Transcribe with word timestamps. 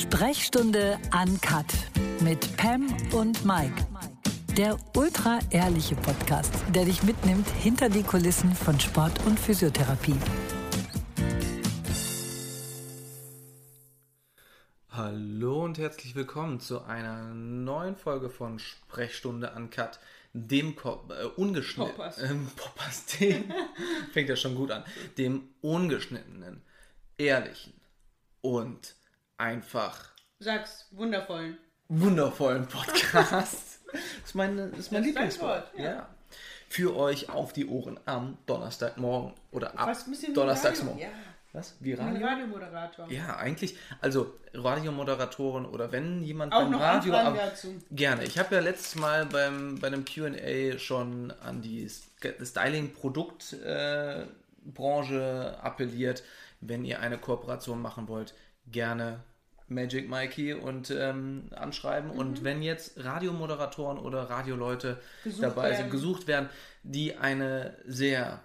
Sprechstunde 0.00 0.98
Uncut 1.12 1.66
mit 2.22 2.56
Pam 2.56 2.86
und 3.12 3.44
Mike. 3.44 3.86
Der 4.56 4.78
ultra 4.96 5.40
ehrliche 5.50 5.94
Podcast, 5.94 6.54
der 6.74 6.86
dich 6.86 7.02
mitnimmt 7.02 7.46
hinter 7.50 7.90
die 7.90 8.02
Kulissen 8.02 8.54
von 8.54 8.80
Sport 8.80 9.26
und 9.26 9.38
Physiotherapie. 9.38 10.16
Hallo 14.88 15.64
und 15.64 15.76
herzlich 15.76 16.14
willkommen 16.14 16.60
zu 16.60 16.82
einer 16.82 17.34
neuen 17.34 17.94
Folge 17.94 18.30
von 18.30 18.58
Sprechstunde 18.58 19.52
Uncut, 19.54 20.00
dem 20.32 20.76
Ko 20.76 21.04
äh, 21.10 21.26
ungeschnittenen 21.26 21.96
Poppers. 21.96 22.22
ähm, 22.22 22.50
Poppers, 22.56 23.04
fängt 24.12 24.30
ja 24.30 24.36
schon 24.36 24.54
gut 24.54 24.70
an, 24.70 24.82
dem 25.18 25.50
ungeschnittenen, 25.60 26.62
ehrlichen 27.18 27.74
und 28.40 28.94
einfach 29.40 30.10
Sag's, 30.38 30.86
wundervollen. 30.92 31.58
wundervollen 31.88 32.66
Podcast. 32.66 33.80
Das 33.92 34.02
ist, 34.26 34.34
meine, 34.34 34.68
das 34.68 34.78
ist 34.78 34.92
mein 34.92 35.02
Das 35.02 35.06
Lieblingswort. 35.08 35.72
Wort, 35.72 35.78
ja. 35.78 35.84
ja. 35.84 36.08
Für 36.68 36.96
euch 36.96 37.28
auf 37.30 37.52
die 37.52 37.66
Ohren 37.66 37.98
am 38.06 38.38
Donnerstagmorgen 38.46 39.34
oder 39.50 39.76
ab 39.78 39.90
Donnerstagsmorgen. 40.34 41.00
Ja. 41.02 41.08
Was? 41.52 41.74
Wie 41.80 41.94
Radio? 41.94 42.24
Radiomoderator. 42.24 43.10
Ja, 43.10 43.36
eigentlich, 43.38 43.76
also 44.00 44.32
Radiomoderatoren 44.54 45.66
oder 45.66 45.90
wenn 45.90 46.22
jemand 46.22 46.52
Auch 46.52 46.60
beim 46.62 46.70
noch 46.70 46.80
Radio 46.80 47.12
ab- 47.12 47.34
dazu. 47.36 47.74
gerne. 47.90 48.22
Ich 48.22 48.38
habe 48.38 48.54
ja 48.54 48.60
letztes 48.60 48.94
Mal 48.94 49.26
beim 49.26 49.80
bei 49.80 49.88
einem 49.88 50.04
Q&A 50.04 50.78
schon 50.78 51.32
an 51.42 51.60
die 51.60 51.88
Styling 51.88 52.92
Produkt 52.92 53.54
äh, 53.54 54.26
Branche 54.64 55.56
appelliert, 55.60 56.22
wenn 56.60 56.84
ihr 56.84 57.00
eine 57.00 57.18
Kooperation 57.18 57.82
machen 57.82 58.06
wollt, 58.06 58.32
gerne 58.68 59.18
Magic 59.70 60.08
Mikey 60.10 60.54
und 60.54 60.90
ähm, 60.90 61.48
anschreiben 61.54 62.10
Mhm. 62.12 62.18
und 62.18 62.44
wenn 62.44 62.62
jetzt 62.62 63.02
Radiomoderatoren 63.02 63.98
oder 63.98 64.24
Radioleute 64.28 65.00
Gesucht 65.24 65.42
dabei 65.42 65.68
sind, 65.70 65.78
werden. 65.78 65.90
gesucht 65.90 66.26
werden, 66.26 66.48
die 66.82 67.16
eine 67.16 67.76
sehr 67.86 68.40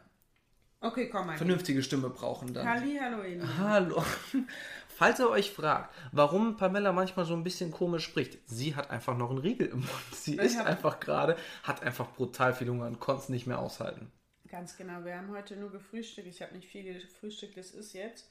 Okay, 0.81 1.09
komm 1.09 1.35
vernünftige 1.35 1.81
Stimme 1.81 2.09
brauchen, 2.09 2.53
dann 2.53 2.67
Halli, 2.69 2.99
hallo. 3.01 3.23
Hallo. 3.57 4.03
Falls 4.87 5.19
ihr 5.19 5.29
euch 5.29 5.51
fragt, 5.51 5.93
warum 6.11 6.55
Pamela 6.57 6.93
manchmal 6.93 7.25
so 7.25 7.33
ein 7.33 7.43
bisschen 7.43 7.71
komisch 7.71 8.05
spricht, 8.05 8.37
sie 8.45 8.75
hat 8.75 8.91
einfach 8.91 9.17
noch 9.17 9.29
einen 9.29 9.39
Riegel 9.39 9.67
im 9.67 9.79
Mund. 9.79 9.89
Sie 10.13 10.35
ist 10.37 10.57
einfach 10.59 10.99
gerade, 10.99 11.35
hat 11.63 11.81
einfach 11.83 12.13
brutal 12.13 12.53
viel 12.53 12.69
Hunger 12.69 12.85
und 12.85 12.99
konnte 12.99 13.23
es 13.23 13.29
nicht 13.29 13.45
mehr 13.47 13.59
aushalten. 13.59 14.11
Ganz 14.47 14.77
genau, 14.77 15.03
wir 15.03 15.17
haben 15.17 15.31
heute 15.31 15.57
nur 15.57 15.71
gefrühstückt. 15.71 16.27
Ich 16.27 16.41
habe 16.41 16.53
nicht 16.55 16.69
viel 16.69 16.93
gefrühstückt, 17.01 17.57
es 17.57 17.71
ist 17.71 17.93
jetzt 17.93 18.29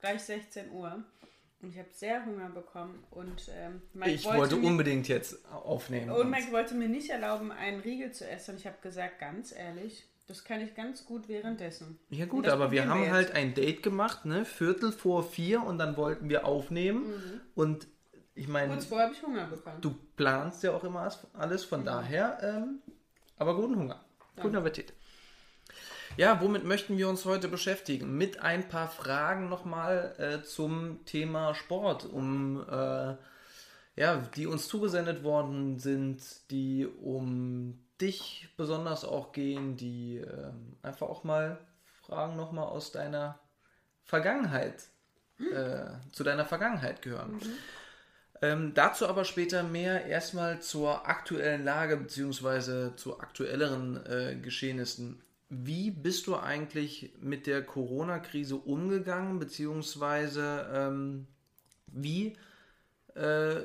gleich 0.00 0.22
16 0.22 0.70
Uhr. 0.70 1.02
Und 1.66 1.72
ich 1.72 1.78
habe 1.80 1.88
sehr 1.90 2.24
Hunger 2.24 2.48
bekommen. 2.48 3.02
Und 3.10 3.50
ähm, 3.50 3.82
Mike 3.92 4.12
Ich 4.12 4.24
wollte 4.24 4.54
mir, 4.54 4.68
unbedingt 4.68 5.08
jetzt 5.08 5.44
aufnehmen. 5.50 6.12
Und 6.12 6.30
Mike 6.30 6.52
wollte 6.52 6.76
mir 6.76 6.88
nicht 6.88 7.10
erlauben, 7.10 7.50
einen 7.50 7.80
Riegel 7.80 8.12
zu 8.12 8.24
essen. 8.28 8.52
Und 8.52 8.60
ich 8.60 8.66
habe 8.68 8.76
gesagt, 8.82 9.18
ganz 9.18 9.50
ehrlich, 9.50 10.06
das 10.28 10.44
kann 10.44 10.60
ich 10.60 10.76
ganz 10.76 11.04
gut 11.04 11.28
währenddessen. 11.28 11.98
ja 12.10 12.26
gut, 12.26 12.46
aber 12.46 12.70
wir 12.70 12.88
haben 12.88 13.02
jetzt. 13.02 13.12
halt 13.12 13.30
ein 13.32 13.54
Date 13.54 13.82
gemacht, 13.82 14.26
ne? 14.26 14.44
Viertel 14.44 14.92
vor 14.92 15.24
vier 15.24 15.60
und 15.64 15.78
dann 15.78 15.96
wollten 15.96 16.28
wir 16.28 16.44
aufnehmen. 16.46 17.08
Mhm. 17.08 17.40
Und 17.56 17.88
ich 18.36 18.46
meine, 18.46 18.72
Kurz 18.72 18.84
vorher 18.84 19.06
habe 19.06 19.16
ich 19.16 19.22
Hunger 19.24 19.46
bekommen. 19.48 19.80
du 19.80 19.92
planst 20.14 20.62
ja 20.62 20.72
auch 20.72 20.84
immer 20.84 21.10
alles, 21.32 21.64
von 21.64 21.84
daher, 21.84 22.38
ähm, 22.42 22.78
aber 23.38 23.56
guten 23.56 23.76
Hunger. 23.76 24.04
Guten 24.36 24.54
Appetit. 24.54 24.92
Ja, 26.16 26.40
womit 26.40 26.64
möchten 26.64 26.96
wir 26.96 27.10
uns 27.10 27.26
heute 27.26 27.46
beschäftigen? 27.46 28.16
Mit 28.16 28.40
ein 28.40 28.68
paar 28.68 28.88
Fragen 28.88 29.50
nochmal 29.50 30.14
äh, 30.16 30.42
zum 30.42 31.04
Thema 31.04 31.54
Sport, 31.54 32.06
um 32.06 32.66
äh, 32.70 33.16
ja, 33.96 34.16
die 34.34 34.46
uns 34.46 34.66
zugesendet 34.66 35.24
worden 35.24 35.78
sind, 35.78 36.22
die 36.50 36.86
um 36.86 37.78
dich 38.00 38.48
besonders 38.56 39.04
auch 39.04 39.32
gehen, 39.32 39.76
die 39.76 40.16
ähm, 40.16 40.78
einfach 40.82 41.06
auch 41.06 41.22
mal 41.22 41.58
Fragen 42.06 42.36
nochmal 42.36 42.66
aus 42.66 42.92
deiner 42.92 43.38
Vergangenheit, 44.04 44.84
äh, 45.38 45.84
zu 46.12 46.24
deiner 46.24 46.46
Vergangenheit 46.46 47.02
gehören. 47.02 47.40
Ähm, 48.40 48.72
dazu 48.74 49.06
aber 49.06 49.26
später 49.26 49.62
mehr 49.62 50.06
erstmal 50.06 50.60
zur 50.60 51.06
aktuellen 51.06 51.64
Lage 51.64 51.98
beziehungsweise 51.98 52.94
zu 52.96 53.20
aktuelleren 53.20 54.04
äh, 54.06 54.36
Geschehnissen. 54.36 55.22
Wie 55.48 55.90
bist 55.90 56.26
du 56.26 56.36
eigentlich 56.36 57.12
mit 57.20 57.46
der 57.46 57.62
Corona-Krise 57.62 58.56
umgegangen, 58.56 59.38
beziehungsweise 59.38 60.68
ähm, 60.72 61.26
wie, 61.86 62.36
äh, 63.14 63.60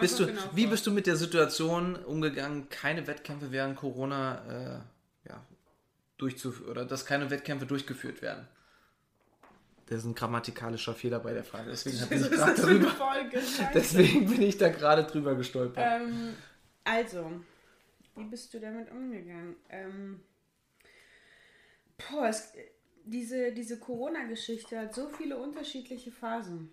bist 0.00 0.18
du, 0.18 0.26
genau 0.26 0.40
wie 0.54 0.62
vor. 0.62 0.70
bist 0.70 0.86
du 0.86 0.90
mit 0.90 1.06
der 1.06 1.16
Situation 1.16 1.96
umgegangen, 1.96 2.68
keine 2.70 3.06
Wettkämpfe 3.06 3.52
während 3.52 3.76
Corona 3.76 4.82
äh, 5.26 5.28
ja, 5.28 5.46
durchzuführen 6.16 6.70
oder 6.70 6.84
dass 6.86 7.04
keine 7.04 7.30
Wettkämpfe 7.30 7.66
durchgeführt 7.66 8.22
werden? 8.22 8.48
Das 9.86 9.98
ist 9.98 10.04
ein 10.04 10.14
grammatikalischer 10.14 10.94
Fehler 10.94 11.18
bei 11.18 11.34
der 11.34 11.44
Frage, 11.44 11.68
deswegen 11.70 11.98
bin 12.08 12.22
ich 12.22 12.28
drüber. 12.30 12.90
Folge. 12.90 13.40
Deswegen 13.74 14.26
bin 14.26 14.40
ich 14.40 14.56
da 14.56 14.68
gerade 14.68 15.04
drüber 15.04 15.34
gestolpert. 15.34 15.84
Ähm, 15.84 16.34
also, 16.84 17.30
wie 18.16 18.24
bist 18.24 18.54
du 18.54 18.60
damit 18.60 18.90
umgegangen? 18.90 19.56
Ähm, 19.68 20.20
boah, 22.08 22.28
es, 22.28 22.52
diese, 23.04 23.52
diese 23.52 23.78
Corona-Geschichte 23.78 24.78
hat 24.78 24.94
so 24.94 25.08
viele 25.08 25.38
unterschiedliche 25.38 26.12
Phasen, 26.12 26.72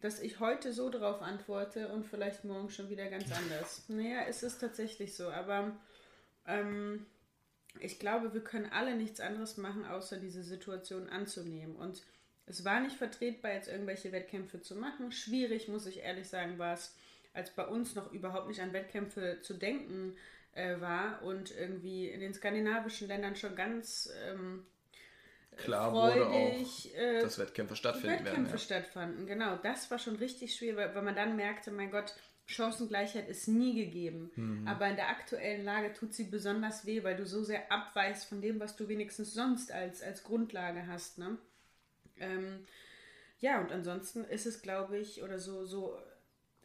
dass 0.00 0.20
ich 0.20 0.40
heute 0.40 0.72
so 0.72 0.90
darauf 0.90 1.22
antworte 1.22 1.88
und 1.88 2.06
vielleicht 2.06 2.44
morgen 2.44 2.70
schon 2.70 2.90
wieder 2.90 3.08
ganz 3.08 3.30
anders. 3.32 3.84
Naja, 3.88 4.22
es 4.28 4.42
ist 4.42 4.58
tatsächlich 4.58 5.14
so, 5.14 5.30
aber 5.30 5.76
ähm, 6.46 7.06
ich 7.80 7.98
glaube, 7.98 8.34
wir 8.34 8.42
können 8.42 8.70
alle 8.70 8.96
nichts 8.96 9.20
anderes 9.20 9.56
machen, 9.56 9.84
außer 9.84 10.16
diese 10.18 10.42
Situation 10.42 11.08
anzunehmen. 11.08 11.76
Und 11.76 12.02
es 12.46 12.64
war 12.64 12.80
nicht 12.80 12.96
vertretbar, 12.96 13.52
jetzt 13.52 13.68
irgendwelche 13.68 14.12
Wettkämpfe 14.12 14.60
zu 14.60 14.76
machen. 14.76 15.12
Schwierig, 15.12 15.68
muss 15.68 15.86
ich 15.86 15.98
ehrlich 15.98 16.28
sagen, 16.28 16.58
war 16.58 16.74
es, 16.74 16.94
als 17.32 17.50
bei 17.50 17.66
uns 17.66 17.94
noch 17.94 18.12
überhaupt 18.12 18.48
nicht 18.48 18.60
an 18.60 18.72
Wettkämpfe 18.72 19.38
zu 19.42 19.54
denken 19.54 20.16
äh, 20.54 20.80
war 20.80 21.22
und 21.22 21.50
irgendwie 21.56 22.08
in 22.08 22.20
den 22.20 22.34
skandinavischen 22.34 23.08
Ländern 23.08 23.36
schon 23.36 23.54
ganz 23.56 24.10
ähm, 24.28 24.64
Klar 25.56 25.92
wurde 25.92 26.26
auch, 26.26 26.30
freudig 26.30 26.96
äh, 26.96 27.20
dass 27.20 27.38
Wettkämpfe 27.38 27.76
stattfinden 27.76 28.24
Wettkämpfe 28.24 28.52
werden. 28.52 28.58
stattfanden. 28.58 29.26
Genau, 29.26 29.56
das 29.56 29.90
war 29.90 29.98
schon 29.98 30.16
richtig 30.16 30.56
schwer, 30.56 30.76
weil, 30.76 30.94
weil 30.94 31.02
man 31.02 31.14
dann 31.14 31.36
merkte, 31.36 31.70
mein 31.70 31.90
Gott, 31.90 32.14
Chancengleichheit 32.46 33.28
ist 33.28 33.48
nie 33.48 33.74
gegeben. 33.74 34.30
Mhm. 34.34 34.68
Aber 34.68 34.88
in 34.88 34.96
der 34.96 35.08
aktuellen 35.08 35.64
Lage 35.64 35.92
tut 35.92 36.12
sie 36.12 36.24
besonders 36.24 36.84
weh, 36.84 37.02
weil 37.02 37.16
du 37.16 37.24
so 37.24 37.42
sehr 37.42 37.70
abweichst 37.72 38.26
von 38.26 38.42
dem, 38.42 38.60
was 38.60 38.76
du 38.76 38.88
wenigstens 38.88 39.32
sonst 39.32 39.72
als, 39.72 40.02
als 40.02 40.24
Grundlage 40.24 40.86
hast. 40.86 41.18
Ne? 41.18 41.38
Ähm, 42.18 42.66
ja, 43.40 43.60
und 43.60 43.72
ansonsten 43.72 44.24
ist 44.24 44.46
es, 44.46 44.60
glaube 44.60 44.98
ich, 44.98 45.22
oder 45.22 45.38
so, 45.38 45.64
so, 45.64 45.98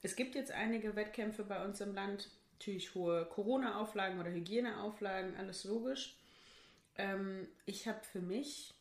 es 0.02 0.16
gibt 0.16 0.36
jetzt 0.36 0.52
einige 0.52 0.96
Wettkämpfe 0.96 1.44
bei 1.44 1.64
uns 1.64 1.80
im 1.82 1.94
Land, 1.94 2.30
natürlich 2.60 2.94
hohe 2.94 3.26
Corona-Auflagen 3.26 4.20
oder 4.20 4.32
Hygieneauflagen, 4.32 5.38
alles 5.38 5.64
logisch. 5.64 6.18
Ähm, 6.98 7.48
ich 7.66 7.88
habe 7.88 8.02
für 8.04 8.20
mich 8.20 8.74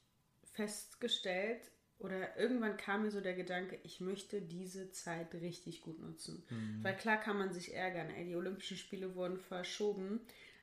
festgestellt, 0.52 1.60
oder 2.00 2.36
irgendwann 2.36 2.76
kam 2.76 3.02
mir 3.02 3.10
so 3.10 3.20
der 3.20 3.34
Gedanke, 3.34 3.78
ich 3.82 4.00
möchte 4.00 4.40
diese 4.40 4.92
Zeit 4.92 5.34
richtig 5.34 5.80
gut 5.80 6.00
nutzen. 6.00 6.44
Weil 6.82 6.96
klar 6.96 7.16
kann 7.18 7.38
man 7.38 7.52
sich 7.52 7.74
ärgern, 7.74 8.10
ey, 8.10 8.24
die 8.24 8.36
Olympischen 8.36 8.76
Spiele 8.76 9.16
wurden 9.16 9.38
verschoben, 9.38 10.20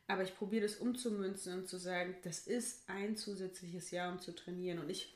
aber 0.08 0.24
ich 0.24 0.36
probiere 0.36 0.64
das 0.64 0.78
umzumünzen 0.78 1.60
und 1.60 1.68
zu 1.68 1.78
sagen, 1.78 2.16
das 2.24 2.48
ist 2.48 2.88
ein 2.88 3.18
zusätzliches 3.18 3.92
Jahr, 3.92 4.12
um 4.14 4.20
zu 4.20 4.34
trainieren. 4.34 4.80
Und 4.80 4.90
ich 4.90 5.15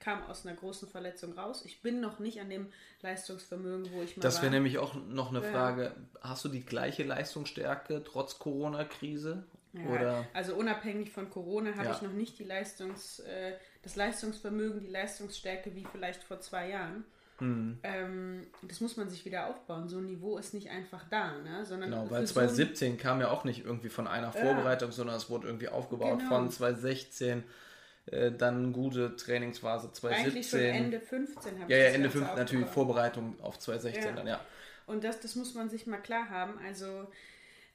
kam 0.00 0.22
aus 0.24 0.46
einer 0.46 0.54
großen 0.56 0.88
Verletzung 0.88 1.32
raus. 1.32 1.62
Ich 1.64 1.82
bin 1.82 2.00
noch 2.00 2.18
nicht 2.18 2.40
an 2.40 2.48
dem 2.50 2.68
Leistungsvermögen, 3.02 3.90
wo 3.92 4.02
ich 4.02 4.16
mal 4.16 4.22
Das 4.22 4.40
wäre 4.42 4.52
nämlich 4.52 4.78
auch 4.78 4.94
noch 4.94 5.30
eine 5.30 5.42
Ja. 5.44 5.50
Frage. 5.50 5.92
Hast 6.20 6.44
du 6.44 6.48
die 6.48 6.64
gleiche 6.64 7.02
Leistungsstärke 7.04 8.02
trotz 8.04 8.38
Corona-Krise? 8.38 9.44
Ja, 9.74 9.84
Oder 9.90 10.24
Also 10.32 10.54
unabhängig 10.54 11.10
von 11.12 11.28
Corona 11.30 11.72
habe 11.74 11.84
Ja. 11.88 11.92
ich 11.94 12.02
noch 12.02 12.12
nicht 12.12 12.38
die 12.38 12.44
Leistungs, 12.44 13.18
äh, 13.20 13.52
das 13.82 13.96
Leistungsvermögen, 13.96 14.80
die 14.80 14.86
Leistungsstärke 14.88 15.74
wie 15.74 15.84
vielleicht 15.92 16.22
vor 16.24 16.40
zwei 16.40 16.70
Jahren. 16.70 17.04
Hm. 17.38 17.78
Ähm, 17.84 18.46
das 18.62 18.80
muss 18.80 18.96
man 18.96 19.08
sich 19.10 19.24
wieder 19.24 19.46
aufbauen. 19.48 19.88
So 19.88 19.98
ein 19.98 20.06
Niveau 20.06 20.38
ist 20.38 20.54
nicht 20.54 20.70
einfach 20.70 21.04
da, 21.08 21.36
ne? 21.38 21.64
sondern 21.64 21.90
genau, 21.90 22.02
weil 22.10 22.26
so 22.26 22.40
ein- 22.40 22.48
2017 22.48 22.98
kam 22.98 23.20
ja 23.20 23.30
auch 23.30 23.44
nicht 23.44 23.64
irgendwie 23.64 23.90
von 23.90 24.06
einer 24.08 24.32
Vorbereitung, 24.32 24.90
sondern 24.90 25.14
es 25.16 25.30
wurde 25.30 25.46
irgendwie 25.46 25.68
aufgebaut 25.68 26.18
Genau. 26.18 26.28
von 26.30 26.50
2016, 26.50 27.44
äh, 28.12 28.32
dann 28.32 28.72
gute 28.72 29.16
Trainingsphase 29.16 29.92
2017. 29.92 30.26
eigentlich 30.32 30.48
schon 30.48 30.60
Ende 30.60 31.00
15 31.00 31.60
habe 31.60 31.72
ja, 31.72 31.78
ich 31.78 31.82
ja, 31.82 31.88
das 31.88 31.94
Ende 31.94 32.08
Ganze 32.08 32.26
5 32.26 32.36
natürlich. 32.36 32.66
Vorbereitung 32.68 33.40
auf 33.40 33.58
2016 33.58 34.04
Ja. 34.04 34.12
dann, 34.16 34.26
ja. 34.26 34.40
Und 34.86 35.04
das, 35.04 35.20
das 35.20 35.34
muss 35.36 35.54
man 35.54 35.68
sich 35.68 35.86
mal 35.86 35.98
klar 35.98 36.30
haben. 36.30 36.58
Also 36.66 37.06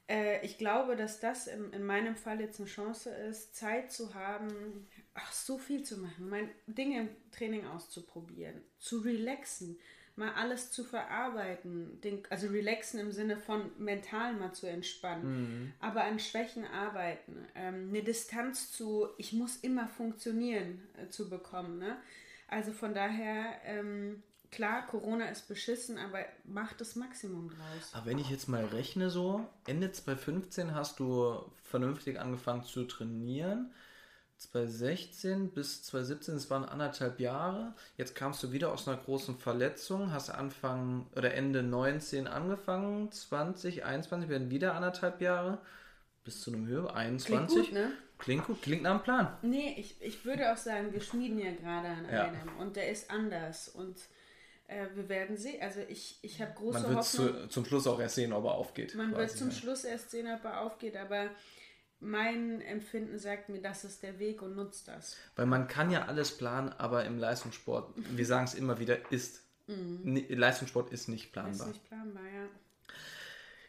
äh, 0.09 0.43
ich 0.45 0.57
glaube, 0.57 0.95
dass 0.95 1.19
das 1.19 1.47
in, 1.47 1.71
in 1.71 1.85
meinem 1.85 2.15
Fall 2.15 2.41
jetzt 2.41 2.59
eine 2.59 2.67
Chance 2.67 3.09
ist, 3.09 3.55
Zeit 3.55 3.91
zu 3.91 4.13
haben, 4.13 4.87
ach, 5.13 5.31
so 5.31 5.57
viel 5.57 5.83
zu 5.83 5.97
machen, 5.97 6.29
mein 6.29 6.49
Dinge 6.67 7.01
im 7.01 7.09
Training 7.31 7.65
auszuprobieren, 7.67 8.61
zu 8.79 8.99
relaxen, 8.99 9.79
mal 10.15 10.33
alles 10.33 10.71
zu 10.71 10.83
verarbeiten, 10.83 11.99
den, 12.01 12.21
also 12.29 12.47
relaxen 12.47 12.99
im 12.99 13.11
Sinne 13.11 13.37
von 13.37 13.71
mental 13.77 14.33
mal 14.33 14.53
zu 14.53 14.67
entspannen, 14.67 15.25
mhm. 15.25 15.73
aber 15.79 16.03
an 16.03 16.19
Schwächen 16.19 16.65
arbeiten, 16.65 17.47
ähm, 17.55 17.89
eine 17.89 18.03
Distanz 18.03 18.71
zu, 18.71 19.07
ich 19.17 19.33
muss 19.33 19.57
immer 19.57 19.87
funktionieren 19.87 20.87
äh, 20.97 21.09
zu 21.09 21.29
bekommen. 21.29 21.79
Ne? 21.79 21.97
Also 22.47 22.71
von 22.71 22.93
daher, 22.93 23.55
ähm, 23.65 24.21
klar, 24.51 24.85
Corona 24.85 25.29
ist 25.29 25.47
beschissen, 25.47 25.97
aber 25.97 26.19
mach 26.43 26.73
das 26.73 26.95
Maximum 26.95 27.49
draus. 27.49 27.93
Aber 27.93 28.05
wenn 28.05 28.19
ich 28.19 28.29
jetzt 28.29 28.47
mal 28.47 28.65
rechne 28.65 29.09
so, 29.09 29.47
Ende 29.65 29.91
2015 29.91 30.75
hast 30.75 30.99
du 30.99 31.43
vernünftig 31.63 32.19
angefangen 32.19 32.63
zu 32.63 32.83
trainieren. 32.83 33.73
2016 34.51 35.49
bis 35.51 35.83
2017, 35.83 36.35
das 36.35 36.49
waren 36.49 36.65
anderthalb 36.65 37.19
Jahre. 37.19 37.73
Jetzt 37.97 38.15
kamst 38.15 38.43
du 38.43 38.51
wieder 38.51 38.71
aus 38.71 38.87
einer 38.87 38.97
großen 38.97 39.37
Verletzung, 39.37 40.11
hast 40.11 40.29
Anfang 40.29 41.07
oder 41.15 41.33
Ende 41.33 41.63
19 41.63 42.27
angefangen, 42.27 43.11
20, 43.11 43.85
21 43.85 44.29
werden 44.29 44.49
wieder 44.49 44.75
anderthalb 44.75 45.21
Jahre 45.21 45.59
bis 46.23 46.41
zu 46.41 46.51
einem 46.51 46.67
Höhe 46.67 46.93
21. 46.93 47.47
Klingt 47.47 47.49
gut, 47.49 47.73
ne? 47.73 47.91
Klingt 48.17 48.45
gut, 48.45 48.61
klingt 48.61 48.83
nach 48.83 48.91
einem 48.91 49.03
Plan. 49.03 49.37
Nee, 49.41 49.75
ich, 49.77 50.01
ich 50.01 50.23
würde 50.23 50.53
auch 50.53 50.57
sagen, 50.57 50.93
wir 50.93 51.01
schmieden 51.01 51.39
ja 51.39 51.51
gerade 51.51 51.87
an 51.87 52.05
ja. 52.11 52.23
einem 52.25 52.57
und 52.59 52.75
der 52.75 52.89
ist 52.89 53.09
anders 53.09 53.67
und 53.69 53.97
äh, 54.67 54.85
wir 54.95 55.09
werden 55.09 55.37
sehen. 55.37 55.61
Also 55.61 55.81
ich, 55.89 56.19
ich 56.21 56.41
habe 56.41 56.53
große 56.53 56.79
Man 56.79 56.95
wird 56.95 57.03
zu, 57.03 57.47
zum 57.49 57.65
Schluss 57.65 57.87
auch 57.87 57.99
erst 57.99 58.15
sehen, 58.15 58.33
ob 58.33 58.45
er 58.45 58.53
aufgeht. 58.53 58.95
Man 58.95 59.15
wird 59.15 59.31
zum 59.31 59.49
ja. 59.49 59.55
Schluss 59.55 59.83
erst 59.83 60.11
sehen, 60.11 60.27
ob 60.33 60.43
er 60.45 60.61
aufgeht, 60.61 60.95
aber 60.95 61.29
mein 62.03 62.61
Empfinden 62.61 63.17
sagt 63.17 63.49
mir, 63.49 63.61
das 63.61 63.83
ist 63.83 64.03
der 64.03 64.19
Weg 64.19 64.41
und 64.41 64.55
nutzt 64.55 64.87
das. 64.87 65.17
Weil 65.35 65.45
man 65.45 65.67
kann 65.67 65.91
ja 65.91 66.05
alles 66.05 66.37
planen, 66.37 66.69
aber 66.77 67.05
im 67.05 67.17
Leistungssport, 67.17 67.93
wir 67.95 68.25
sagen 68.25 68.45
es 68.45 68.53
immer 68.53 68.79
wieder, 68.79 69.11
ist. 69.11 69.41
Mhm. 69.67 70.25
Leistungssport 70.29 70.91
ist 70.91 71.07
nicht 71.07 71.31
planbar. 71.31 71.67
Ist 71.67 71.73
nicht 71.73 71.85
planbar, 71.85 72.23
ja. 72.23 72.47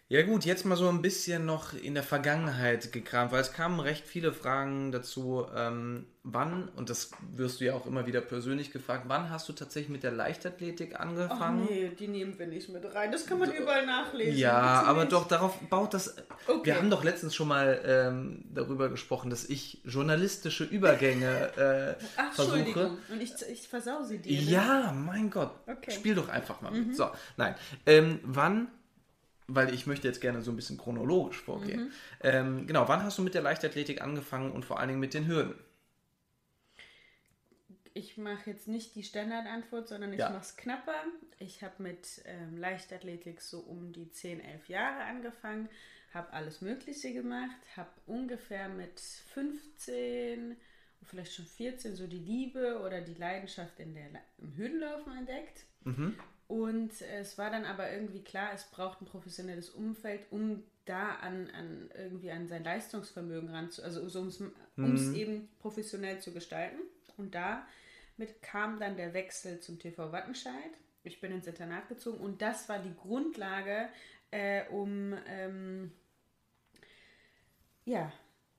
Ja 0.08 0.20
gut, 0.20 0.44
jetzt 0.44 0.66
mal 0.66 0.76
so 0.76 0.86
ein 0.90 1.00
bisschen 1.00 1.46
noch 1.46 1.72
in 1.72 1.94
der 1.94 2.02
Vergangenheit 2.02 2.92
gekramt, 2.92 3.32
weil 3.32 3.40
es 3.40 3.54
kamen 3.54 3.80
recht 3.80 4.06
viele 4.06 4.34
Fragen 4.34 4.92
dazu, 4.92 5.46
ähm, 5.56 6.04
wann, 6.22 6.68
und 6.76 6.90
das 6.90 7.12
wirst 7.34 7.60
du 7.60 7.64
ja 7.64 7.72
auch 7.72 7.86
immer 7.86 8.06
wieder 8.06 8.20
persönlich 8.20 8.70
gefragt, 8.70 9.04
wann 9.08 9.30
hast 9.30 9.48
du 9.48 9.54
tatsächlich 9.54 9.88
mit 9.88 10.02
der 10.02 10.12
Leichtathletik 10.12 11.00
angefangen? 11.00 11.62
Ach 11.64 11.70
nee, 11.70 11.88
die 11.98 12.08
nehmen 12.08 12.38
wir 12.38 12.46
nicht 12.46 12.68
mit 12.68 12.84
rein, 12.94 13.12
das 13.12 13.24
kann 13.24 13.38
man 13.38 13.50
überall 13.50 13.86
nachlesen. 13.86 14.36
Ja, 14.36 14.82
aber 14.82 15.06
doch, 15.06 15.26
darauf 15.26 15.58
baut 15.70 15.94
das, 15.94 16.16
okay. 16.48 16.66
wir 16.66 16.76
haben 16.76 16.90
doch 16.90 17.02
letztens 17.02 17.34
schon 17.34 17.48
mal 17.48 17.80
ähm, 17.86 18.44
darüber 18.52 18.90
gesprochen, 18.90 19.30
dass 19.30 19.48
ich 19.48 19.80
journalistische 19.84 20.64
Übergänge 20.64 21.96
äh, 21.98 22.04
Ach, 22.18 22.30
versuche. 22.30 22.58
Entschuldigung, 22.58 22.98
und 23.10 23.22
ich, 23.22 23.32
ich 23.50 23.68
versau 23.68 24.02
sie 24.02 24.18
dir. 24.18 24.38
Ne? 24.38 24.50
Ja, 24.50 24.92
mein 24.92 25.30
Gott, 25.30 25.52
okay. 25.66 25.92
spiel 25.92 26.14
doch 26.14 26.28
einfach 26.28 26.60
mal 26.60 26.72
mit. 26.72 26.88
Mhm. 26.88 26.94
So, 26.94 27.08
nein, 27.38 27.54
ähm, 27.86 28.20
wann 28.22 28.68
weil 29.46 29.74
ich 29.74 29.86
möchte 29.86 30.08
jetzt 30.08 30.20
gerne 30.20 30.42
so 30.42 30.50
ein 30.50 30.56
bisschen 30.56 30.78
chronologisch 30.78 31.40
vorgehen. 31.40 31.84
Mhm. 31.84 31.92
Ähm, 32.20 32.66
genau, 32.66 32.88
wann 32.88 33.02
hast 33.02 33.18
du 33.18 33.22
mit 33.22 33.34
der 33.34 33.42
Leichtathletik 33.42 34.00
angefangen 34.00 34.52
und 34.52 34.64
vor 34.64 34.78
allen 34.78 34.88
Dingen 34.88 35.00
mit 35.00 35.14
den 35.14 35.26
Hürden? 35.26 35.54
Ich 37.96 38.16
mache 38.16 38.50
jetzt 38.50 38.66
nicht 38.66 38.96
die 38.96 39.04
Standardantwort, 39.04 39.88
sondern 39.88 40.12
ich 40.12 40.18
ja. 40.18 40.30
mache 40.30 40.42
es 40.42 40.56
knapper. 40.56 41.04
Ich 41.38 41.62
habe 41.62 41.82
mit 41.82 42.22
ähm, 42.24 42.56
Leichtathletik 42.56 43.40
so 43.40 43.60
um 43.60 43.92
die 43.92 44.10
10, 44.10 44.40
11 44.40 44.68
Jahre 44.68 45.04
angefangen, 45.04 45.68
habe 46.12 46.32
alles 46.32 46.60
Mögliche 46.60 47.12
gemacht, 47.12 47.56
habe 47.76 47.90
ungefähr 48.06 48.68
mit 48.68 48.98
15, 48.98 50.56
vielleicht 51.04 51.34
schon 51.34 51.46
14 51.46 51.94
so 51.94 52.06
die 52.06 52.18
Liebe 52.18 52.80
oder 52.84 53.00
die 53.00 53.14
Leidenschaft 53.14 53.78
in 53.78 53.94
der, 53.94 54.06
im 54.38 54.56
Hürdenlaufen 54.56 55.16
entdeckt. 55.16 55.64
Mhm. 55.84 56.16
Und 56.46 56.92
es 57.00 57.38
war 57.38 57.50
dann 57.50 57.64
aber 57.64 57.90
irgendwie 57.90 58.22
klar, 58.22 58.50
es 58.54 58.64
braucht 58.64 59.00
ein 59.00 59.06
professionelles 59.06 59.70
Umfeld, 59.70 60.26
um 60.30 60.62
da 60.84 61.14
an, 61.16 61.50
an 61.50 61.90
irgendwie 61.96 62.30
an 62.30 62.48
sein 62.48 62.64
Leistungsvermögen 62.64 63.48
ranzu, 63.48 63.82
also 63.82 64.06
so 64.08 64.20
um 64.20 64.28
es 64.28 64.40
mhm. 64.76 65.14
eben 65.14 65.48
professionell 65.58 66.20
zu 66.20 66.32
gestalten. 66.32 66.80
Und 67.16 67.34
damit 67.34 68.42
kam 68.42 68.78
dann 68.78 68.96
der 68.96 69.14
Wechsel 69.14 69.60
zum 69.60 69.78
TV 69.78 70.12
Wattenscheid. 70.12 70.72
Ich 71.02 71.20
bin 71.20 71.32
ins 71.32 71.46
Internat 71.46 71.88
gezogen 71.88 72.18
und 72.18 72.42
das 72.42 72.68
war 72.68 72.78
die 72.78 72.94
Grundlage, 72.94 73.88
äh, 74.30 74.64
um 74.68 75.14
ähm, 75.26 75.92
ja, 77.84 78.12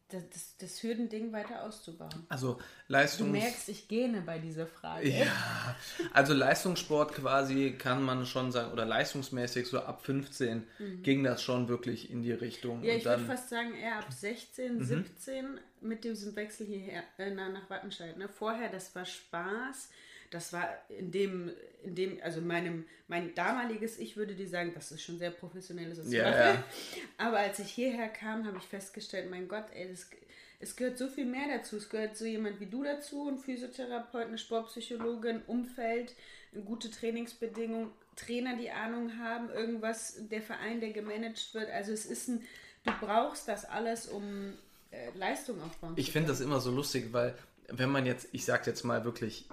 das, 0.10 0.58
das 0.58 0.84
Hürdending 0.84 1.32
weiter 1.32 1.64
auszubauen. 1.64 2.26
Also 2.30 2.60
Leistungs... 2.88 3.32
Du 3.32 3.38
merkst, 3.38 3.70
ich 3.70 3.88
gähne 3.88 4.22
bei 4.22 4.38
dieser 4.38 4.68
Frage. 4.68 5.10
Ja, 5.10 5.76
also 6.14 6.34
Leistungssport 6.34 7.14
quasi 7.14 7.76
kann 7.78 8.04
man 8.04 8.26
schon 8.26 8.52
sagen, 8.52 8.72
oder 8.72 8.86
leistungsmäßig 8.86 9.68
so 9.68 9.80
ab 9.80 10.06
15 10.06 10.64
mhm. 10.78 11.04
ging 11.04 11.24
das 11.24 11.42
schon 11.42 11.68
wirklich 11.68 12.12
in 12.12 12.22
die 12.22 12.34
Richtung. 12.34 12.84
Ja, 12.84 12.94
ich 12.94 13.06
würde 13.06 13.24
fast 13.26 13.50
sagen 13.50 13.74
eher 13.74 13.98
ab 13.98 14.12
16, 14.12 14.78
mhm. 14.78 14.84
17 14.84 15.60
mit 15.82 16.04
diesem 16.04 16.36
Wechsel 16.36 16.68
hierher 16.68 17.04
äh, 17.18 17.32
nach 17.32 17.70
Wattenscheid. 17.70 18.18
Ne? 18.18 18.30
Vorher, 18.30 18.70
das 18.70 18.96
war 18.96 19.06
Spaß 19.06 19.90
das 20.32 20.54
war 20.54 20.68
in 20.90 21.12
dem, 21.12 21.52
in 21.84 21.96
dem, 21.96 22.20
also 22.22 22.42
meinem, 22.42 22.86
mein 23.08 23.34
damaliges 23.36 24.00
Ich 24.00 24.18
würde 24.18 24.36
dir 24.36 24.48
sagen, 24.48 24.72
das 24.74 24.92
ist 24.92 25.02
schon 25.02 25.18
sehr 25.18 25.32
professionelles 25.32 26.12
ja, 26.12 26.30
ja. 26.30 26.64
Aber 27.18 27.40
als 27.40 27.60
ich 27.60 27.72
hierher 27.72 28.10
kam, 28.10 28.46
habe 28.46 28.58
ich 28.58 28.64
festgestellt, 28.64 29.30
mein 29.30 29.48
Gott, 29.48 29.66
ey, 29.74 29.90
das, 29.90 30.10
es 30.60 30.76
gehört 30.76 30.98
so 30.98 31.08
viel 31.08 31.26
mehr 31.26 31.58
dazu. 31.58 31.78
Es 31.78 31.90
gehört 31.90 32.18
so 32.18 32.26
jemand 32.26 32.60
wie 32.60 32.66
du 32.66 32.84
dazu, 32.84 33.30
ein 33.30 33.38
Physiotherapeut, 33.38 34.28
eine 34.28 34.38
Sportpsychologin, 34.38 35.42
Umfeld, 35.48 36.14
gute 36.66 36.90
Trainingsbedingungen, 36.90 37.92
Trainer, 38.16 38.56
die 38.56 38.72
Ahnung 38.72 39.20
haben, 39.20 39.50
irgendwas, 39.50 40.28
der 40.30 40.42
Verein, 40.42 40.80
der 40.80 40.92
gemanagt 40.92 41.54
wird. 41.54 41.70
Also 41.70 41.92
es 41.92 42.06
ist 42.06 42.30
ein, 42.30 42.42
du 42.86 42.92
brauchst 43.02 43.48
das 43.48 43.66
alles, 43.66 44.08
um 44.08 44.54
äh, 44.92 45.10
Leistung 45.18 45.62
aufbauen 45.62 45.70
ich 45.70 45.78
zu 45.78 45.82
können. 45.82 45.98
Ich 45.98 46.12
finde 46.12 46.28
das 46.30 46.42
immer 46.42 46.60
so 46.62 46.72
lustig, 46.72 47.12
weil 47.12 47.36
wenn 47.70 47.90
man 47.90 48.06
jetzt, 48.06 48.30
ich 48.32 48.46
sage 48.46 48.64
jetzt 48.68 48.84
mal 48.84 49.04
wirklich 49.04 49.48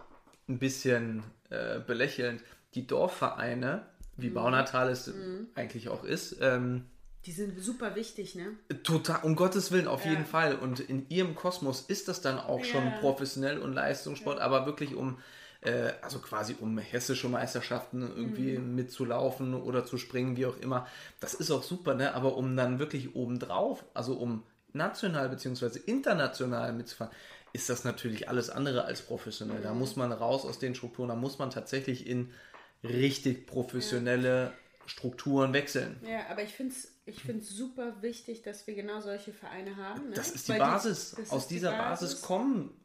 ein 0.48 0.58
bisschen 0.58 1.22
äh, 1.50 1.80
belächelnd, 1.80 2.42
die 2.74 2.86
Dorfvereine, 2.86 3.86
wie 4.16 4.30
mhm. 4.30 4.34
Baunatal 4.34 4.90
es 4.90 5.06
mhm. 5.08 5.48
eigentlich 5.54 5.88
auch 5.88 6.04
ist, 6.04 6.38
ähm, 6.40 6.86
die 7.26 7.32
sind 7.32 7.60
super 7.60 7.94
wichtig, 7.94 8.34
ne? 8.34 8.56
Total, 8.82 9.20
um 9.22 9.36
Gottes 9.36 9.70
Willen, 9.70 9.86
auf 9.86 10.04
ja. 10.04 10.10
jeden 10.10 10.26
Fall. 10.26 10.56
Und 10.56 10.80
in 10.80 11.08
ihrem 11.08 11.36
Kosmos 11.36 11.82
ist 11.82 12.08
das 12.08 12.20
dann 12.20 12.38
auch 12.38 12.58
ja. 12.60 12.64
schon 12.64 12.92
professionell 13.00 13.58
und 13.58 13.74
Leistungssport, 13.74 14.38
ja. 14.38 14.44
aber 14.44 14.66
wirklich 14.66 14.96
um, 14.96 15.18
äh, 15.60 15.92
also 16.02 16.18
quasi 16.18 16.56
um 16.58 16.78
hessische 16.78 17.28
Meisterschaften 17.28 18.02
irgendwie 18.02 18.58
mhm. 18.58 18.74
mitzulaufen 18.74 19.54
oder 19.54 19.86
zu 19.86 19.98
springen, 19.98 20.36
wie 20.36 20.46
auch 20.46 20.56
immer. 20.58 20.88
Das 21.20 21.34
ist 21.34 21.52
auch 21.52 21.62
super, 21.62 21.94
ne? 21.94 22.12
Aber 22.14 22.36
um 22.36 22.56
dann 22.56 22.80
wirklich 22.80 23.14
obendrauf, 23.14 23.84
also 23.94 24.14
um 24.14 24.42
national 24.72 25.28
bzw. 25.28 25.78
international 25.86 26.72
mitzufahren, 26.72 27.14
ist 27.52 27.68
das 27.68 27.84
natürlich 27.84 28.28
alles 28.28 28.50
andere 28.50 28.84
als 28.84 29.02
professionell. 29.02 29.58
Mhm. 29.58 29.64
Da 29.64 29.74
muss 29.74 29.96
man 29.96 30.12
raus 30.12 30.44
aus 30.44 30.58
den 30.58 30.74
Strukturen, 30.74 31.08
da 31.08 31.16
muss 31.16 31.38
man 31.38 31.50
tatsächlich 31.50 32.06
in 32.06 32.32
richtig 32.82 33.46
professionelle 33.46 34.44
ja. 34.44 34.52
Strukturen 34.86 35.52
wechseln. 35.52 36.00
Ja, 36.04 36.26
aber 36.30 36.42
ich 36.42 36.54
finde 36.54 36.72
es 36.74 36.92
ich 37.04 37.20
find's 37.20 37.50
super 37.50 38.00
wichtig, 38.00 38.42
dass 38.42 38.66
wir 38.66 38.74
genau 38.74 39.00
solche 39.00 39.32
Vereine 39.32 39.76
haben. 39.76 40.10
Ne? 40.10 40.14
Das 40.14 40.30
ist 40.30 40.48
die 40.48 40.52
Weil 40.52 40.60
Basis. 40.60 41.16
Die, 41.16 41.30
aus 41.30 41.48
dieser 41.48 41.72
Basis. 41.72 42.10
Basis. 42.10 42.22
kommen 42.22 42.80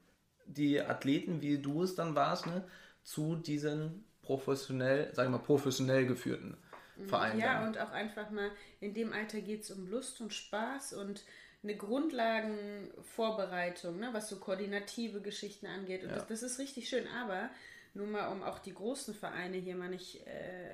die 0.45 0.81
Athleten, 0.81 1.41
wie 1.41 1.59
du 1.59 1.83
es 1.83 1.95
dann 1.95 2.15
warst, 2.15 2.47
ne, 2.47 2.63
zu 3.03 3.35
diesen 3.35 4.05
professionell, 4.21 5.13
sagen 5.13 5.31
wir 5.31 5.37
mal, 5.37 5.43
professionell 5.43 6.05
geführten 6.07 6.57
mhm. 6.95 7.07
Vereinen. 7.07 7.39
Ja, 7.39 7.59
dann. 7.59 7.69
und 7.69 7.77
auch 7.77 7.91
einfach 7.91 8.31
mal, 8.31 8.49
in 8.79 8.93
dem 8.93 9.13
Alter 9.13 9.41
geht 9.41 9.63
es 9.63 9.71
um 9.71 9.87
Lust 9.87 10.19
und 10.19 10.33
Spaß 10.33 10.93
und 10.93 11.23
eine 11.67 11.77
Grundlagenvorbereitung, 11.77 13.99
ne, 13.99 14.09
was 14.13 14.29
so 14.29 14.37
koordinative 14.37 15.19
Geschichten 15.21 15.67
angeht. 15.67 16.03
Und 16.03 16.09
ja. 16.09 16.15
das, 16.15 16.25
das, 16.27 16.41
ist 16.43 16.59
richtig 16.59 16.87
schön. 16.87 17.05
Aber 17.07 17.49
nur 17.93 18.07
mal, 18.07 18.31
um 18.31 18.41
auch 18.43 18.59
die 18.59 18.73
großen 18.73 19.13
Vereine 19.13 19.57
hier 19.57 19.75
mal 19.75 19.89
nicht 19.89 20.25
äh, 20.25 20.69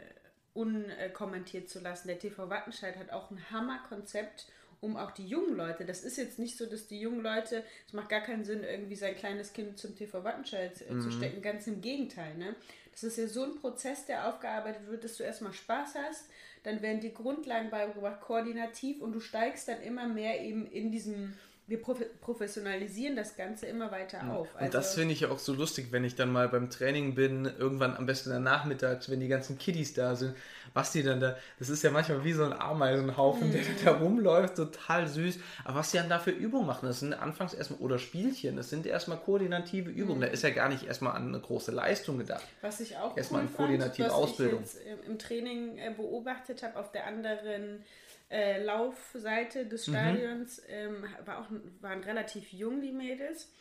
unkommentiert 0.53 1.67
zu 1.69 1.79
lassen. 1.79 2.07
Der 2.07 2.19
TV 2.19 2.47
Wattenscheid 2.49 2.95
hat 2.97 3.09
auch 3.11 3.31
ein 3.31 3.49
Hammerkonzept, 3.49 4.45
um 4.81 4.95
auch 4.97 5.09
die 5.11 5.25
jungen 5.25 5.55
Leute, 5.55 5.85
das 5.85 6.03
ist 6.03 6.17
jetzt 6.17 6.37
nicht 6.39 6.57
so, 6.57 6.65
dass 6.65 6.87
die 6.87 6.99
jungen 6.99 7.21
Leute, 7.21 7.63
es 7.87 7.93
macht 7.93 8.09
gar 8.09 8.19
keinen 8.21 8.43
Sinn, 8.43 8.63
irgendwie 8.63 8.97
sein 8.97 9.15
kleines 9.15 9.53
Kind 9.53 9.79
zum 9.79 9.95
TV 9.95 10.23
Wattenscheid 10.23 10.81
äh, 10.81 10.93
mhm. 10.93 11.01
zu 11.01 11.11
stecken. 11.11 11.41
Ganz 11.41 11.65
im 11.67 11.81
Gegenteil. 11.81 12.35
Ne? 12.35 12.55
Das 12.91 13.03
ist 13.03 13.17
ja 13.17 13.27
so 13.27 13.43
ein 13.43 13.55
Prozess, 13.55 14.05
der 14.05 14.27
aufgearbeitet 14.27 14.87
wird, 14.87 15.03
dass 15.03 15.17
du 15.17 15.23
erstmal 15.23 15.53
Spaß 15.53 15.95
hast 15.95 16.29
dann 16.63 16.81
werden 16.81 17.01
die 17.01 17.13
Grundlagen 17.13 17.69
beigebracht, 17.69 18.21
koordinativ 18.21 19.01
und 19.01 19.13
du 19.13 19.19
steigst 19.19 19.67
dann 19.67 19.81
immer 19.81 20.07
mehr 20.07 20.41
eben 20.41 20.65
in 20.65 20.91
diesem 20.91 21.33
wir 21.65 21.81
professionalisieren 21.81 23.15
das 23.15 23.37
Ganze 23.37 23.67
immer 23.67 23.89
weiter 23.89 24.29
auf. 24.29 24.49
Also 24.53 24.65
und 24.65 24.73
das 24.73 24.95
finde 24.95 25.13
ich 25.13 25.21
ja 25.21 25.29
auch 25.29 25.39
so 25.39 25.53
lustig, 25.53 25.87
wenn 25.91 26.03
ich 26.03 26.15
dann 26.15 26.29
mal 26.29 26.49
beim 26.49 26.69
Training 26.69 27.15
bin, 27.15 27.45
irgendwann 27.45 27.95
am 27.95 28.05
besten 28.05 28.31
dann 28.31 28.43
nachmittags, 28.43 29.09
wenn 29.09 29.21
die 29.21 29.29
ganzen 29.29 29.57
Kiddies 29.57 29.93
da 29.93 30.15
sind, 30.15 30.35
was 30.73 30.91
die 30.91 31.03
dann 31.03 31.21
da, 31.21 31.37
das 31.59 31.69
ist 31.69 31.81
ja 31.81 31.91
manchmal 31.91 32.25
wie 32.25 32.33
so 32.33 32.43
ein 32.43 32.51
Ameisenhaufen, 32.51 33.47
mhm. 33.47 33.53
der 33.53 33.61
da 33.85 33.91
rumläuft, 33.97 34.57
total 34.57 35.07
süß. 35.07 35.39
Aber 35.63 35.79
was 35.79 35.91
die 35.91 35.97
dann 35.97 36.09
da 36.09 36.19
für 36.19 36.31
Übungen 36.31 36.67
machen, 36.67 36.85
das 36.85 36.99
sind 36.99 37.13
anfangs 37.13 37.53
erstmal, 37.53 37.79
oder 37.79 37.97
Spielchen, 37.97 38.57
das 38.57 38.69
sind 38.69 38.85
erstmal 38.85 39.19
koordinative 39.19 39.89
Übungen. 39.89 40.19
Mhm. 40.19 40.23
Da 40.23 40.27
ist 40.27 40.43
ja 40.43 40.49
gar 40.49 40.67
nicht 40.67 40.83
erstmal 40.83 41.15
an 41.15 41.29
eine 41.29 41.39
große 41.39 41.71
Leistung 41.71 42.17
gedacht. 42.17 42.45
Was 42.59 42.81
ich 42.81 42.97
auch 42.97 43.15
erstmal 43.15 43.43
cool 43.43 43.47
an 43.47 43.55
koordinative 43.55 44.09
fand, 44.09 44.21
was 44.21 44.29
Ausbildung. 44.29 44.63
Ich 44.63 44.73
jetzt 44.73 45.07
im 45.07 45.17
Training 45.17 45.77
äh, 45.77 45.93
beobachtet 45.95 46.61
habe, 46.61 46.77
auf 46.77 46.91
der 46.91 47.07
anderen 47.07 47.85
äh, 48.33 48.63
Laufseite 48.63 49.67
des 49.67 49.87
mhm. 49.87 49.91
Stadions 49.91 50.57
mhm. 50.57 50.63
ähm, 50.69 51.05
war 51.23 51.39
auch, 51.39 51.47
waren 51.81 52.03
relativ 52.03 52.51
jung, 52.51 52.81
die 52.81 52.91
Mädels. 52.91 53.51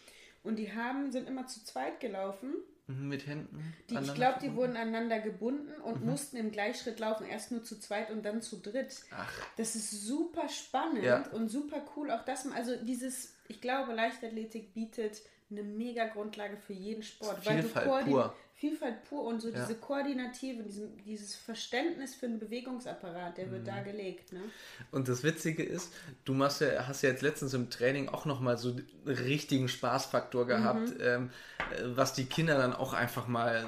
Und 0.42 0.56
die 0.56 0.72
haben, 0.72 1.12
sind 1.12 1.28
immer 1.28 1.46
zu 1.46 1.62
zweit 1.62 2.00
gelaufen. 2.00 2.54
Mhm, 2.86 3.08
mit 3.08 3.26
Händen? 3.26 3.74
Die, 3.90 3.96
ich 3.96 4.14
glaube, 4.14 4.38
die 4.42 4.56
wurden 4.56 4.76
aneinander 4.76 5.20
gebunden 5.20 5.80
und 5.82 6.00
mhm. 6.00 6.10
mussten 6.10 6.36
im 6.36 6.50
Gleichschritt 6.50 6.98
laufen. 6.98 7.26
Erst 7.26 7.52
nur 7.52 7.62
zu 7.62 7.78
zweit 7.78 8.10
und 8.10 8.24
dann 8.24 8.40
zu 8.40 8.56
dritt. 8.56 9.02
Ach. 9.14 9.30
Das 9.56 9.76
ist 9.76 9.90
super 9.90 10.48
spannend 10.48 11.04
ja. 11.04 11.28
und 11.32 11.48
super 11.48 11.84
cool. 11.94 12.10
Auch 12.10 12.24
das, 12.24 12.50
also 12.50 12.74
dieses, 12.82 13.36
ich 13.48 13.60
glaube, 13.60 13.92
Leichtathletik 13.92 14.72
bietet 14.72 15.20
eine 15.50 15.62
mega 15.62 16.06
Grundlage 16.06 16.56
für 16.56 16.72
jeden 16.72 17.02
Sport. 17.02 17.40
Vielfalt 17.46 17.86
weil 17.86 18.04
du 18.04 18.10
pur. 18.10 18.34
Vielfalt 18.62 19.02
pur 19.02 19.24
und 19.24 19.42
so 19.42 19.48
ja. 19.48 19.58
diese 19.58 19.74
Koordinative, 19.74 20.62
diesen, 20.62 20.96
dieses 20.98 21.34
Verständnis 21.34 22.14
für 22.14 22.26
einen 22.26 22.38
Bewegungsapparat, 22.38 23.36
der 23.36 23.50
wird 23.50 23.62
mhm. 23.62 23.66
da 23.66 23.80
gelegt. 23.80 24.32
Ne? 24.32 24.38
Und 24.92 25.08
das 25.08 25.24
Witzige 25.24 25.64
ist, 25.64 25.92
du 26.24 26.32
machst 26.32 26.60
ja, 26.60 26.86
hast 26.86 27.02
ja 27.02 27.08
jetzt 27.08 27.22
letztens 27.22 27.54
im 27.54 27.70
Training 27.70 28.08
auch 28.08 28.24
nochmal 28.24 28.58
so 28.58 28.68
einen 28.68 28.86
richtigen 29.04 29.66
Spaßfaktor 29.66 30.46
gehabt, 30.46 30.90
mhm. 30.90 31.00
ähm, 31.00 31.30
was 31.86 32.12
die 32.12 32.26
Kinder 32.26 32.56
dann 32.56 32.72
auch 32.72 32.92
einfach 32.92 33.26
mal, 33.26 33.64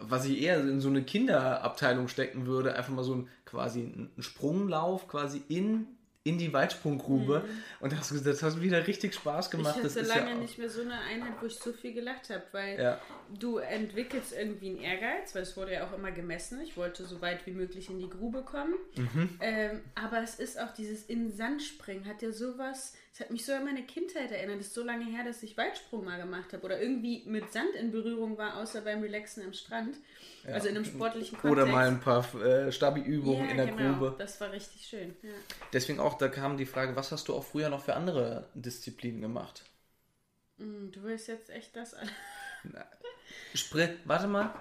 was 0.00 0.24
ich 0.24 0.40
eher 0.40 0.60
in 0.60 0.80
so 0.80 0.88
eine 0.88 1.02
Kinderabteilung 1.02 2.08
stecken 2.08 2.46
würde, 2.46 2.74
einfach 2.74 2.94
mal 2.94 3.04
so 3.04 3.16
ein 3.16 3.28
quasi 3.44 3.80
einen 3.80 4.10
Sprunglauf 4.18 5.08
quasi 5.08 5.42
in 5.48 5.97
in 6.28 6.38
die 6.38 6.52
Weitsprunggrube 6.52 7.44
mhm. 7.46 7.62
und 7.80 7.92
das, 7.92 8.12
das 8.22 8.42
hat 8.42 8.60
wieder 8.60 8.86
richtig 8.86 9.14
Spaß 9.14 9.50
gemacht. 9.50 9.76
Ich 9.78 9.84
hatte 9.84 10.00
lange 10.02 10.30
ja 10.30 10.36
nicht 10.36 10.58
mehr 10.58 10.68
so 10.68 10.82
eine 10.82 10.98
Einheit, 11.00 11.32
wo 11.40 11.46
ich 11.46 11.56
so 11.56 11.72
viel 11.72 11.94
gelacht 11.94 12.30
habe, 12.30 12.42
weil 12.52 12.80
ja. 12.80 13.00
du 13.38 13.58
entwickelst 13.58 14.32
irgendwie 14.32 14.70
einen 14.70 14.78
Ehrgeiz, 14.78 15.34
weil 15.34 15.42
es 15.42 15.56
wurde 15.56 15.74
ja 15.74 15.86
auch 15.86 15.92
immer 15.92 16.12
gemessen. 16.12 16.60
Ich 16.60 16.76
wollte 16.76 17.04
so 17.04 17.20
weit 17.20 17.46
wie 17.46 17.52
möglich 17.52 17.88
in 17.88 17.98
die 17.98 18.08
Grube 18.08 18.42
kommen. 18.42 18.74
Mhm. 18.96 19.38
Ähm, 19.40 19.80
aber 19.94 20.22
es 20.22 20.36
ist 20.36 20.60
auch 20.60 20.72
dieses 20.74 21.04
in 21.04 21.32
Sand 21.32 21.62
springen, 21.62 22.06
hat 22.06 22.22
ja 22.22 22.32
sowas, 22.32 22.94
es 23.18 23.24
hat 23.24 23.30
mich 23.32 23.44
so 23.44 23.52
an 23.52 23.64
meine 23.64 23.82
Kindheit 23.82 24.30
erinnert. 24.30 24.60
Es 24.60 24.68
ist 24.68 24.74
so 24.74 24.84
lange 24.84 25.04
her, 25.04 25.24
dass 25.24 25.42
ich 25.42 25.56
Weitsprung 25.56 26.04
mal 26.04 26.20
gemacht 26.20 26.52
habe 26.52 26.64
oder 26.64 26.80
irgendwie 26.80 27.24
mit 27.26 27.52
Sand 27.52 27.74
in 27.74 27.90
Berührung 27.90 28.38
war, 28.38 28.58
außer 28.58 28.82
beim 28.82 29.02
Relaxen 29.02 29.44
am 29.44 29.52
Strand. 29.52 29.96
Ja. 30.44 30.52
Also 30.52 30.68
in 30.68 30.76
einem 30.76 30.84
sportlichen 30.84 31.36
Kontext. 31.36 31.62
Oder 31.64 31.66
mal 31.66 31.88
ein 31.88 31.98
paar 31.98 32.32
äh, 32.40 32.70
Stabi-Übungen 32.70 33.46
ja, 33.46 33.50
in 33.50 33.56
der 33.56 33.66
genau. 33.66 33.94
Grube. 33.94 34.14
Das 34.18 34.40
war 34.40 34.52
richtig 34.52 34.86
schön. 34.86 35.16
Ja. 35.22 35.30
Deswegen 35.72 35.98
auch, 35.98 36.16
da 36.16 36.28
kam 36.28 36.56
die 36.56 36.64
Frage, 36.64 36.94
was 36.94 37.10
hast 37.10 37.26
du 37.26 37.34
auch 37.34 37.42
früher 37.42 37.68
noch 37.70 37.82
für 37.82 37.94
andere 37.94 38.48
Disziplinen 38.54 39.20
gemacht? 39.20 39.64
Mm, 40.58 40.92
du 40.92 41.02
willst 41.02 41.26
jetzt 41.26 41.50
echt 41.50 41.74
das 41.74 41.96
Sprint, 43.52 43.98
warte 44.04 44.28
mal. 44.28 44.54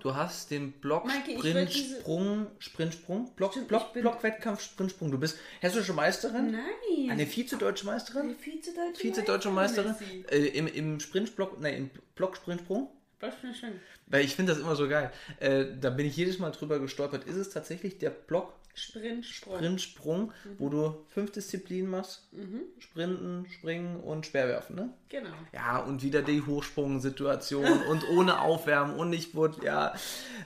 Du 0.00 0.14
hast 0.14 0.50
den 0.50 0.72
Block 0.72 1.06
Maike, 1.06 1.38
Sprint 1.38 1.72
Sprung 1.72 2.46
Sprint 2.58 2.94
Sprung 2.94 3.30
Block 3.34 3.52
Stimmt, 3.52 3.68
Block 3.68 3.92
Block 3.92 4.22
Wettkampf 4.22 4.62
Sprint 4.62 4.92
Sprung. 4.92 5.10
Du 5.10 5.18
bist 5.18 5.38
hessische 5.60 5.92
Meisterin? 5.92 6.52
Nein. 6.52 7.10
Eine 7.10 7.26
Vize-Deutsche 7.26 7.84
Meisterin? 7.86 8.22
Eine 8.22 8.34
Vize-Deutsche 8.34 9.48
Vize 9.48 9.50
Meisterin? 9.50 9.94
Äh, 10.30 10.46
im, 10.48 10.66
Im 10.68 11.00
Sprint 11.00 11.34
Block, 11.34 11.60
nein, 11.60 11.74
im 11.74 11.90
Block 12.14 12.36
Sprint 12.36 12.60
Sprung? 12.60 12.90
Block 13.18 13.32
Sprint 13.32 13.56
Sprung. 13.56 13.72
Weil 14.06 14.24
ich 14.24 14.36
finde 14.36 14.52
das 14.52 14.60
immer 14.60 14.76
so 14.76 14.88
geil. 14.88 15.10
Äh, 15.40 15.66
da 15.80 15.90
bin 15.90 16.06
ich 16.06 16.16
jedes 16.16 16.38
Mal 16.38 16.50
drüber 16.50 16.78
gestolpert. 16.78 17.24
Ist 17.24 17.36
es 17.36 17.50
tatsächlich 17.50 17.98
der 17.98 18.10
Block 18.10 18.54
Sprintsprung, 18.78 19.56
Sprintsprung 19.56 20.32
mhm. 20.44 20.54
wo 20.58 20.68
du 20.68 21.04
fünf 21.08 21.32
Disziplinen 21.32 21.90
machst? 21.90 22.32
Mhm. 22.32 22.62
Sprinten, 22.78 23.46
Springen 23.50 24.00
und 24.00 24.26
Speerwerfen, 24.26 24.76
ne? 24.76 24.94
Genau. 25.08 25.34
Ja, 25.52 25.78
und 25.78 26.02
wieder 26.02 26.22
die 26.22 26.42
Hochsprungsituation 26.42 27.82
und 27.88 28.08
ohne 28.08 28.40
Aufwärmen 28.40 28.96
und 28.96 29.12
ich 29.12 29.34
wurde, 29.34 29.64
ja. 29.64 29.94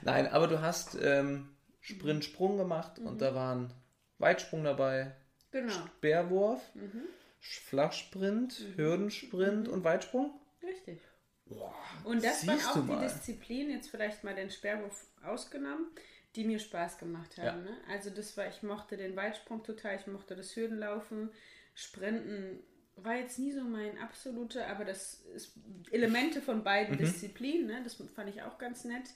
Nein, 0.01 0.27
aber 0.27 0.47
du 0.47 0.61
hast 0.61 0.97
ähm, 1.01 1.49
Sprintsprung 1.81 2.57
gemacht 2.57 2.99
mhm. 2.99 3.07
und 3.07 3.21
da 3.21 3.35
waren 3.35 3.73
Weitsprung 4.17 4.63
dabei, 4.63 5.15
genau. 5.51 5.73
Speerwurf, 5.97 6.61
mhm. 6.75 7.03
Flachsprint, 7.39 8.59
mhm. 8.59 8.77
Hürdensprint 8.77 9.67
mhm. 9.67 9.73
und 9.73 9.83
Weitsprung. 9.83 10.39
Richtig. 10.61 11.01
Boah, 11.45 11.75
und 12.05 12.23
das 12.23 12.47
waren 12.47 12.59
auch 12.61 12.99
die 12.99 13.05
Disziplinen, 13.05 13.71
jetzt 13.71 13.89
vielleicht 13.89 14.23
mal 14.23 14.33
den 14.33 14.49
Sperrwurf 14.49 15.05
ausgenommen, 15.23 15.87
die 16.35 16.43
mir 16.43 16.59
Spaß 16.59 16.97
gemacht 16.97 17.37
haben. 17.37 17.65
Ja. 17.65 17.71
Ne? 17.71 17.77
Also 17.89 18.09
das 18.09 18.35
war, 18.37 18.47
ich 18.47 18.63
mochte 18.63 18.97
den 18.97 19.15
Weitsprung 19.15 19.63
total, 19.63 19.97
ich 19.97 20.07
mochte 20.07 20.35
das 20.35 20.55
Hürdenlaufen, 20.55 21.29
Sprinten 21.75 22.59
war 22.95 23.15
jetzt 23.15 23.39
nie 23.39 23.51
so 23.51 23.63
mein 23.63 23.97
absoluter, 23.97 24.67
aber 24.67 24.85
das 24.85 25.21
ist 25.35 25.53
Elemente 25.91 26.41
von 26.41 26.63
beiden 26.63 26.95
mhm. 26.95 26.99
Disziplinen, 26.99 27.67
ne? 27.67 27.81
das 27.83 27.95
fand 27.95 28.29
ich 28.29 28.43
auch 28.43 28.57
ganz 28.57 28.83
nett. 28.85 29.09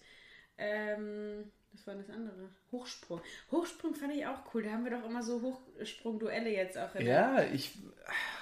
Ähm, 0.57 1.51
was 1.77 1.87
war 1.87 1.95
das 1.95 2.09
andere? 2.09 2.49
Hochsprung. 2.71 3.21
Hochsprung 3.51 3.93
fand 3.93 4.15
ich 4.15 4.25
auch 4.25 4.39
cool. 4.53 4.63
Da 4.63 4.71
haben 4.71 4.83
wir 4.83 4.91
doch 4.91 5.05
immer 5.05 5.21
so 5.21 5.41
Hochsprung-Duelle 5.79 6.49
jetzt 6.49 6.77
auch. 6.77 6.93
Ja, 6.95 7.43
ich 7.43 7.71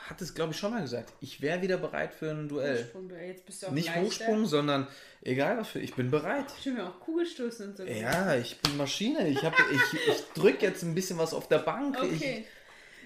hatte 0.07 0.23
es, 0.23 0.33
glaube 0.33 0.53
ich, 0.53 0.57
schon 0.59 0.71
mal 0.71 0.81
gesagt. 0.81 1.13
Ich 1.19 1.41
wäre 1.41 1.61
wieder 1.61 1.77
bereit 1.77 2.13
für 2.13 2.31
ein 2.31 2.47
Duell. 2.47 2.83
Hochsprung-Duell. 2.83 3.27
Jetzt 3.27 3.45
bist 3.45 3.63
du 3.63 3.67
auch 3.67 3.71
Nicht 3.71 3.87
leichter. 3.87 4.03
Hochsprung, 4.03 4.45
sondern 4.45 4.87
egal 5.21 5.57
was 5.57 5.69
für. 5.69 5.79
Ich 5.79 5.93
bin 5.95 6.11
bereit. 6.11 6.45
Stimmt, 6.59 6.79
auch 6.79 6.99
Kugelstoßen 6.99 7.69
und 7.69 7.77
so. 7.77 7.83
Ja, 7.83 8.35
ich 8.35 8.59
bin 8.61 8.77
Maschine. 8.77 9.27
Ich, 9.27 9.43
ich, 9.43 10.07
ich 10.07 10.23
drücke 10.33 10.65
jetzt 10.65 10.83
ein 10.83 10.95
bisschen 10.95 11.17
was 11.17 11.33
auf 11.33 11.47
der 11.47 11.59
Bank. 11.59 11.97
Okay. 11.97 12.39
Ich, 12.39 12.45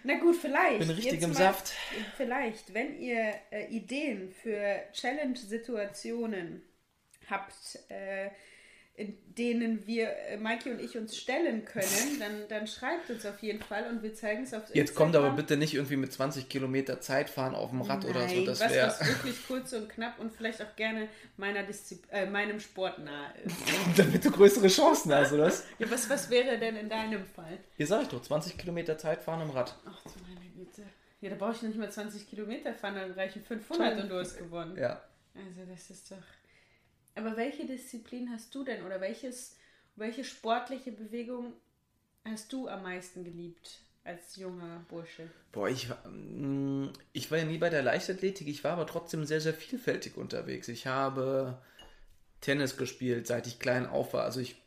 na 0.03 0.17
gut, 0.19 0.35
vielleicht. 0.35 0.79
Bin 0.79 0.89
richtig 0.91 1.21
im 1.21 1.31
mal, 1.31 1.35
Saft. 1.35 1.73
Vielleicht, 2.15 2.73
wenn 2.73 2.99
ihr 2.99 3.33
äh, 3.51 3.67
Ideen 3.69 4.31
für 4.31 4.83
Challenge-Situationen 4.93 6.61
habt, 7.29 7.79
äh, 7.89 8.29
denen 9.07 9.87
wir, 9.87 10.09
äh, 10.27 10.37
Maiki 10.37 10.69
und 10.69 10.81
ich, 10.81 10.97
uns 10.97 11.15
stellen 11.15 11.63
können, 11.63 12.19
dann, 12.19 12.47
dann 12.49 12.67
schreibt 12.67 13.09
uns 13.09 13.25
auf 13.25 13.41
jeden 13.41 13.61
Fall 13.61 13.87
und 13.89 14.03
wir 14.03 14.13
zeigen 14.13 14.43
es 14.43 14.53
auf 14.53 14.63
Instagram. 14.63 14.77
Jetzt 14.77 14.95
kommt 14.95 15.15
aber 15.15 15.31
bitte 15.31 15.55
nicht 15.55 15.73
irgendwie 15.73 15.95
mit 15.95 16.11
20 16.11 16.49
Kilometer 16.49 16.99
Zeit 16.99 17.29
fahren 17.29 17.55
auf 17.55 17.69
dem 17.69 17.81
Rad 17.81 18.03
Nein, 18.03 18.11
oder 18.11 18.27
so. 18.27 18.45
Das 18.45 18.59
was, 18.59 18.75
was 18.75 19.07
wirklich 19.07 19.47
kurz 19.47 19.71
und 19.73 19.89
knapp 19.89 20.19
und 20.19 20.33
vielleicht 20.33 20.61
auch 20.61 20.75
gerne 20.75 21.07
meiner 21.37 21.63
äh, 22.11 22.25
meinem 22.25 22.59
Sport 22.59 22.99
nahe 22.99 23.33
ist. 23.45 23.55
Damit 23.97 24.25
du 24.25 24.31
größere 24.31 24.67
Chancen 24.67 25.13
hast, 25.13 25.31
oder 25.31 25.45
was? 25.45 25.65
ja, 25.77 25.89
was, 25.89 26.09
was 26.09 26.29
wäre 26.29 26.57
denn 26.57 26.75
in 26.75 26.89
deinem 26.89 27.25
Fall? 27.25 27.59
Hier 27.77 27.87
sag 27.87 28.03
ich 28.03 28.07
doch, 28.09 28.21
20 28.21 28.57
Kilometer 28.57 28.97
Zeit 28.97 29.23
fahren 29.23 29.41
im 29.41 29.51
Rad. 29.51 29.75
Ach 29.85 30.03
du 30.03 30.09
meine 30.27 30.49
Güte. 30.51 30.83
Ja, 31.21 31.29
da 31.29 31.35
brauche 31.35 31.53
ich 31.53 31.61
noch 31.61 31.69
nicht 31.69 31.79
mal 31.79 31.91
20 31.91 32.29
Kilometer 32.29 32.73
fahren, 32.73 32.95
dann 32.95 33.11
reichen 33.11 33.41
500 33.41 33.93
Toll. 33.93 34.03
und 34.03 34.09
du 34.09 34.19
hast 34.19 34.37
gewonnen. 34.37 34.77
Ja. 34.77 35.01
Also 35.35 35.69
das 35.69 35.89
ist 35.89 36.11
doch... 36.11 36.17
Aber 37.15 37.37
welche 37.37 37.65
Disziplin 37.65 38.29
hast 38.31 38.53
du 38.55 38.63
denn 38.63 38.85
oder 38.85 39.01
welches, 39.01 39.57
welche 39.95 40.23
sportliche 40.23 40.91
Bewegung 40.91 41.53
hast 42.25 42.53
du 42.53 42.67
am 42.67 42.83
meisten 42.83 43.23
geliebt 43.23 43.81
als 44.03 44.35
junger 44.35 44.85
Bursche? 44.89 45.29
Boah, 45.51 45.69
ich, 45.69 45.89
mm, 46.09 46.87
ich 47.13 47.29
war 47.31 47.39
ja 47.39 47.45
nie 47.45 47.57
bei 47.57 47.69
der 47.69 47.83
Leichtathletik, 47.83 48.47
ich 48.47 48.63
war 48.63 48.73
aber 48.73 48.87
trotzdem 48.87 49.25
sehr, 49.25 49.41
sehr 49.41 49.53
vielfältig 49.53 50.17
unterwegs. 50.17 50.67
Ich 50.67 50.87
habe 50.87 51.59
Tennis 52.41 52.77
gespielt, 52.77 53.27
seit 53.27 53.47
ich 53.47 53.59
klein 53.59 53.85
auf 53.85 54.13
war. 54.13 54.23
Also 54.23 54.39
ich, 54.39 54.61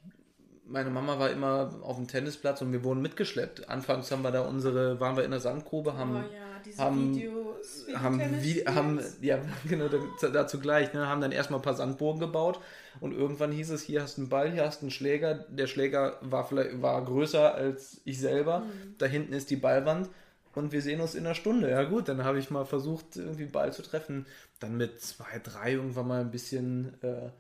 meine 0.67 0.91
Mama 0.91 1.19
war 1.19 1.31
immer 1.31 1.81
auf 1.83 1.97
dem 1.97 2.09
Tennisplatz 2.09 2.61
und 2.61 2.73
wir 2.73 2.85
wurden 2.85 3.03
mitgeschleppt. 3.03 3.69
Anfangs 3.69 4.11
haben 4.11 4.23
wir 4.23 4.31
da 4.31 4.43
unsere, 4.43 5.01
waren 5.01 5.17
wir 5.17 5.25
in 5.25 5.31
der 5.31 5.41
Sandgrube, 5.41 5.97
haben, 5.97 6.17
oh 6.17 6.33
ja, 6.33 6.61
diese 6.65 6.83
haben 6.83 7.15
haben, 7.95 8.21
wie, 8.43 8.65
haben 8.67 9.01
ja 9.21 9.39
genau 9.69 9.89
dazu 10.21 10.59
gleich, 10.59 10.93
ne, 10.93 11.07
haben 11.07 11.21
dann 11.21 11.33
erstmal 11.33 11.61
ein 11.61 11.65
paar 11.65 11.75
Sandbogen 11.75 12.21
gebaut 12.21 12.61
und 13.01 13.13
irgendwann 13.13 13.53
hieß 13.53 13.71
es, 13.71 13.83
hier 13.83 14.03
hast 14.03 14.17
du 14.17 14.23
einen 14.23 14.31
Ball, 14.31 14.53
hier 14.53 14.65
hast 14.65 14.81
du 14.81 14.87
einen 14.87 14.91
Schläger. 14.91 15.35
Der 15.49 15.67
Schläger 15.67 16.19
war 16.21 16.47
vielleicht 16.47 16.83
war 16.83 17.05
größer 17.05 17.55
als 17.55 18.01
ich 18.05 18.19
selber. 18.19 18.61
Mhm. 18.61 18.95
Da 18.99 19.07
hinten 19.07 19.33
ist 19.33 19.51
die 19.51 19.57
Ballwand 19.57 20.09
und 20.55 20.73
wir 20.73 20.83
sehen 20.83 21.01
uns 21.01 21.15
in 21.15 21.25
einer 21.25 21.35
Stunde. 21.35 21.71
Ja 21.71 21.85
gut, 21.85 22.09
dann 22.09 22.25
habe 22.25 22.39
ich 22.39 22.51
mal 22.51 22.65
versucht, 22.65 23.17
irgendwie 23.17 23.47
Ball 23.47 23.73
zu 23.73 23.83
treffen. 23.83 24.27
Dann 24.61 24.77
mit 24.77 25.01
zwei, 25.01 25.41
drei 25.43 25.73
irgendwann 25.73 26.09
mal 26.09 26.21
ein 26.21 26.31
bisschen 26.31 27.01
äh, 27.03 27.31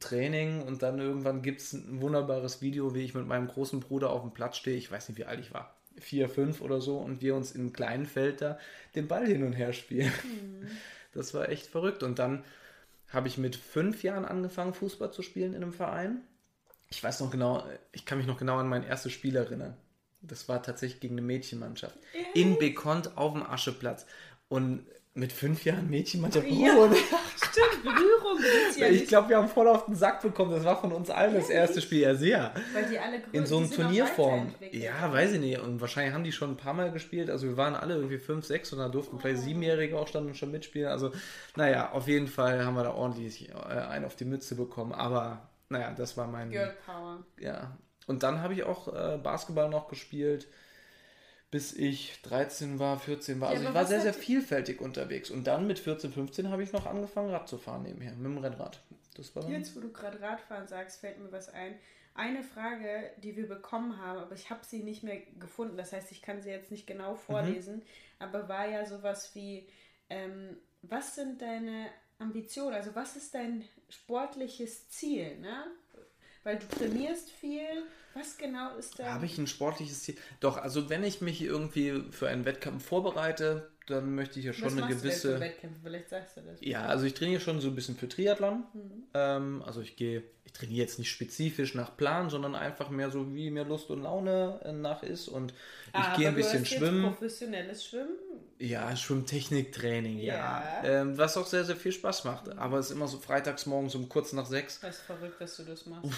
Training 0.00 0.62
und 0.62 0.82
dann 0.82 0.98
irgendwann 0.98 1.42
gibt 1.42 1.60
es 1.60 1.72
ein 1.72 2.00
wunderbares 2.00 2.60
Video, 2.62 2.94
wie 2.94 3.02
ich 3.02 3.14
mit 3.14 3.26
meinem 3.26 3.48
großen 3.48 3.80
Bruder 3.80 4.10
auf 4.10 4.22
dem 4.22 4.32
Platz 4.32 4.56
stehe. 4.56 4.76
Ich 4.76 4.90
weiß 4.90 5.08
nicht, 5.08 5.18
wie 5.18 5.24
alt 5.24 5.40
ich 5.40 5.52
war 5.52 5.77
vier, 6.00 6.28
fünf 6.28 6.60
oder 6.60 6.80
so 6.80 6.98
und 6.98 7.20
wir 7.22 7.34
uns 7.34 7.52
im 7.52 7.72
kleinen 7.72 8.06
Feld 8.06 8.40
da 8.40 8.58
den 8.94 9.08
Ball 9.08 9.26
hin 9.26 9.42
und 9.44 9.52
her 9.52 9.72
spielen. 9.72 10.12
Mhm. 10.24 10.68
Das 11.12 11.34
war 11.34 11.48
echt 11.48 11.66
verrückt. 11.66 12.02
Und 12.02 12.18
dann 12.18 12.44
habe 13.08 13.28
ich 13.28 13.38
mit 13.38 13.56
fünf 13.56 14.02
Jahren 14.02 14.24
angefangen, 14.24 14.74
Fußball 14.74 15.12
zu 15.12 15.22
spielen 15.22 15.54
in 15.54 15.62
einem 15.62 15.72
Verein. 15.72 16.20
Ich 16.90 17.02
weiß 17.02 17.20
noch 17.20 17.30
genau, 17.30 17.64
ich 17.92 18.04
kann 18.04 18.18
mich 18.18 18.26
noch 18.26 18.38
genau 18.38 18.58
an 18.58 18.68
mein 18.68 18.84
erstes 18.84 19.12
Spiel 19.12 19.36
erinnern. 19.36 19.76
Das 20.20 20.48
war 20.48 20.62
tatsächlich 20.62 21.00
gegen 21.00 21.14
eine 21.14 21.22
Mädchenmannschaft. 21.22 21.96
In 22.34 22.58
Bekont 22.58 23.16
auf 23.16 23.32
dem 23.32 23.42
Ascheplatz. 23.42 24.06
Und 24.48 24.86
mit 25.14 25.32
fünf 25.32 25.64
Jahren 25.64 25.90
Mädchen 25.90 26.20
manchmal 26.20 26.46
Ja. 26.46 26.74
Berührung. 26.74 26.96
Stimmt, 27.50 27.82
Berührung 27.82 28.38
gibt's 28.38 28.78
ja 28.78 28.86
Ich 28.88 29.06
glaube, 29.08 29.28
wir 29.30 29.36
haben 29.38 29.48
voll 29.48 29.68
auf 29.68 29.86
den 29.86 29.94
Sack 29.94 30.22
bekommen. 30.22 30.50
Das 30.52 30.64
war 30.64 30.80
von 30.80 30.92
uns 30.92 31.10
allen 31.10 31.34
das 31.34 31.48
erste 31.50 31.80
Spiel. 31.80 32.00
Ja, 32.00 32.14
sehr. 32.14 32.52
Weil 32.72 32.84
die 32.86 32.98
alle 32.98 33.16
grö- 33.18 33.32
In 33.32 33.46
so 33.46 33.58
einem 33.58 33.70
Turnierform. 33.70 34.54
Ja, 34.72 35.12
weiß 35.12 35.32
ich 35.32 35.40
nicht. 35.40 35.58
Und 35.60 35.80
wahrscheinlich 35.80 36.14
haben 36.14 36.24
die 36.24 36.32
schon 36.32 36.50
ein 36.50 36.56
paar 36.56 36.74
Mal 36.74 36.90
gespielt. 36.92 37.30
Also 37.30 37.46
wir 37.46 37.56
waren 37.56 37.74
alle 37.74 37.94
irgendwie 37.94 38.18
fünf, 38.18 38.44
sechs 38.46 38.72
und 38.72 38.78
da 38.78 38.88
durften 38.88 39.18
vielleicht 39.18 39.42
Siebenjährige 39.42 39.98
auch 39.98 40.08
standen 40.08 40.34
schon 40.34 40.50
mitspielen. 40.50 40.88
Also, 40.88 41.12
naja, 41.56 41.90
auf 41.92 42.08
jeden 42.08 42.26
Fall 42.28 42.64
haben 42.64 42.74
wir 42.74 42.84
da 42.84 42.92
ordentlich 42.92 43.48
äh, 43.50 43.52
einen 43.54 44.04
auf 44.04 44.16
die 44.16 44.24
Mütze 44.24 44.54
bekommen. 44.54 44.92
Aber, 44.92 45.48
naja, 45.68 45.92
das 45.96 46.16
war 46.16 46.26
mein. 46.26 46.50
Girl 46.50 46.74
Power. 46.86 47.18
Ja. 47.40 47.76
Und 48.06 48.22
dann 48.22 48.42
habe 48.42 48.54
ich 48.54 48.64
auch 48.64 48.88
äh, 48.88 49.18
Basketball 49.18 49.68
noch 49.68 49.88
gespielt, 49.88 50.48
bis 51.50 51.72
ich 51.72 52.20
13 52.22 52.78
war, 52.78 52.98
14 52.98 53.40
war. 53.40 53.50
Ja, 53.50 53.56
Also 53.56 53.68
ich 53.68 53.74
war 53.74 53.86
sehr, 53.86 54.00
sehr 54.00 54.14
vielfältig 54.14 54.80
unterwegs. 54.80 55.30
Und 55.30 55.46
dann 55.46 55.66
mit 55.66 55.78
14, 55.78 56.12
15 56.12 56.50
habe 56.50 56.62
ich 56.62 56.72
noch 56.72 56.86
angefangen, 56.86 57.30
Rad 57.30 57.48
zu 57.48 57.58
fahren 57.58 57.82
nebenher, 57.82 58.12
mit 58.14 58.24
dem 58.26 58.38
Rennrad. 58.38 58.80
Das 59.14 59.34
war. 59.34 59.48
Jetzt, 59.48 59.74
wo 59.74 59.80
du 59.80 59.90
gerade 59.90 60.20
Radfahren 60.20 60.68
sagst, 60.68 61.00
fällt 61.00 61.18
mir 61.18 61.32
was 61.32 61.48
ein. 61.48 61.74
Eine 62.14 62.42
Frage, 62.42 63.10
die 63.22 63.36
wir 63.36 63.48
bekommen 63.48 63.96
haben, 63.98 64.18
aber 64.18 64.34
ich 64.34 64.50
habe 64.50 64.60
sie 64.64 64.82
nicht 64.82 65.04
mehr 65.04 65.20
gefunden. 65.38 65.76
Das 65.76 65.92
heißt, 65.92 66.10
ich 66.10 66.20
kann 66.20 66.42
sie 66.42 66.50
jetzt 66.50 66.70
nicht 66.70 66.86
genau 66.86 67.14
vorlesen, 67.14 67.82
aber 68.18 68.48
war 68.48 68.68
ja 68.68 68.84
sowas 68.86 69.34
wie, 69.34 69.68
ähm, 70.10 70.56
was 70.82 71.14
sind 71.14 71.40
deine 71.40 71.86
Ambitionen? 72.18 72.74
Also 72.74 72.94
was 72.94 73.14
ist 73.16 73.34
dein 73.34 73.64
sportliches 73.88 74.88
Ziel? 74.88 75.38
Ne? 75.38 75.66
Weil 76.48 76.60
du 76.60 76.78
trainierst 76.78 77.30
viel. 77.30 77.84
Was 78.14 78.38
genau 78.38 78.74
ist 78.78 78.98
da? 78.98 79.12
Habe 79.12 79.26
ich 79.26 79.36
ein 79.36 79.46
sportliches 79.46 80.02
Ziel? 80.02 80.16
Doch, 80.40 80.56
also 80.56 80.88
wenn 80.88 81.04
ich 81.04 81.20
mich 81.20 81.42
irgendwie 81.42 82.02
für 82.10 82.30
einen 82.30 82.46
Wettkampf 82.46 82.86
vorbereite, 82.86 83.70
dann 83.88 84.14
möchte 84.14 84.38
ich 84.38 84.46
ja 84.46 84.52
schon 84.52 84.66
was 84.66 84.72
eine 84.72 84.82
machst 84.82 84.92
du 84.96 85.00
denn 85.00 85.08
gewisse. 85.08 85.34
für 85.34 85.40
Wettkämpfe? 85.40 85.80
Vielleicht 85.82 86.08
sagst 86.08 86.36
du 86.36 86.40
das. 86.42 86.58
Ja, 86.60 86.84
also 86.86 87.04
ich 87.06 87.14
trainiere 87.14 87.40
schon 87.40 87.60
so 87.60 87.68
ein 87.68 87.74
bisschen 87.74 87.96
für 87.96 88.08
Triathlon. 88.08 88.64
Ähm, 89.14 89.62
also 89.66 89.80
ich 89.80 89.96
gehe, 89.96 90.22
ich 90.44 90.52
trainiere 90.52 90.80
jetzt 90.80 90.98
nicht 90.98 91.10
spezifisch 91.10 91.74
nach 91.74 91.96
Plan, 91.96 92.30
sondern 92.30 92.54
einfach 92.54 92.90
mehr 92.90 93.10
so, 93.10 93.34
wie 93.34 93.50
mir 93.50 93.64
Lust 93.64 93.90
und 93.90 94.02
Laune 94.02 94.60
äh, 94.64 94.72
nach 94.72 95.02
ist. 95.02 95.28
Und 95.28 95.52
ich 95.88 95.94
Aber 95.94 96.16
gehe 96.16 96.28
ein 96.28 96.34
du 96.34 96.40
bisschen 96.40 96.60
hast 96.62 96.70
jetzt 96.70 96.78
schwimmen. 96.80 97.02
professionelles 97.04 97.84
Schwimmen. 97.84 98.16
Ja, 98.60 98.96
Schwimmtechniktraining, 98.96 100.18
ja. 100.18 100.34
Ja. 100.34 100.84
Ähm, 100.84 101.16
was 101.16 101.36
auch 101.36 101.46
sehr, 101.46 101.64
sehr 101.64 101.76
viel 101.76 101.92
Spaß 101.92 102.24
macht. 102.24 102.56
Aber 102.58 102.78
es 102.78 102.86
ist 102.86 102.92
immer 102.92 103.06
so 103.08 103.18
freitags 103.18 103.66
morgens 103.66 103.94
um 103.94 104.08
kurz 104.08 104.32
nach 104.32 104.46
sechs. 104.46 104.80
Das 104.80 104.96
ist 104.96 105.02
verrückt, 105.02 105.40
dass 105.40 105.56
du 105.56 105.62
das 105.62 105.86
machst. 105.86 106.10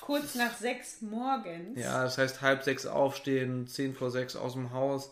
Kurz 0.00 0.34
nach 0.36 0.56
sechs 0.56 1.00
morgens. 1.00 1.80
Ja, 1.80 2.04
das 2.04 2.18
heißt 2.18 2.40
halb 2.40 2.62
sechs 2.62 2.86
aufstehen, 2.86 3.66
zehn 3.66 3.94
vor 3.94 4.10
sechs 4.10 4.36
aus 4.36 4.52
dem 4.52 4.72
Haus. 4.72 5.10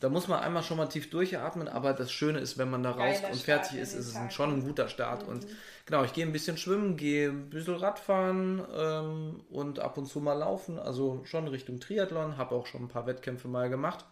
Da 0.00 0.08
muss 0.08 0.28
man 0.28 0.40
einmal 0.40 0.62
schon 0.62 0.78
mal 0.78 0.86
tief 0.86 1.10
durchatmen, 1.10 1.68
aber 1.68 1.92
das 1.92 2.10
Schöne 2.10 2.38
ist, 2.38 2.56
wenn 2.56 2.70
man 2.70 2.82
da 2.82 2.92
raus 2.92 3.20
Geiler 3.20 3.32
und 3.32 3.42
fertig 3.42 3.78
ist, 3.78 3.92
ist 3.92 4.06
es 4.06 4.14
Tag, 4.14 4.32
schon 4.32 4.50
ein 4.54 4.62
guter 4.64 4.88
Start. 4.88 5.28
Und 5.28 5.46
genau, 5.84 6.04
ich 6.04 6.14
gehe 6.14 6.24
ein 6.24 6.32
bisschen 6.32 6.56
schwimmen, 6.56 6.96
gehe 6.96 7.28
ein 7.28 7.50
bisschen 7.50 7.76
Radfahren 7.76 8.62
ähm, 8.74 9.44
und 9.50 9.78
ab 9.78 9.98
und 9.98 10.06
zu 10.06 10.20
mal 10.20 10.32
laufen. 10.32 10.78
Also 10.78 11.22
schon 11.24 11.46
Richtung 11.48 11.80
Triathlon, 11.80 12.38
habe 12.38 12.54
auch 12.54 12.66
schon 12.66 12.82
ein 12.82 12.88
paar 12.88 13.06
Wettkämpfe 13.06 13.46
mal 13.46 13.68
gemacht. 13.68 14.06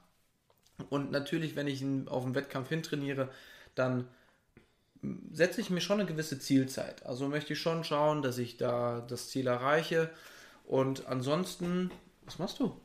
Und 0.90 1.10
natürlich, 1.10 1.56
wenn 1.56 1.66
ich 1.66 1.82
auf 2.06 2.24
einen 2.24 2.34
Wettkampf 2.34 2.68
hintrainiere, 2.68 3.30
dann 3.74 4.08
setze 5.32 5.60
ich 5.60 5.70
mir 5.70 5.80
schon 5.80 6.00
eine 6.00 6.08
gewisse 6.08 6.38
Zielzeit. 6.38 7.06
Also 7.06 7.28
möchte 7.28 7.54
ich 7.54 7.60
schon 7.60 7.82
schauen, 7.82 8.20
dass 8.22 8.36
ich 8.36 8.58
da 8.58 9.00
das 9.00 9.30
Ziel 9.30 9.46
erreiche. 9.46 10.10
Und 10.66 11.06
ansonsten, 11.06 11.90
was 12.26 12.38
machst 12.38 12.60
du? 12.60 12.78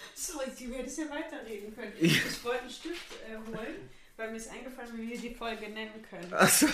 Sorry, 0.14 0.46
du 0.58 0.74
hättest 0.74 0.98
ja 0.98 1.04
weiterreden 1.10 1.74
können. 1.74 1.92
Ich 2.00 2.44
wollte 2.44 2.62
einen 2.62 2.70
Stift 2.70 3.12
äh, 3.28 3.36
holen, 3.36 3.88
weil 4.16 4.30
mir 4.30 4.36
ist 4.36 4.50
eingefallen, 4.50 4.90
wie 4.96 5.10
wir 5.10 5.18
die 5.18 5.34
Folge 5.34 5.68
nennen 5.68 6.04
können. 6.08 6.32
Also, 6.32 6.66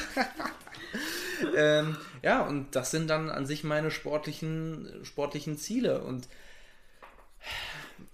ähm, 1.56 1.96
ja, 2.22 2.42
und 2.42 2.74
das 2.74 2.90
sind 2.90 3.08
dann 3.08 3.30
an 3.30 3.46
sich 3.46 3.64
meine 3.64 3.90
sportlichen, 3.90 5.04
sportlichen 5.04 5.58
Ziele. 5.58 6.02
Und 6.02 6.28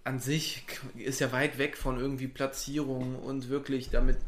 an 0.05 0.19
sich 0.19 0.65
ist 0.97 1.21
ja 1.21 1.33
weit 1.33 1.59
weg 1.59 1.77
von 1.77 1.99
irgendwie 1.99 2.29
Platzierung 2.29 3.17
und 3.17 3.49
wirklich 3.49 3.91
damit 3.91 4.19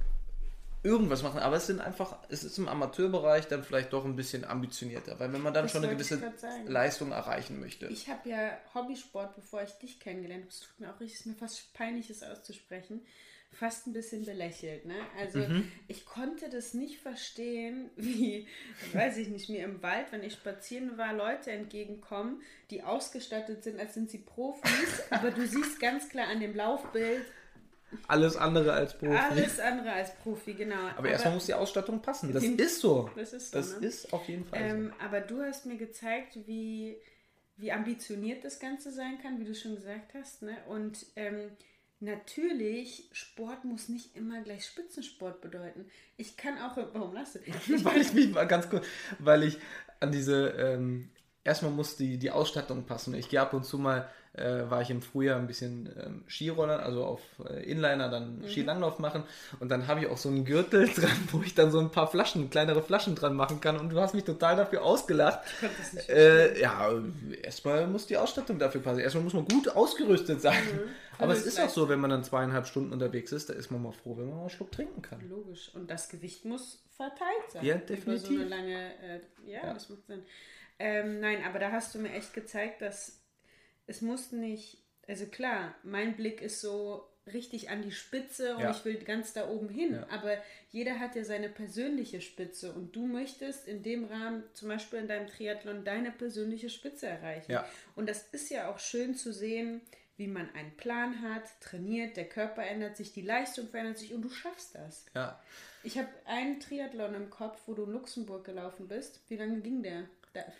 irgendwas 0.82 1.22
machen. 1.22 1.38
Aber 1.40 1.56
es 1.56 1.66
sind 1.66 1.80
einfach, 1.80 2.18
es 2.28 2.44
ist 2.44 2.58
im 2.58 2.68
Amateurbereich 2.68 3.46
dann 3.48 3.62
vielleicht 3.64 3.92
doch 3.92 4.04
ein 4.04 4.16
bisschen 4.16 4.44
ambitionierter, 4.44 5.18
weil 5.20 5.32
wenn 5.32 5.40
man 5.42 5.54
dann 5.54 5.64
Das 5.64 5.72
schon 5.72 5.84
eine 5.84 5.92
gewisse. 5.92 6.20
Leistung 6.66 7.12
erreichen 7.12 7.60
möchte. 7.60 7.86
Ich 7.86 8.08
habe 8.08 8.28
ja 8.28 8.58
Hobbysport, 8.74 9.34
bevor 9.36 9.62
ich 9.62 9.70
dich 9.72 10.00
kennengelernt 10.00 10.42
habe, 10.44 10.50
es 10.52 10.60
tut 10.60 10.80
mir 10.80 10.88
auch 10.90 11.00
richtig, 11.00 11.14
es 11.14 11.20
ist 11.20 11.26
mir 11.26 11.34
fast 11.34 11.72
peinlich, 11.74 12.10
es 12.10 12.22
auszusprechen, 12.22 13.00
fast 13.52 13.86
ein 13.86 13.92
bisschen 13.92 14.24
belächelt. 14.24 14.86
Ne? 14.86 14.94
Also 15.20 15.38
Mhm. 15.40 15.70
ich 15.86 16.04
konnte 16.06 16.48
das 16.48 16.72
nicht 16.74 16.98
verstehen, 17.00 17.90
wie, 17.96 18.48
weiß 18.94 19.18
ich 19.18 19.28
nicht, 19.28 19.50
mir 19.50 19.64
im 19.64 19.82
Wald, 19.82 20.06
wenn 20.10 20.22
ich 20.22 20.32
spazieren 20.32 20.96
war, 20.98 21.12
Leute 21.12 21.50
entgegenkommen, 21.52 22.40
die 22.70 22.82
ausgestattet 22.82 23.62
sind, 23.62 23.78
als 23.78 23.94
sind 23.94 24.10
sie 24.10 24.18
Profis, 24.18 25.02
aber 25.10 25.30
du 25.30 25.46
siehst 25.46 25.78
ganz 25.80 26.08
klar 26.08 26.28
an 26.28 26.40
dem 26.40 26.56
Laufbild 26.56 27.24
Alles 28.08 28.36
andere 28.36 28.72
als 28.72 28.96
Profi. 28.96 29.16
alles 29.16 29.60
andere 29.60 29.92
als 29.92 30.14
Profi, 30.16 30.54
genau. 30.54 30.88
aber 30.96 31.10
erstmal 31.10 31.34
muss 31.34 31.46
die 31.46 31.54
Ausstattung 31.54 32.00
passen. 32.00 32.32
Das 32.32 32.42
ist 32.44 32.80
so. 32.80 33.10
Das 33.16 33.32
ist 33.32 33.50
so, 33.50 33.58
Das 33.58 33.80
ne? 33.80 33.86
ist 33.86 34.12
auf 34.12 34.28
jeden 34.28 34.44
Fall 34.44 34.58
so. 34.58 34.64
Ähm, 34.64 34.92
aber 34.98 35.20
du 35.20 35.42
hast 35.42 35.66
mir 35.66 35.76
gezeigt, 35.76 36.36
wie, 36.46 36.96
wie 37.56 37.72
ambitioniert 37.72 38.44
das 38.44 38.58
Ganze 38.58 38.92
sein 38.92 39.18
kann, 39.22 39.40
wie 39.40 39.44
du 39.44 39.54
schon 39.54 39.74
gesagt 39.74 40.14
hast. 40.14 40.42
Ne? 40.42 40.56
Und 40.68 41.06
ähm, 41.16 41.50
natürlich, 42.00 43.08
Sport 43.12 43.64
muss 43.64 43.88
nicht 43.88 44.16
immer 44.16 44.42
gleich 44.42 44.66
Spitzensport 44.66 45.40
bedeuten. 45.40 45.86
Ich 46.16 46.36
kann 46.36 46.58
auch, 46.58 46.76
warum 46.92 47.14
lachst 47.14 47.36
du? 47.36 47.38
Ich 47.46 47.84
weil 47.84 48.00
ich 48.00 48.12
mich 48.12 48.30
mal 48.32 48.46
ganz 48.46 48.68
kurz, 48.68 48.86
weil 49.18 49.44
ich 49.44 49.58
an 50.00 50.12
diese, 50.12 50.48
ähm, 50.50 51.10
erstmal 51.44 51.72
muss 51.72 51.96
die, 51.96 52.18
die 52.18 52.30
Ausstattung 52.30 52.84
passen. 52.84 53.14
Ich 53.14 53.28
gehe 53.28 53.40
ab 53.40 53.54
und 53.54 53.64
zu 53.64 53.78
mal, 53.78 54.08
äh, 54.34 54.70
war 54.70 54.80
ich 54.80 54.90
im 54.90 55.02
Frühjahr 55.02 55.38
ein 55.38 55.46
bisschen 55.46 55.90
ähm, 56.02 56.24
Skiroller, 56.26 56.82
also 56.82 57.04
auf 57.04 57.20
äh, 57.48 57.62
Inliner 57.70 58.08
dann 58.08 58.42
Skilanglauf 58.48 58.98
machen 58.98 59.24
und 59.60 59.68
dann 59.68 59.86
habe 59.86 60.00
ich 60.00 60.06
auch 60.06 60.16
so 60.16 60.28
einen 60.30 60.44
Gürtel 60.44 60.88
dran, 60.94 61.28
wo 61.32 61.42
ich 61.42 61.54
dann 61.54 61.70
so 61.70 61.78
ein 61.80 61.90
paar 61.90 62.06
Flaschen, 62.06 62.48
kleinere 62.48 62.82
Flaschen 62.82 63.14
dran 63.14 63.34
machen 63.34 63.60
kann 63.60 63.78
und 63.78 63.90
du 63.90 64.00
hast 64.00 64.14
mich 64.14 64.24
total 64.24 64.56
dafür 64.56 64.82
ausgelacht. 64.82 65.40
Äh, 66.08 66.60
ja, 66.60 66.90
erstmal 67.42 67.86
muss 67.86 68.06
die 68.06 68.16
Ausstattung 68.16 68.58
dafür 68.58 68.80
passen. 68.80 69.00
Erstmal 69.00 69.24
muss 69.24 69.34
man 69.34 69.46
gut 69.46 69.68
ausgerüstet 69.68 70.40
sein. 70.40 70.62
Aber 71.18 71.34
es 71.34 71.44
ist 71.46 71.60
auch 71.60 71.68
so, 71.68 71.88
wenn 71.88 72.00
man 72.00 72.10
dann 72.10 72.24
zweieinhalb 72.24 72.66
Stunden 72.66 72.92
unterwegs 72.92 73.32
ist, 73.32 73.48
da 73.50 73.54
ist 73.54 73.70
man 73.70 73.82
mal 73.82 73.92
froh, 73.92 74.16
wenn 74.16 74.26
man 74.26 74.34
mal 74.36 74.40
einen 74.42 74.50
Schluck 74.50 74.72
trinken 74.72 75.02
kann. 75.02 75.20
Logisch. 75.28 75.70
Und 75.74 75.90
das 75.90 76.08
Gewicht 76.08 76.44
muss 76.44 76.82
verteilt 76.96 77.50
sein. 77.50 77.64
Ja, 77.64 77.78
so 77.78 77.86
definitiv. 77.86 78.40
eine 78.40 78.48
lange, 78.48 78.94
äh, 79.02 79.20
ja, 79.46 79.66
Ja. 79.66 79.74
das 79.74 79.88
macht 79.88 80.06
Sinn. 80.06 80.22
Ähm, 80.78 81.20
nein, 81.20 81.44
aber 81.46 81.58
da 81.58 81.70
hast 81.70 81.94
du 81.94 81.98
mir 81.98 82.12
echt 82.12 82.32
gezeigt, 82.34 82.82
dass 82.82 83.21
es 83.86 84.00
muss 84.00 84.32
nicht, 84.32 84.78
also 85.08 85.26
klar, 85.26 85.74
mein 85.82 86.16
Blick 86.16 86.40
ist 86.42 86.60
so 86.60 87.08
richtig 87.32 87.70
an 87.70 87.82
die 87.82 87.92
Spitze 87.92 88.56
und 88.56 88.62
Ja. 88.62 88.70
ich 88.72 88.84
will 88.84 88.96
ganz 88.96 89.32
da 89.32 89.48
oben 89.48 89.68
hin, 89.68 89.94
Ja. 89.94 90.06
aber 90.10 90.36
jeder 90.70 90.98
hat 90.98 91.14
ja 91.14 91.22
seine 91.24 91.48
persönliche 91.48 92.20
Spitze 92.20 92.72
und 92.72 92.96
du 92.96 93.06
möchtest 93.06 93.68
in 93.68 93.82
dem 93.84 94.04
Rahmen, 94.06 94.42
zum 94.54 94.68
Beispiel 94.68 94.98
in 94.98 95.06
deinem 95.08 95.28
Triathlon, 95.28 95.84
deine 95.84 96.10
persönliche 96.10 96.68
Spitze 96.68 97.06
erreichen. 97.06 97.52
Ja. 97.52 97.68
Und 97.94 98.08
das 98.08 98.24
ist 98.32 98.50
ja 98.50 98.68
auch 98.70 98.80
schön 98.80 99.14
zu 99.14 99.32
sehen, 99.32 99.80
wie 100.16 100.26
man 100.26 100.52
einen 100.54 100.76
Plan 100.76 101.22
hat, 101.22 101.44
trainiert, 101.60 102.16
der 102.16 102.28
Körper 102.28 102.64
ändert 102.66 102.96
sich, 102.96 103.12
die 103.12 103.22
Leistung 103.22 103.68
verändert 103.68 103.98
sich 103.98 104.12
und 104.14 104.22
du 104.22 104.28
schaffst 104.28 104.74
das. 104.74 105.06
Ja. 105.14 105.40
Ich 105.84 105.98
habe 105.98 106.08
einen 106.26 106.58
Triathlon 106.60 107.14
im 107.14 107.30
Kopf, 107.30 107.60
wo 107.66 107.74
du 107.74 107.84
in 107.84 107.92
Luxemburg 107.92 108.44
gelaufen 108.44 108.88
bist. 108.88 109.20
Wie 109.28 109.36
lange 109.36 109.60
ging 109.60 109.82
der? 109.82 110.08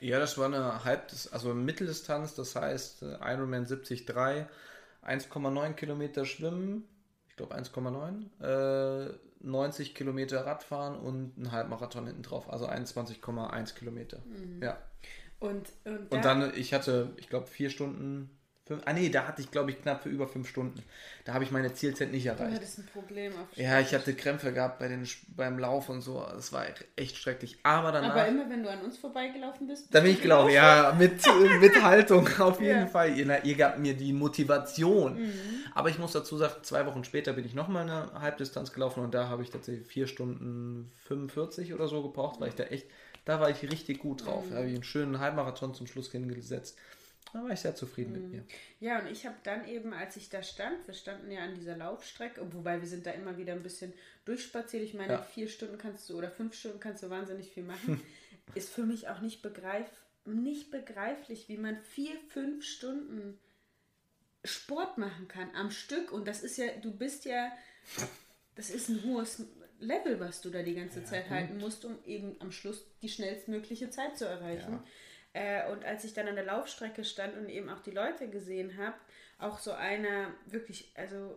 Ja, 0.01 0.19
das 0.19 0.37
war 0.37 0.47
eine 0.47 0.85
Halb, 0.85 1.13
also 1.31 1.55
Mitteldistanz, 1.55 2.35
das 2.35 2.55
heißt 2.57 3.03
äh, 3.03 3.17
Ironman 3.23 3.65
73, 3.67 4.07
1,9 4.07 5.73
Kilometer 5.75 6.25
schwimmen, 6.25 6.85
ich 7.29 7.37
glaube 7.37 7.55
1,9, 7.57 9.09
äh, 9.09 9.15
90 9.41 9.95
Kilometer 9.95 10.45
Radfahren 10.47 10.97
und 10.97 11.37
ein 11.39 11.53
Halbmarathon 11.53 12.07
hinten 12.07 12.23
drauf, 12.23 12.51
also 12.53 12.67
21,1 12.69 13.75
Kilometer. 13.75 14.19
Ja. 14.61 14.79
und, 15.41 15.73
und, 15.85 16.13
Und 16.13 16.25
dann, 16.25 16.53
ich 16.55 16.75
hatte, 16.75 17.11
ich 17.17 17.29
glaube, 17.29 17.47
vier 17.47 17.71
Stunden, 17.71 18.31
fünf, 18.75 18.83
ah 18.87 18.93
nee, 18.93 19.09
da 19.09 19.27
hatte 19.27 19.41
ich, 19.43 19.51
glaube 19.51 19.71
ich, 19.71 19.81
knapp 19.83 20.03
für 20.03 20.09
über 20.09 20.27
fünf 20.27 20.49
Stunden. 20.49 20.83
Da 21.25 21.35
habe 21.35 21.45
ich 21.45 21.51
meine 21.53 21.73
Zielzeit 21.73 22.11
nicht 22.11 22.27
du 22.27 22.31
erreicht. 22.31 22.57
hattest 22.57 22.79
ein 22.81 22.87
Problem 22.87 23.33
auf 23.33 23.57
Ja, 23.57 23.79
ich 23.81 23.95
hatte 23.95 24.13
Krämpfe 24.15 24.53
gehabt 24.53 24.79
bei 24.81 24.89
den, 24.89 25.07
beim 25.37 25.59
Lauf 25.59 25.89
und 25.89 26.01
so, 26.01 26.25
das 26.35 26.53
war 26.53 26.65
echt 26.97 27.17
schrecklich. 27.17 27.59
Aber 27.63 27.93
danach... 27.93 28.11
Aber 28.11 28.27
immer 28.27 28.51
wenn 28.51 28.63
du 28.63 28.71
an 28.71 28.81
uns 28.83 28.99
vorbeigelaufen 28.99 29.67
bist. 29.69 29.87
Da 29.95 30.01
bist 30.01 30.03
bin 30.03 30.13
du 30.13 30.17
ich 30.17 30.23
gelaufen, 30.23 30.53
ja, 30.53 30.95
mit, 30.99 31.21
mit 31.61 31.83
Haltung 31.83 32.29
auf 32.41 32.61
jeden 32.61 32.81
Ja. 32.81 32.87
Fall. 32.87 33.17
Ihr, 33.17 33.45
ihr 33.45 33.55
gabt 33.55 33.79
mir 33.79 33.95
die 33.95 34.13
Motivation. 34.13 35.33
Aber 35.75 35.89
ich 35.91 35.99
muss 35.99 36.13
dazu 36.13 36.37
sagen, 36.37 36.55
zwei 36.63 36.87
Wochen 36.87 37.05
später 37.05 37.33
bin 37.33 37.45
ich 37.45 37.55
nochmal 37.55 37.83
eine 37.89 38.21
Halbdistanz 38.21 38.73
gelaufen 38.73 39.01
und 39.05 39.15
da 39.15 39.29
habe 39.29 39.43
ich 39.43 39.51
tatsächlich 39.51 39.87
vier 39.87 40.07
Stunden 40.07 40.91
45 41.07 41.73
oder 41.75 41.87
so 41.89 42.03
gebraucht, 42.03 42.41
weil 42.41 42.49
ich 42.49 42.55
da 42.55 42.65
echt, 42.65 42.87
da 43.25 43.39
war 43.41 43.51
ich 43.51 43.63
richtig 43.63 44.01
gut 44.01 44.27
drauf. 44.27 44.45
Da 44.51 44.57
habe 44.57 44.67
ich 44.69 44.75
einen 44.75 44.83
schönen 44.85 45.21
Halbmarathon 45.21 45.75
zum 45.75 45.87
Schluss 45.87 46.11
hingesetzt. 46.11 46.77
Da 47.33 47.43
war 47.43 47.51
ich 47.51 47.61
sehr 47.61 47.75
zufrieden 47.75 48.13
mit 48.13 48.31
mir. 48.31 48.45
Ja, 48.81 48.99
und 49.01 49.07
ich 49.11 49.25
habe 49.25 49.37
dann 49.43 49.67
eben, 49.67 49.93
als 49.95 50.17
ich 50.17 50.29
da 50.29 50.43
stand, 50.43 50.87
wir 50.87 50.95
standen 50.95 51.31
ja 51.31 51.41
an 51.41 51.55
dieser 51.55 51.77
Laufstrecke, 51.77 52.53
wobei 52.53 52.81
wir 52.81 52.87
sind 52.89 53.07
da 53.07 53.11
immer 53.13 53.39
wieder 53.39 53.55
ein 53.55 53.63
bisschen 53.63 53.93
durchspaziert. 54.27 54.83
Ich 54.83 54.95
meine, 54.95 55.15
Ja. 55.15 55.23
vier 55.23 55.49
Stunden 55.49 55.79
kannst 55.79 56.09
du 56.11 56.19
oder 56.19 56.31
fünf 56.31 56.55
Stunden 56.55 56.79
kannst 56.81 57.03
du 57.03 57.11
wahnsinnig 57.11 57.51
viel 57.51 57.63
machen. 57.65 58.01
Ist 58.55 58.69
für 58.71 58.83
mich 58.85 59.09
auch 59.09 59.21
nicht, 59.21 59.41
begreif, 59.41 59.87
nicht 60.27 60.71
begreiflich, 60.71 61.49
wie 61.49 61.57
man 61.57 61.81
vier, 61.83 62.13
fünf 62.29 62.65
Stunden 62.65 63.39
Sport 64.45 64.99
machen 64.99 65.29
kann 65.29 65.51
am 65.55 65.71
Stück. 65.71 66.13
Und 66.13 66.27
das 66.27 66.43
ist 66.43 66.59
ja, 66.59 66.67
du 66.83 66.91
bist 66.93 67.25
ja, 67.25 67.53
das 68.57 68.71
ist 68.71 68.89
ein 68.89 69.05
hohes 69.05 69.45
Level, 69.79 70.19
was 70.21 70.41
du 70.41 70.51
da 70.51 70.63
die 70.63 70.75
ganze 70.75 71.05
Zeit 71.05 71.31
halten 71.31 71.59
musst, 71.59 71.85
um 71.85 71.97
eben 72.05 72.37
am 72.41 72.53
Schluss 72.53 72.85
die 73.01 73.09
schnellstmögliche 73.09 73.91
Zeit 73.91 74.19
zu 74.19 74.27
erreichen. 74.27 74.81
Äh, 75.35 75.71
und 75.71 75.85
als 75.85 76.05
ich 76.05 76.13
dann 76.13 76.29
an 76.29 76.35
der 76.35 76.45
Laufstrecke 76.45 77.05
stand 77.05 77.37
und 77.37 77.49
eben 77.49 77.71
auch 77.71 77.81
die 77.81 77.91
Leute 77.91 78.29
gesehen 78.29 78.77
habe, 78.77 78.97
auch 79.43 79.59
so 79.59 79.73
einer 79.73 80.29
wirklich, 80.47 80.93
also 80.95 81.37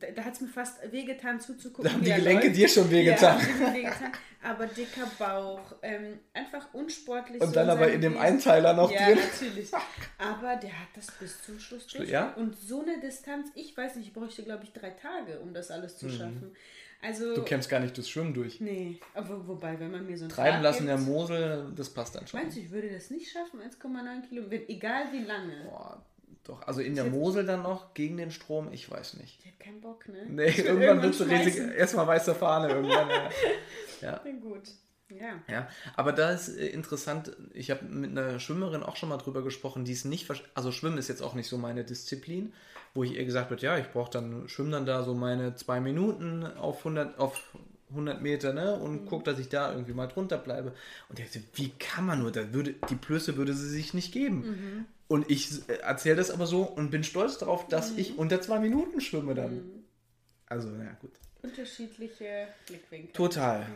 da, 0.00 0.10
da 0.10 0.24
hat 0.24 0.34
es 0.34 0.40
mir 0.40 0.48
fast 0.48 0.90
wehgetan 0.90 1.40
zuzugucken. 1.40 1.84
Da 1.84 1.92
haben 1.92 2.04
die 2.04 2.12
Gelenke 2.12 2.48
läuft. 2.48 2.56
dir 2.56 2.68
schon 2.68 2.90
wehgetan. 2.90 3.40
Ja, 3.60 3.74
wehgetan. 3.74 4.12
Aber 4.42 4.66
dicker 4.66 5.08
Bauch, 5.18 5.74
ähm, 5.82 6.18
einfach 6.34 6.72
unsportlich. 6.74 7.40
Und 7.40 7.48
so 7.48 7.54
dann 7.54 7.70
aber 7.70 7.90
in 7.90 8.00
dem. 8.00 8.18
Einteiler 8.18 8.72
noch 8.72 8.90
ja, 8.90 9.06
drin. 9.06 9.18
natürlich. 9.18 9.70
Aber 10.18 10.56
der 10.56 10.72
hat 10.72 10.88
das 10.96 11.06
bis 11.12 11.40
zum 11.44 11.60
Schluss 11.60 11.86
durch. 11.86 12.08
Ja? 12.08 12.32
Und 12.34 12.56
so 12.58 12.82
eine 12.82 12.98
Distanz, 13.00 13.48
ich 13.54 13.76
weiß 13.76 13.94
nicht, 13.96 14.08
ich 14.08 14.12
bräuchte, 14.12 14.42
glaube 14.42 14.64
ich, 14.64 14.72
drei 14.72 14.90
Tage, 14.90 15.38
um 15.38 15.54
das 15.54 15.70
alles 15.70 15.98
zu 15.98 16.08
schaffen. 16.10 16.56
Also. 17.00 17.34
Du 17.34 17.42
kämpfst 17.42 17.70
gar 17.70 17.80
nicht 17.80 17.96
durchs 17.96 18.10
Schwimmen 18.10 18.34
durch. 18.34 18.60
Nee, 18.60 18.98
aber 19.14 19.46
wobei, 19.46 19.78
wenn 19.78 19.90
man 19.90 20.06
mir 20.06 20.18
so 20.18 20.24
ein 20.24 20.30
Treiben 20.30 20.56
Rad 20.56 20.62
lassen 20.62 20.86
gibt, 20.86 20.90
der 20.90 20.98
Mosel, 20.98 21.72
das 21.76 21.90
passt 21.90 22.16
dann 22.16 22.26
schon. 22.26 22.40
Meinst 22.40 22.56
du, 22.56 22.60
ich 22.60 22.70
würde 22.70 22.90
das 22.90 23.10
nicht 23.10 23.30
schaffen? 23.30 23.60
1,9 23.60 24.28
Kilometer, 24.28 24.68
egal 24.68 25.04
wie 25.12 25.22
lange. 25.22 25.64
Boah, 25.64 26.02
doch. 26.42 26.66
Also 26.66 26.80
in 26.80 26.96
der 26.96 27.04
Mosel 27.04 27.46
dann 27.46 27.62
noch 27.62 27.94
gegen 27.94 28.16
den 28.16 28.30
Strom, 28.30 28.72
ich 28.72 28.90
weiß 28.90 29.14
nicht. 29.18 29.38
Ich 29.38 29.46
hätte 29.46 29.58
keinen 29.58 29.80
Bock, 29.80 30.08
ne? 30.08 30.26
Nee, 30.28 30.50
irgendwann 30.50 31.02
wird 31.02 31.14
es 31.14 31.20
riesig. 31.20 31.54
schmeißen. 31.54 31.72
Erstmal 31.72 32.06
weiße 32.08 32.34
Fahne 32.34 32.68
irgendwann. 32.68 33.08
ja. 33.08 33.30
ja. 34.00 34.20
Na 34.24 34.30
gut. 34.32 34.68
Ja. 35.10 35.40
Ja, 35.50 35.68
aber 35.96 36.12
da 36.12 36.32
ist 36.32 36.48
äh, 36.48 36.66
interessant, 36.66 37.36
ich 37.54 37.70
habe 37.70 37.84
mit 37.84 38.10
einer 38.10 38.38
Schwimmerin 38.40 38.82
auch 38.82 38.96
schon 38.96 39.08
mal 39.08 39.16
drüber 39.16 39.42
gesprochen, 39.42 39.84
die 39.84 39.92
ist 39.92 40.04
nicht, 40.04 40.28
also 40.54 40.70
Schwimmen 40.70 40.98
ist 40.98 41.08
jetzt 41.08 41.22
auch 41.22 41.34
nicht 41.34 41.48
so 41.48 41.56
meine 41.56 41.84
Disziplin, 41.84 42.52
wo 42.94 43.04
ich 43.04 43.12
ihr 43.14 43.24
gesagt 43.24 43.50
wird, 43.50 43.62
ja, 43.62 43.78
ich 43.78 43.90
brauche 43.90 44.10
dann, 44.10 44.48
schwimme 44.48 44.70
dann 44.70 44.86
da 44.86 45.02
so 45.04 45.14
meine 45.14 45.54
zwei 45.54 45.80
Minuten 45.80 46.44
auf 46.44 46.78
100, 46.78 47.18
auf 47.18 47.42
100 47.90 48.20
Meter, 48.20 48.52
ne, 48.52 48.78
und 48.78 49.06
guck, 49.06 49.24
dass 49.24 49.38
ich 49.38 49.48
da 49.48 49.72
irgendwie 49.72 49.94
mal 49.94 50.08
drunter 50.08 50.36
bleibe. 50.36 50.74
Und 51.08 51.18
der 51.18 51.26
sagte, 51.26 51.42
wie 51.54 51.70
kann 51.78 52.04
man 52.04 52.20
nur, 52.20 52.30
da 52.30 52.52
würde, 52.52 52.74
die 52.90 52.96
Plöße 52.96 53.36
würde 53.36 53.54
sie 53.54 53.68
sich 53.68 53.94
nicht 53.94 54.12
geben. 54.12 54.86
Und 55.08 55.30
ich 55.30 55.68
äh, 55.68 55.78
erzähle 55.78 56.16
das 56.16 56.30
aber 56.30 56.46
so 56.46 56.62
und 56.62 56.90
bin 56.90 57.02
stolz 57.02 57.38
darauf, 57.38 57.66
dass 57.68 57.96
ich 57.96 58.18
unter 58.18 58.42
zwei 58.42 58.58
Minuten 58.58 59.00
schwimme 59.00 59.34
dann. 59.34 59.62
Also, 60.46 60.68
na 60.68 60.92
gut. 61.00 61.12
Unterschiedliche 61.42 62.48
Blickwinkel. 62.66 63.12
Total. 63.12 63.66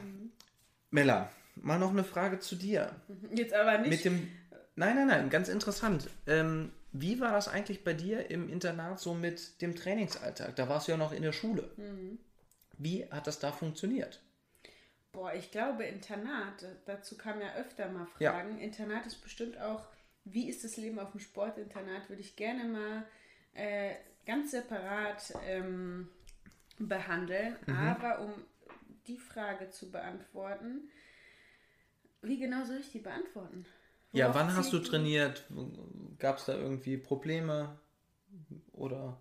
Mella, 0.93 1.31
mal 1.57 1.79
noch 1.79 1.91
eine 1.91 2.05
Frage 2.05 2.39
zu 2.39 2.55
dir. 2.55 2.95
Jetzt 3.35 3.55
aber 3.55 3.79
nicht. 3.79 3.91
Mit 3.91 4.05
dem. 4.05 4.29
Nein, 4.77 4.95
nein, 4.95 5.07
nein, 5.09 5.31
ganz 5.31 5.49
interessant. 5.49 6.09
Ähm, 6.27 6.71
wie 6.93 7.19
war 7.21 7.33
das 7.33 7.49
eigentlich 7.49 7.83
bei 7.83 7.95
dir 7.95 8.31
im 8.31 8.49
Internat 8.49 9.01
so 9.01 9.15
mit 9.15 9.61
dem 9.63 9.75
Trainingsalltag? 9.75 10.55
Da 10.57 10.69
warst 10.69 10.87
du 10.87 10.93
ja 10.93 10.99
noch 10.99 11.13
in 11.13 11.23
der 11.23 11.33
Schule. 11.33 11.71
Wie 12.79 13.05
hat 13.11 13.27
das 13.27 13.39
da 13.39 13.53
funktioniert? 13.53 14.21
Boah, 15.13 15.35
ich 15.35 15.51
glaube, 15.51 15.85
Internat, 15.85 16.65
dazu 16.87 17.17
kamen 17.17 17.41
ja 17.41 17.55
öfter 17.55 17.89
mal 17.89 18.07
Ja. 18.19 18.33
Fragen. 18.33 18.59
Internat 18.59 19.07
ist 19.07 19.23
bestimmt 19.23 19.59
auch, 19.61 19.85
wie 20.25 20.49
ist 20.49 20.65
das 20.65 20.77
Leben 20.77 20.99
auf 20.99 21.11
dem 21.13 21.21
Sportinternat, 21.21 22.09
würde 22.09 22.23
ich 22.23 22.37
gerne 22.37 22.65
mal 22.65 23.05
äh, 23.55 23.95
ganz 24.27 24.53
separat 24.53 25.35
ähm, 25.47 26.09
behandeln. 26.79 27.57
Mhm. 27.67 27.77
Aber 27.77 28.21
um 28.21 28.33
die 29.07 29.19
Frage 29.19 29.71
zu 29.71 29.91
beantworten, 29.91 30.91
wie 32.23 32.39
genau 32.39 32.65
soll 32.65 32.79
ich 32.79 32.91
die 32.91 33.01
beantworten? 33.01 33.65
Ja, 34.13 34.27
Worauf 34.27 34.37
wann 34.37 34.57
hast 34.57 34.73
du 34.73 34.79
trainiert? 34.79 35.45
Gab 36.19 36.39
es 36.39 36.45
da 36.45 36.55
irgendwie 36.55 36.97
Probleme? 36.97 37.79
Oder 38.73 39.19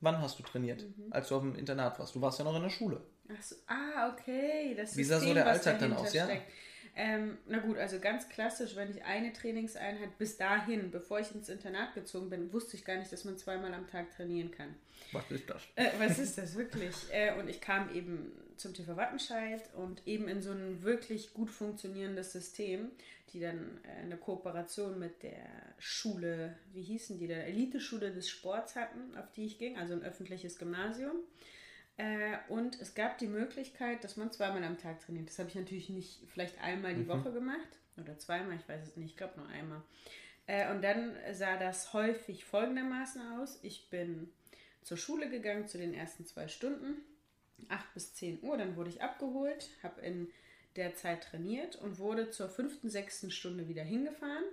wann 0.00 0.20
hast 0.20 0.38
du 0.38 0.42
trainiert, 0.42 0.82
Mhm. 0.82 1.12
als 1.12 1.28
du 1.28 1.36
auf 1.36 1.42
dem 1.42 1.56
Internat 1.56 1.98
warst? 1.98 2.14
Du 2.14 2.20
warst 2.20 2.38
ja 2.38 2.44
noch 2.44 2.56
in 2.56 2.62
der 2.62 2.70
Schule. 2.70 3.00
Ach 3.28 3.42
so, 3.42 3.56
ah, 3.66 4.12
okay. 4.12 4.74
Das 4.76 4.96
Wie 4.96 5.04
sah 5.04 5.18
so 5.18 5.32
der 5.34 5.46
Alltag 5.46 5.78
dann 5.78 5.92
aus, 5.94 6.12
ja? 6.12 6.28
Ähm, 6.98 7.36
na 7.46 7.58
gut, 7.58 7.76
also 7.76 7.98
ganz 7.98 8.26
klassisch, 8.30 8.74
wenn 8.74 8.90
ich 8.90 9.04
eine 9.04 9.30
Trainingseinheit 9.32 10.16
bis 10.16 10.38
dahin, 10.38 10.90
bevor 10.90 11.20
ich 11.20 11.30
ins 11.34 11.50
Internat 11.50 11.92
gezogen 11.94 12.30
bin, 12.30 12.50
wusste 12.54 12.74
ich 12.76 12.86
gar 12.86 12.96
nicht, 12.96 13.12
dass 13.12 13.24
man 13.24 13.36
zweimal 13.36 13.74
am 13.74 13.86
Tag 13.86 14.10
trainieren 14.16 14.50
kann. 14.50 14.74
Was 15.12 15.30
ist 15.30 15.50
das? 15.50 15.62
Äh, 15.74 15.90
was 15.98 16.18
ist 16.18 16.38
das 16.38 16.56
wirklich? 16.56 16.94
Äh, 17.12 17.38
und 17.38 17.48
ich 17.50 17.60
kam 17.60 17.94
eben 17.94 18.32
zum 18.56 18.74
TV 18.74 18.96
Wattenscheid 18.96 19.62
und 19.74 20.06
eben 20.06 20.28
in 20.28 20.42
so 20.42 20.50
ein 20.50 20.82
wirklich 20.82 21.34
gut 21.34 21.50
funktionierendes 21.50 22.32
System, 22.32 22.90
die 23.32 23.40
dann 23.40 23.80
äh, 23.84 24.02
eine 24.02 24.16
Kooperation 24.16 24.98
mit 24.98 25.22
der 25.22 25.48
Schule, 25.78 26.56
wie 26.72 26.82
hießen 26.82 27.18
die, 27.18 27.26
der 27.26 27.46
Eliteschule 27.46 28.12
des 28.12 28.28
Sports 28.28 28.76
hatten, 28.76 29.16
auf 29.16 29.30
die 29.32 29.46
ich 29.46 29.58
ging, 29.58 29.76
also 29.76 29.94
ein 29.94 30.02
öffentliches 30.02 30.58
Gymnasium. 30.58 31.16
Äh, 31.96 32.38
und 32.48 32.80
es 32.80 32.94
gab 32.94 33.18
die 33.18 33.26
Möglichkeit, 33.26 34.04
dass 34.04 34.16
man 34.16 34.30
zweimal 34.30 34.64
am 34.64 34.78
Tag 34.78 35.00
trainiert. 35.00 35.28
Das 35.28 35.38
habe 35.38 35.48
ich 35.48 35.54
natürlich 35.54 35.88
nicht 35.88 36.20
vielleicht 36.28 36.60
einmal 36.62 36.94
die 36.94 37.08
Woche 37.08 37.32
gemacht 37.32 37.68
oder 37.96 38.18
zweimal, 38.18 38.56
ich 38.56 38.68
weiß 38.68 38.86
es 38.86 38.96
nicht, 38.96 39.12
ich 39.12 39.16
glaube 39.16 39.40
nur 39.40 39.48
einmal. 39.48 39.82
Äh, 40.46 40.70
und 40.70 40.82
dann 40.82 41.14
sah 41.32 41.56
das 41.56 41.92
häufig 41.92 42.44
folgendermaßen 42.44 43.22
aus. 43.38 43.58
Ich 43.62 43.88
bin 43.90 44.30
zur 44.82 44.96
Schule 44.96 45.28
gegangen 45.28 45.66
zu 45.66 45.78
den 45.78 45.94
ersten 45.94 46.26
zwei 46.26 46.48
Stunden, 46.48 47.02
8 47.68 47.94
bis 47.94 48.14
10 48.14 48.42
Uhr, 48.42 48.56
dann 48.56 48.76
wurde 48.76 48.90
ich 48.90 49.02
abgeholt, 49.02 49.68
habe 49.82 50.00
in 50.00 50.28
der 50.76 50.94
Zeit 50.94 51.24
trainiert 51.24 51.76
und 51.76 51.98
wurde 51.98 52.30
zur 52.30 52.48
fünften, 52.48 52.90
sechsten 52.90 53.30
Stunde 53.30 53.68
wieder 53.68 53.82
hingefahren. 53.82 54.44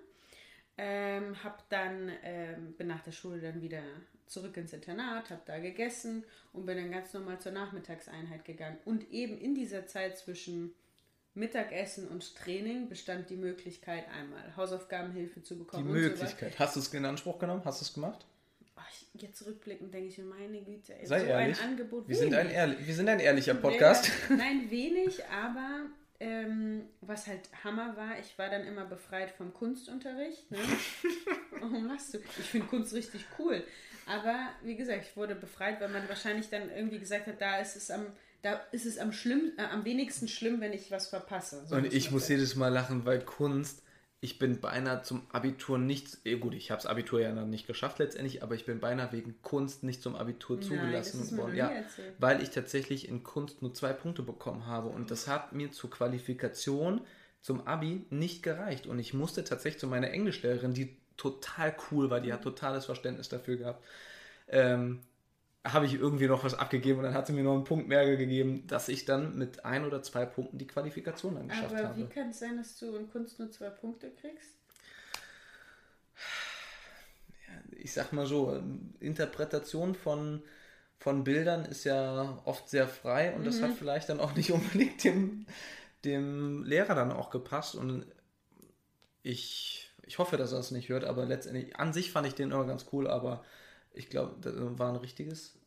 Ähm, 0.78 1.44
hab 1.44 1.70
dann, 1.70 2.12
ähm, 2.24 2.74
bin 2.78 2.88
nach 2.88 3.04
der 3.04 3.12
Schule 3.12 3.40
dann 3.40 3.62
wieder 3.62 3.84
zurück 4.26 4.58
ins 4.58 4.74
Internat, 4.74 5.30
habe 5.30 5.42
da 5.46 5.60
gegessen 5.60 6.24
und 6.52 6.66
bin 6.66 6.78
dann 6.78 6.92
ganz 6.92 7.14
normal 7.14 7.40
zur 7.40 7.52
Nachmittagseinheit 7.52 8.44
gegangen. 8.46 8.78
Und 8.86 9.12
eben 9.12 9.38
in 9.38 9.54
dieser 9.54 9.86
Zeit 9.86 10.18
zwischen 10.18 10.74
Mittagessen 11.36 12.08
und 12.08 12.36
Training 12.36 12.90
bestand 12.90 13.30
die 13.30 13.36
Möglichkeit, 13.36 14.06
einmal 14.10 14.56
Hausaufgabenhilfe 14.56 15.44
zu 15.44 15.56
Die 15.56 15.60
bekommen. 15.60 15.90
und 15.90 15.96
sowas. 15.96 16.12
Möglichkeit. 16.12 16.58
Hast 16.60 16.76
du 16.76 16.80
es 16.80 16.94
in 16.94 17.06
Anspruch 17.06 17.40
genommen? 17.40 17.62
Hast 17.66 17.82
du 17.82 17.86
es 17.86 17.94
gemacht? 17.94 18.26
Oh, 18.76 18.82
ich, 18.90 19.22
jetzt 19.22 19.46
rückblickend 19.46 19.94
denke 19.94 20.08
ich 20.08 20.18
mir, 20.18 20.26
meine 20.26 20.62
Güte, 20.62 20.94
Sei 21.04 21.20
so 21.20 21.26
ehrlich. 21.26 21.62
ein 21.62 21.70
Angebot. 21.70 22.08
Wir 22.08 22.16
sind, 22.16 22.34
ein 22.34 22.46
wenig. 22.46 22.58
ehrlich, 22.58 22.88
wir 22.88 22.96
sind 22.96 23.10
ein 23.10 23.20
ehrlicher 23.20 23.54
Podcast. 23.54 24.12
Wenig, 24.30 24.44
nein, 24.44 24.66
wenig, 24.72 25.26
aber 25.26 25.86
ähm, 26.20 26.84
was 27.02 27.28
halt 27.28 27.42
Hammer 27.64 27.96
war, 27.98 28.18
ich 28.20 28.38
war 28.38 28.50
dann 28.50 28.66
immer 28.66 28.86
befreit 28.86 29.32
vom 29.32 29.54
Kunstunterricht. 29.54 30.50
Ne? 30.52 30.60
Warum 31.60 31.86
lachst 31.86 32.14
du? 32.14 32.20
Ich 32.40 32.46
finde 32.46 32.68
Kunst 32.68 32.94
richtig 32.94 33.26
cool. 33.38 33.64
Aber 34.06 34.50
wie 34.64 34.76
gesagt, 34.76 35.06
ich 35.10 35.18
wurde 35.18 35.36
befreit, 35.36 35.80
weil 35.82 35.90
man 35.90 36.08
wahrscheinlich 36.10 36.50
dann 36.50 36.70
irgendwie 36.70 37.00
gesagt 37.00 37.28
hat, 37.28 37.42
da 37.42 37.60
ist 37.60 37.76
es 37.76 37.92
am, 37.92 38.06
da 38.42 38.62
ist 38.72 38.86
es 38.86 38.98
am, 38.98 39.12
schlimm, 39.12 39.54
äh, 39.58 39.64
am 39.64 39.86
wenigsten 39.86 40.28
schlimm, 40.28 40.62
wenn 40.62 40.74
ich 40.74 40.92
was 40.92 41.08
verpasse. 41.08 41.66
So 41.68 41.76
Und 41.76 41.94
ich 41.94 42.12
muss 42.12 42.28
jedes 42.28 42.56
Mal 42.56 42.70
lachen, 42.70 43.06
weil 43.06 43.22
Kunst, 43.22 43.82
ich 44.24 44.40
bin 44.40 44.62
beinahe 44.62 45.02
zum 45.02 45.24
Abitur 45.34 45.78
nicht, 45.78 46.20
eh 46.24 46.38
gut, 46.38 46.54
ich 46.54 46.72
habe 46.72 46.82
das 46.82 46.90
Abitur 46.90 47.20
ja 47.20 47.34
noch 47.34 47.46
nicht 47.46 47.68
geschafft 47.68 48.00
letztendlich, 48.00 48.42
aber 48.42 48.56
ich 48.56 48.66
bin 48.66 48.80
beinahe 48.80 49.12
wegen 49.12 49.36
Kunst 49.42 49.84
nicht 49.84 50.02
zum 50.02 50.16
Abitur 50.16 50.56
Nein, 50.56 50.66
zugelassen 50.66 51.36
mir 51.36 51.42
worden. 51.42 51.56
Ja, 51.58 51.68
erzählt. 51.68 52.16
weil 52.20 52.42
ich 52.42 52.50
tatsächlich 52.52 53.10
in 53.10 53.24
Kunst 53.24 53.62
nur 53.62 53.74
zwei 53.74 53.92
Punkte 53.92 54.22
bekommen 54.24 54.66
habe 54.66 54.88
und 54.88 55.12
das 55.12 55.28
hat 55.28 55.52
mir 55.52 55.74
zur 55.74 55.90
Qualifikation 55.90 57.02
zum 57.42 57.68
Abi 57.68 58.06
nicht 58.12 58.44
gereicht 58.44 58.88
und 58.88 58.98
ich 58.98 59.14
musste 59.14 59.44
tatsächlich 59.44 59.82
zu 59.82 59.88
meiner 59.88 60.12
Englischlehrerin, 60.12 60.74
die 60.74 60.96
total 61.18 61.76
cool 61.92 62.10
war, 62.10 62.22
die 62.22 62.32
hat 62.32 62.44
totales 62.44 62.86
Verständnis 62.86 63.28
dafür 63.28 63.58
gehabt, 63.58 63.84
ähm, 64.48 65.02
habe 65.66 65.86
ich 65.86 65.94
irgendwie 65.94 66.28
noch 66.28 66.44
was 66.44 66.54
abgegeben 66.54 67.00
und 67.00 67.06
dann 67.06 67.14
hat 67.14 67.28
sie 67.28 67.34
mir 67.34 67.44
noch 67.44 67.54
einen 67.54 67.64
Punkt 67.64 67.88
mehr 67.88 68.06
gegeben, 68.18 68.68
dass 68.68 68.90
ich 68.90 69.06
dann 69.06 69.38
mit 69.38 69.64
ein 69.64 69.86
oder 69.86 70.02
zwei 70.04 70.26
Punkten 70.26 70.58
die 70.58 70.68
Qualifikation 70.68 71.36
dann 71.36 71.48
geschafft 71.48 71.76
Aber 71.76 71.90
habe. 71.90 71.98
wie 71.98 72.06
kann 72.06 72.30
es 72.30 72.40
sein, 72.40 72.58
dass 72.58 72.78
du 72.78 72.96
in 72.96 73.10
Kunst 73.10 73.40
nur 73.40 73.50
zwei 73.50 73.70
Punkte 73.70 74.12
kriegst? 74.12 74.58
ich 77.84 77.92
sag 77.94 78.14
mal 78.14 78.26
so, 78.26 78.62
Interpretation 79.00 79.94
von, 79.94 80.42
von 81.00 81.24
Bildern 81.24 81.66
ist 81.66 81.84
ja 81.84 82.42
oft 82.46 82.70
sehr 82.70 82.88
frei 82.88 83.34
und 83.36 83.46
das 83.46 83.62
hat 83.62 83.74
vielleicht 83.74 84.10
dann 84.10 84.22
auch 84.22 84.36
nicht 84.36 84.52
unbedingt 84.54 85.04
dem, 85.04 85.46
dem 86.06 86.64
Lehrer 86.64 86.96
dann 86.96 87.12
auch 87.12 87.30
gepasst 87.30 87.76
und 87.76 88.06
ich, 89.22 89.92
ich 90.06 90.18
hoffe, 90.18 90.38
dass 90.38 90.54
er 90.54 90.60
es 90.60 90.72
nicht 90.72 90.90
hört, 90.90 91.04
aber 91.04 91.26
letztendlich, 91.26 91.76
an 91.76 91.94
sich 91.94 92.12
fand 92.12 92.28
ich 92.28 92.36
den 92.36 92.52
immer 92.52 92.66
ganz 92.66 92.86
cool, 92.94 93.08
aber 93.08 93.44
ich 93.94 94.10
glaube, 94.10 94.36
das 94.42 94.54
war 94.80 94.90
ein 94.90 94.96
richtiges, 94.98 95.58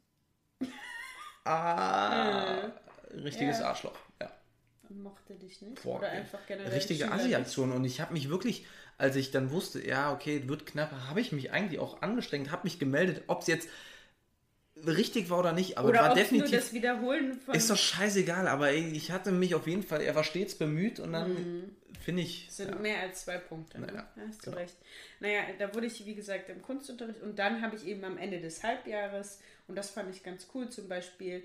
ah, 1.45 2.71
richtiges 3.15 3.61
Ja. 3.61 3.67
Arschloch, 3.69 3.97
ja. 4.21 4.31
und 4.89 5.03
mochte 5.03 5.35
dich 5.35 5.61
nicht. 5.63 5.83
Boah, 5.83 5.99
Oder 5.99 6.09
einfach 6.11 6.41
generell. 6.47 6.73
richtige 6.73 7.11
Assi-Aktion. 7.11 7.73
Und 7.73 7.85
ich 7.85 8.01
habe 8.01 8.13
mich 8.13 8.29
wirklich, 8.29 8.67
als 8.99 9.17
ich 9.17 9.31
dann 9.31 9.51
wusste, 9.51 9.87
ja, 9.87 10.13
okay, 10.13 10.49
wird 10.49 10.67
knapp, 10.67 10.93
habe 11.09 11.21
ich 11.21 11.33
mich 11.33 11.53
eigentlich 11.53 11.81
auch 11.81 12.03
angestrengt, 12.03 12.51
habe 12.51 12.65
mich 12.65 12.79
gemeldet, 12.79 13.25
ob 13.27 13.43
es 13.43 13.47
jetzt 13.47 13.69
richtig 14.87 15.31
war 15.31 15.39
oder 15.39 15.53
nicht. 15.53 15.79
Aber 15.79 15.89
Oder 15.89 16.01
war 16.01 16.11
ob 16.11 16.17
nur 16.17 16.23
definitiv. 16.25 16.51
das 16.57 16.73
Wiederholen 16.73 17.35
von. 17.41 17.55
Ist 17.55 17.71
doch 17.71 17.77
scheißegal, 17.79 18.47
aber 18.49 18.73
ich 18.73 19.11
hatte 19.11 19.33
mich 19.33 19.55
auf 19.55 19.67
jeden 19.67 19.83
Fall, 19.83 20.03
er 20.03 20.15
war 20.15 20.25
stets 20.25 20.55
bemüht 20.55 21.01
und 21.01 21.13
dann 21.13 21.71
finde 22.03 22.23
ich. 22.23 22.47
sind 22.51 22.71
ja. 22.71 22.77
mehr 22.77 23.01
als 23.01 23.25
zwei 23.25 23.39
Punkte. 23.39 23.81
Ne? 23.81 23.87
Naja, 23.87 24.09
ja, 24.17 24.23
hast 24.29 24.47
du 24.47 24.51
genau. 24.51 24.63
recht. 24.63 24.77
Naja, 25.21 25.43
da 25.59 25.75
wurde 25.75 25.87
ich, 25.87 26.05
wie 26.07 26.15
gesagt, 26.15 26.49
im 26.49 26.63
Kunstunterricht 26.63 27.23
und 27.23 27.39
dann 27.39 27.63
habe 27.63 27.77
ich 27.77 27.87
eben 27.87 28.05
am 28.05 28.19
Ende 28.19 28.41
des 28.41 28.63
Halbjahres, 28.63 29.41
und 29.69 29.77
das 29.77 29.91
fand 29.91 30.15
ich 30.15 30.23
ganz 30.23 30.49
cool, 30.55 30.69
zum 30.69 30.89
Beispiel, 30.89 31.43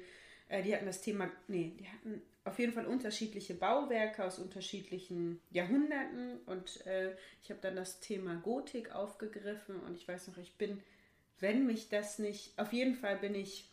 äh, 0.49 0.61
die 0.63 0.75
hatten 0.75 0.85
das 0.85 1.01
Thema, 1.01 1.29
nee, 1.47 1.73
die 1.79 1.87
hatten 1.87 2.21
auf 2.43 2.59
jeden 2.59 2.73
Fall 2.73 2.85
unterschiedliche 2.85 3.53
Bauwerke 3.53 4.23
aus 4.23 4.39
unterschiedlichen 4.39 5.39
Jahrhunderten 5.51 6.39
und 6.45 6.85
äh, 6.87 7.15
ich 7.43 7.49
habe 7.49 7.59
dann 7.61 7.75
das 7.75 7.99
Thema 7.99 8.35
Gotik 8.35 8.93
aufgegriffen 8.93 9.79
und 9.81 9.95
ich 9.95 10.07
weiß 10.07 10.27
noch, 10.27 10.37
ich 10.37 10.55
bin, 10.55 10.81
wenn 11.39 11.65
mich 11.65 11.89
das 11.89 12.19
nicht, 12.19 12.57
auf 12.57 12.73
jeden 12.73 12.95
Fall 12.95 13.17
bin 13.17 13.35
ich 13.35 13.70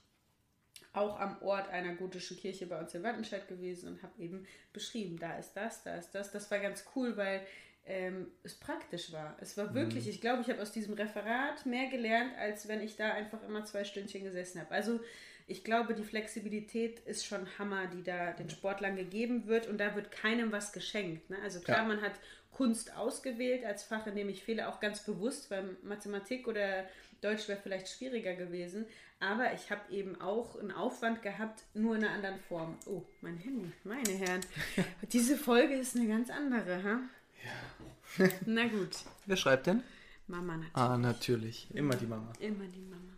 auch 0.98 1.18
am 1.20 1.40
Ort 1.42 1.68
einer 1.70 1.94
gotischen 1.94 2.36
Kirche 2.36 2.66
bei 2.66 2.78
uns 2.78 2.94
in 2.94 3.02
Wattenscheid 3.02 3.46
gewesen 3.48 3.88
und 3.88 4.02
habe 4.02 4.20
eben 4.22 4.46
beschrieben, 4.72 5.18
da 5.18 5.36
ist 5.38 5.52
das, 5.54 5.82
da 5.82 5.94
ist 5.96 6.10
das. 6.14 6.30
Das 6.30 6.50
war 6.50 6.58
ganz 6.58 6.84
cool, 6.94 7.16
weil 7.16 7.40
ähm, 7.86 8.28
es 8.42 8.54
praktisch 8.54 9.12
war. 9.12 9.36
Es 9.40 9.56
war 9.56 9.74
wirklich, 9.74 10.08
ich 10.08 10.20
glaube, 10.20 10.42
ich 10.42 10.50
habe 10.50 10.60
aus 10.60 10.72
diesem 10.72 10.94
Referat 10.94 11.64
mehr 11.64 11.88
gelernt, 11.88 12.36
als 12.38 12.68
wenn 12.68 12.82
ich 12.82 12.96
da 12.96 13.12
einfach 13.12 13.42
immer 13.44 13.64
zwei 13.64 13.84
Stündchen 13.84 14.24
gesessen 14.24 14.60
habe. 14.60 14.70
Also 14.72 15.00
ich 15.46 15.64
glaube, 15.64 15.94
die 15.94 16.04
Flexibilität 16.04 17.00
ist 17.00 17.24
schon 17.24 17.46
Hammer, 17.58 17.86
die 17.86 18.02
da 18.02 18.32
den 18.32 18.50
Sportlern 18.50 18.96
gegeben 18.96 19.46
wird 19.46 19.66
und 19.66 19.78
da 19.78 19.94
wird 19.94 20.10
keinem 20.10 20.52
was 20.52 20.72
geschenkt. 20.72 21.30
Ne? 21.30 21.38
Also 21.42 21.60
klar, 21.60 21.78
Ja. 21.78 21.84
man 21.84 22.02
hat 22.02 22.12
Kunst 22.50 22.94
ausgewählt 22.94 23.64
als 23.64 23.84
Fach, 23.84 24.06
in 24.06 24.16
dem 24.16 24.28
ich 24.28 24.42
fehle, 24.44 24.68
auch 24.68 24.80
ganz 24.80 25.02
bewusst, 25.04 25.50
weil 25.50 25.76
Mathematik 25.82 26.46
oder 26.46 26.84
Deutsch 27.22 27.48
wäre 27.48 27.58
vielleicht 27.62 27.88
schwieriger 27.88 28.34
gewesen. 28.34 28.84
Aber 29.20 29.52
ich 29.52 29.70
habe 29.70 29.80
eben 29.92 30.20
auch 30.20 30.58
einen 30.60 30.70
Aufwand 30.70 31.22
gehabt, 31.22 31.64
nur 31.74 31.96
in 31.96 32.04
einer 32.04 32.14
anderen 32.14 32.38
Form. 32.48 32.76
Oh, 32.86 33.02
mein 33.20 33.36
Handy, 33.36 33.72
meine 33.82 34.10
Herren. 34.10 34.40
Diese 35.12 35.36
Folge 35.36 35.74
ist 35.74 35.96
eine 35.96 36.06
ganz 36.06 36.30
andere, 36.30 36.82
ha? 36.84 37.00
Ja. 37.44 38.28
Na 38.46 38.66
gut, 38.68 38.96
Wer 39.26 39.36
schreibt 39.36 39.66
denn? 39.66 39.82
Mama 40.28 40.56
natürlich. 40.56 40.74
Ah, 40.74 40.98
natürlich. 40.98 41.68
Immer 41.74 41.96
die 41.96 42.06
Mama. 42.06 42.32
Immer 42.38 42.66
die 42.66 42.80
Mama. 42.80 43.12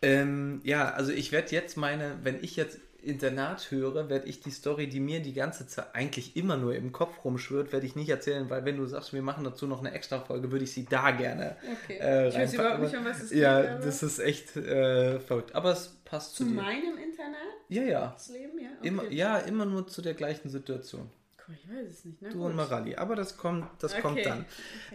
Ähm, 0.00 0.60
ja, 0.62 0.90
also 0.90 1.12
ich 1.12 1.32
werde 1.32 1.50
jetzt 1.50 1.76
meine, 1.76 2.18
wenn 2.22 2.42
ich 2.42 2.54
jetzt 2.56 2.78
Internat 3.00 3.70
höre, 3.70 4.08
werde 4.08 4.26
ich 4.26 4.40
die 4.40 4.50
Story, 4.50 4.88
die 4.88 4.98
mir 5.00 5.20
die 5.20 5.32
ganze 5.32 5.66
Zeit 5.66 5.94
eigentlich 5.94 6.36
immer 6.36 6.56
nur 6.56 6.74
im 6.74 6.90
Kopf 6.92 7.24
rumschwirrt, 7.24 7.72
werde 7.72 7.86
ich 7.86 7.94
nicht 7.96 8.08
erzählen, 8.08 8.50
weil 8.50 8.64
wenn 8.64 8.76
du 8.76 8.86
sagst, 8.86 9.12
wir 9.12 9.22
machen 9.22 9.44
dazu 9.44 9.66
noch 9.66 9.78
eine 9.80 9.92
extra 9.92 10.18
Folge, 10.20 10.50
würde 10.50 10.64
ich 10.64 10.72
sie 10.72 10.84
da 10.84 11.12
gerne. 11.12 11.56
Okay. 11.84 11.98
Äh, 12.00 12.28
ich 12.28 12.34
weiß 12.34 12.54
überhaupt 12.54 12.80
nicht, 12.82 12.96
um 12.96 13.04
was 13.04 13.22
es 13.22 13.30
Ja, 13.32 13.60
geht. 13.60 13.70
aber 13.70 13.84
das 13.84 14.02
ist 14.02 14.18
echt 14.18 14.56
äh, 14.56 15.20
verrückt. 15.20 15.54
Aber 15.54 15.70
es 15.72 15.96
passt 16.04 16.34
zu, 16.36 16.44
zu 16.44 16.50
meinem 16.50 16.98
Internat, 16.98 17.36
Ja, 17.68 17.82
ja. 17.82 18.10
das 18.16 18.28
Leben, 18.30 18.58
ja? 18.60 18.68
Immer, 18.82 19.04
Okay. 19.04 19.14
ja, 19.14 19.38
immer 19.38 19.64
nur 19.64 19.86
zu 19.86 20.02
der 20.02 20.14
gleichen 20.14 20.48
Situation. 20.48 21.08
Ich 21.52 21.68
weiß 21.68 21.86
es 21.88 22.04
nicht, 22.04 22.22
ne? 22.22 22.28
Du 22.30 22.38
Gut. 22.38 22.46
und 22.46 22.56
Maralli. 22.56 22.96
Aber 22.96 23.14
das 23.16 23.36
kommt, 23.36 23.66
das 23.82 23.92
Okay. 23.92 24.02
kommt 24.02 24.26
dann. 24.26 24.44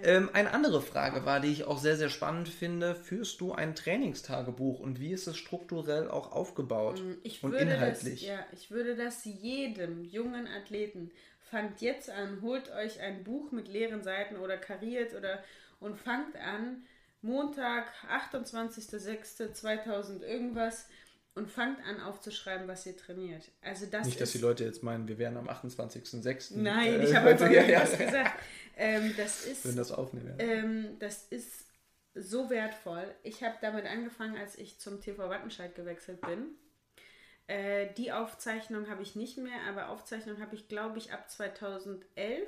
Ähm, 0.04 0.30
eine 0.34 0.52
andere 0.52 0.82
Frage 0.82 1.26
war, 1.26 1.40
die 1.40 1.52
ich 1.52 1.64
auch 1.66 1.78
sehr, 1.80 1.96
sehr 1.98 2.10
spannend 2.10 2.50
finde. 2.50 2.96
Führst 2.96 3.42
du 3.42 3.54
ein 3.54 3.76
Trainingstagebuch 3.76 4.80
und 4.80 5.00
wie 5.00 5.12
ist 5.14 5.28
es 5.28 5.38
strukturell 5.38 6.10
auch 6.10 6.32
aufgebaut 6.32 6.96
Mm, 6.96 7.14
Ich 7.24 7.42
und 7.42 7.52
würde 7.52 7.58
inhaltlich? 7.58 8.22
Das, 8.22 8.30
ja, 8.30 8.46
ich 8.52 8.72
würde 8.72 8.96
das 8.96 9.24
jedem 9.26 10.04
jungen 10.04 10.48
Athleten, 10.48 11.12
fangt 11.40 11.82
jetzt 11.82 12.10
an, 12.10 12.42
holt 12.42 12.72
euch 12.72 13.00
ein 13.02 13.24
Buch 13.24 13.52
mit 13.52 13.68
leeren 13.68 14.02
Seiten 14.04 14.38
oder 14.38 14.58
kariert 14.58 15.14
oder 15.14 15.44
und 15.80 15.98
fangt 15.98 16.36
an, 16.38 16.84
Montag, 17.22 17.92
28.06.2000 18.10 20.24
irgendwas 20.24 20.88
und 21.36 21.50
fangt 21.50 21.84
an 21.86 22.00
aufzuschreiben, 22.00 22.68
was 22.68 22.86
ihr 22.86 22.96
trainiert. 22.96 23.52
Also 23.62 23.86
das 23.88 24.06
Nicht, 24.06 24.22
dass 24.22 24.32
die 24.32 24.38
Leute 24.38 24.64
jetzt 24.64 24.84
meinen, 24.84 25.08
wir 25.08 25.18
wären 25.18 25.38
am 25.38 25.50
28.06. 25.50 26.58
Nein, 26.58 27.02
äh, 27.02 27.06
ich 27.06 27.16
habe 27.16 27.30
einfach 27.30 27.50
ja, 27.52 27.64
ja, 27.64 27.82
was 27.82 27.98
gesagt. 27.98 28.40
Ähm, 28.78 29.14
das 29.18 29.46
ist 29.46 29.68
Wenn 29.68 29.76
das 29.76 29.92
aufnehmen. 29.92 30.36
Ja. 30.40 30.46
ähm, 30.46 31.00
das 31.00 31.26
ist 31.30 31.66
so 32.16 32.50
wertvoll. 32.50 33.06
Ich 33.24 33.44
habe 33.44 33.56
damit 33.62 33.86
angefangen, 33.86 34.38
als 34.38 34.58
ich 34.58 34.80
zum 34.80 35.02
TV 35.02 35.30
Wattenscheid 35.30 35.74
gewechselt 35.76 36.22
bin. 36.22 36.50
Äh, 37.48 37.94
die 37.98 38.12
Aufzeichnung 38.12 38.90
habe 38.90 39.02
ich 39.02 39.16
nicht 39.16 39.38
mehr, 39.38 39.62
aber 39.68 39.90
Aufzeichnung 39.90 40.40
habe 40.40 40.56
ich, 40.56 40.68
glaube 40.68 40.98
ich, 40.98 41.12
ab 41.12 41.30
2011. 41.30 42.48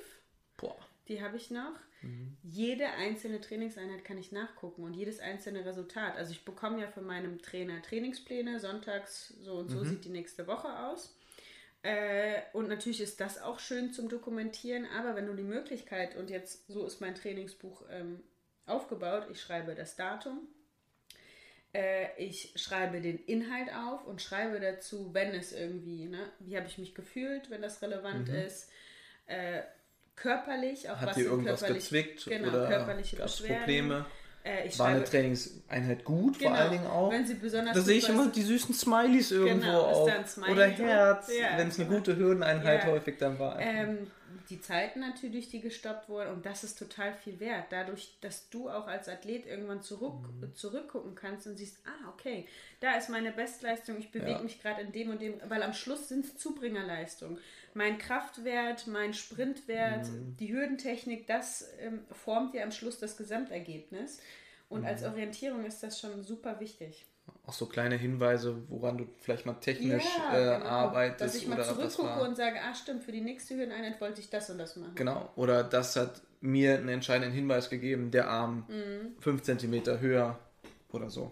Boah. 0.57 0.77
Die 1.07 1.21
habe 1.21 1.37
ich 1.37 1.51
noch. 1.51 1.73
Mhm. 2.05 2.37
Jede 2.43 2.87
einzelne 2.91 3.41
Trainingseinheit 3.41 4.05
kann 4.05 4.17
ich 4.17 4.31
nachgucken 4.31 4.83
und 4.83 4.93
jedes 4.93 5.19
einzelne 5.19 5.65
Resultat. 5.65 6.15
Also 6.15 6.31
ich 6.31 6.45
bekomme 6.45 6.81
ja 6.81 6.87
von 6.87 7.05
meinem 7.05 7.41
Trainer 7.41 7.81
Trainingspläne, 7.81 8.59
sonntags 8.59 9.29
so 9.41 9.55
und 9.55 9.69
so 9.69 9.79
Mhm. 9.79 9.85
sieht 9.85 10.05
die 10.05 10.09
nächste 10.09 10.47
Woche 10.47 10.67
aus. 10.87 11.15
Äh, 11.83 12.41
und 12.53 12.67
natürlich 12.67 13.01
ist 13.01 13.19
das 13.19 13.41
auch 13.41 13.59
schön 13.59 13.93
zum 13.93 14.09
Dokumentieren, 14.09 14.87
aber 14.87 15.15
wenn 15.15 15.27
du 15.27 15.33
die 15.33 15.43
Möglichkeit, 15.43 16.15
und 16.15 16.29
jetzt 16.29 16.67
so 16.67 16.85
ist 16.85 16.99
mein 17.01 17.13
Trainingsbuch 17.15 17.83
ähm, 17.91 18.23
aufgebaut, 18.65 19.27
ich 19.31 19.39
schreibe 19.39 19.75
das 19.75 19.95
Datum, 19.95 20.47
äh, 21.73 22.07
ich 22.17 22.53
schreibe 22.55 23.01
den 23.01 23.19
Inhalt 23.25 23.71
auf 23.73 24.05
und 24.07 24.21
schreibe 24.21 24.59
dazu, 24.59 25.13
wenn 25.13 25.31
es 25.35 25.53
irgendwie, 25.53 26.05
ne, 26.05 26.31
wie 26.39 26.57
habe 26.57 26.67
ich 26.67 26.77
mich 26.79 26.95
gefühlt, 26.95 27.49
wenn 27.51 27.61
das 27.61 27.81
relevant 27.83 28.29
ist, 28.29 28.71
äh, 29.27 29.61
körperlich, 30.15 30.89
auch. 30.89 30.97
Hat 30.97 31.09
was 31.09 31.15
dir 31.15 31.25
irgendwas 31.25 31.61
körperlich- 31.61 31.83
gezwickt 31.83 32.25
genau, 32.25 32.49
oder 32.49 32.67
körperliche 32.67 33.15
Beschwerden. 33.17 33.57
Probleme? 33.59 34.05
Äh, 34.43 34.69
War 34.77 34.87
eine 34.89 35.03
Trainingseinheit 35.03 36.03
gut, 36.05 36.37
vor 36.37 36.47
Genau, 36.49 36.59
allen 36.61 36.71
Dingen 36.71 36.85
auch? 36.87 37.11
wenn 37.11 37.25
sie 37.25 37.33
besonders 37.33 37.73
Da 37.73 37.81
sehe 37.81 37.97
ich 37.97 38.07
immer 38.07 38.27
die 38.27 38.43
süßen 38.43 38.75
Smileys 38.75 39.31
irgendwo 39.31 39.65
Genau, 39.65 40.07
da 40.07 40.13
ein 40.17 40.27
Smiley 40.27 40.51
Oder? 40.51 40.67
Herz, 40.67 41.31
Ja, 41.35 41.57
wenn 41.57 41.67
es 41.69 41.79
eine 41.79 41.87
genau. 41.87 41.97
gute 41.97 42.15
Hürdeneinheit 42.15 42.83
Ja. 42.83 42.91
häufig 42.91 43.17
dann 43.17 43.39
war. 43.39 43.59
Ähm, 43.59 44.05
die 44.51 44.61
Zeiten 44.61 44.99
natürlich, 44.99 45.49
die 45.49 45.61
gestoppt 45.61 46.07
wurden. 46.09 46.29
Und 46.31 46.45
das 46.45 46.63
ist 46.63 46.77
total 46.77 47.13
viel 47.15 47.39
wert. 47.39 47.65
Dadurch, 47.71 48.19
dass 48.21 48.47
du 48.49 48.69
auch 48.69 48.85
als 48.85 49.09
Athlet 49.09 49.47
irgendwann 49.47 49.81
zurück, 49.81 50.13
Mhm. 50.39 50.53
zurückgucken 50.53 51.15
kannst 51.15 51.47
und 51.47 51.57
siehst, 51.57 51.77
ah, 51.87 52.09
okay, 52.13 52.45
da 52.81 52.95
ist 52.95 53.09
meine 53.09 53.31
Bestleistung, 53.31 53.97
ich 53.97 54.11
bewege 54.11 54.33
Ja. 54.33 54.41
mich 54.41 54.61
gerade 54.61 54.81
in 54.81 54.91
dem 54.91 55.09
und 55.09 55.19
dem, 55.23 55.41
weil 55.49 55.63
am 55.63 55.73
Schluss 55.73 56.07
sind 56.09 56.23
es 56.25 56.37
Zubringerleistungen. 56.37 57.39
Mein 57.77 57.97
Kraftwert, 57.97 58.87
mein 58.87 59.13
Sprintwert, 59.13 60.07
Mhm. 60.07 60.37
die 60.39 60.51
Hürdentechnik, 60.51 61.27
das 61.27 61.67
ähm, 61.79 61.99
formt 62.11 62.53
ja 62.55 62.63
am 62.63 62.71
Schluss 62.71 62.99
das 62.99 63.17
Gesamtergebnis. 63.17 64.19
Und 64.69 64.85
als 64.85 65.01
Mhm. 65.01 65.09
Orientierung 65.09 65.65
ist 65.65 65.83
das 65.83 65.99
schon 65.99 66.23
super 66.23 66.59
wichtig. 66.59 67.05
auch 67.47 67.53
so 67.53 67.65
kleine 67.65 67.95
Hinweise, 67.95 68.55
woran 68.69 68.97
du 68.99 69.07
vielleicht 69.19 69.45
mal 69.47 69.53
technisch 69.55 70.05
Ja, 70.19 70.55
äh, 70.55 70.57
genau. 70.59 70.69
arbeitest 70.69 71.21
Dass 71.21 71.41
ich 71.41 71.47
mal 71.47 71.63
zurückgucke 71.63 72.21
und 72.21 72.35
sage, 72.35 72.59
ah 72.61 72.73
stimmt, 72.73 73.03
für 73.03 73.11
die 73.11 73.21
nächste 73.21 73.55
Hürdeneinheit 73.55 73.99
wollte 73.99 74.21
ich 74.21 74.29
das 74.29 74.49
und 74.51 74.57
das 74.59 74.75
machen. 74.75 74.93
Genau. 74.95 75.29
Oder 75.35 75.63
das 75.63 75.95
hat 75.95 76.21
mir 76.41 76.75
einen 76.75 76.89
entscheidenden 76.89 77.33
Hinweis 77.33 77.69
gegeben, 77.69 78.09
der 78.11 78.29
Arm 78.29 78.65
Mhm. 78.67 79.15
5 79.19 79.41
cm 79.43 79.99
höher 79.99 80.39
oder 80.91 81.09
so. 81.09 81.31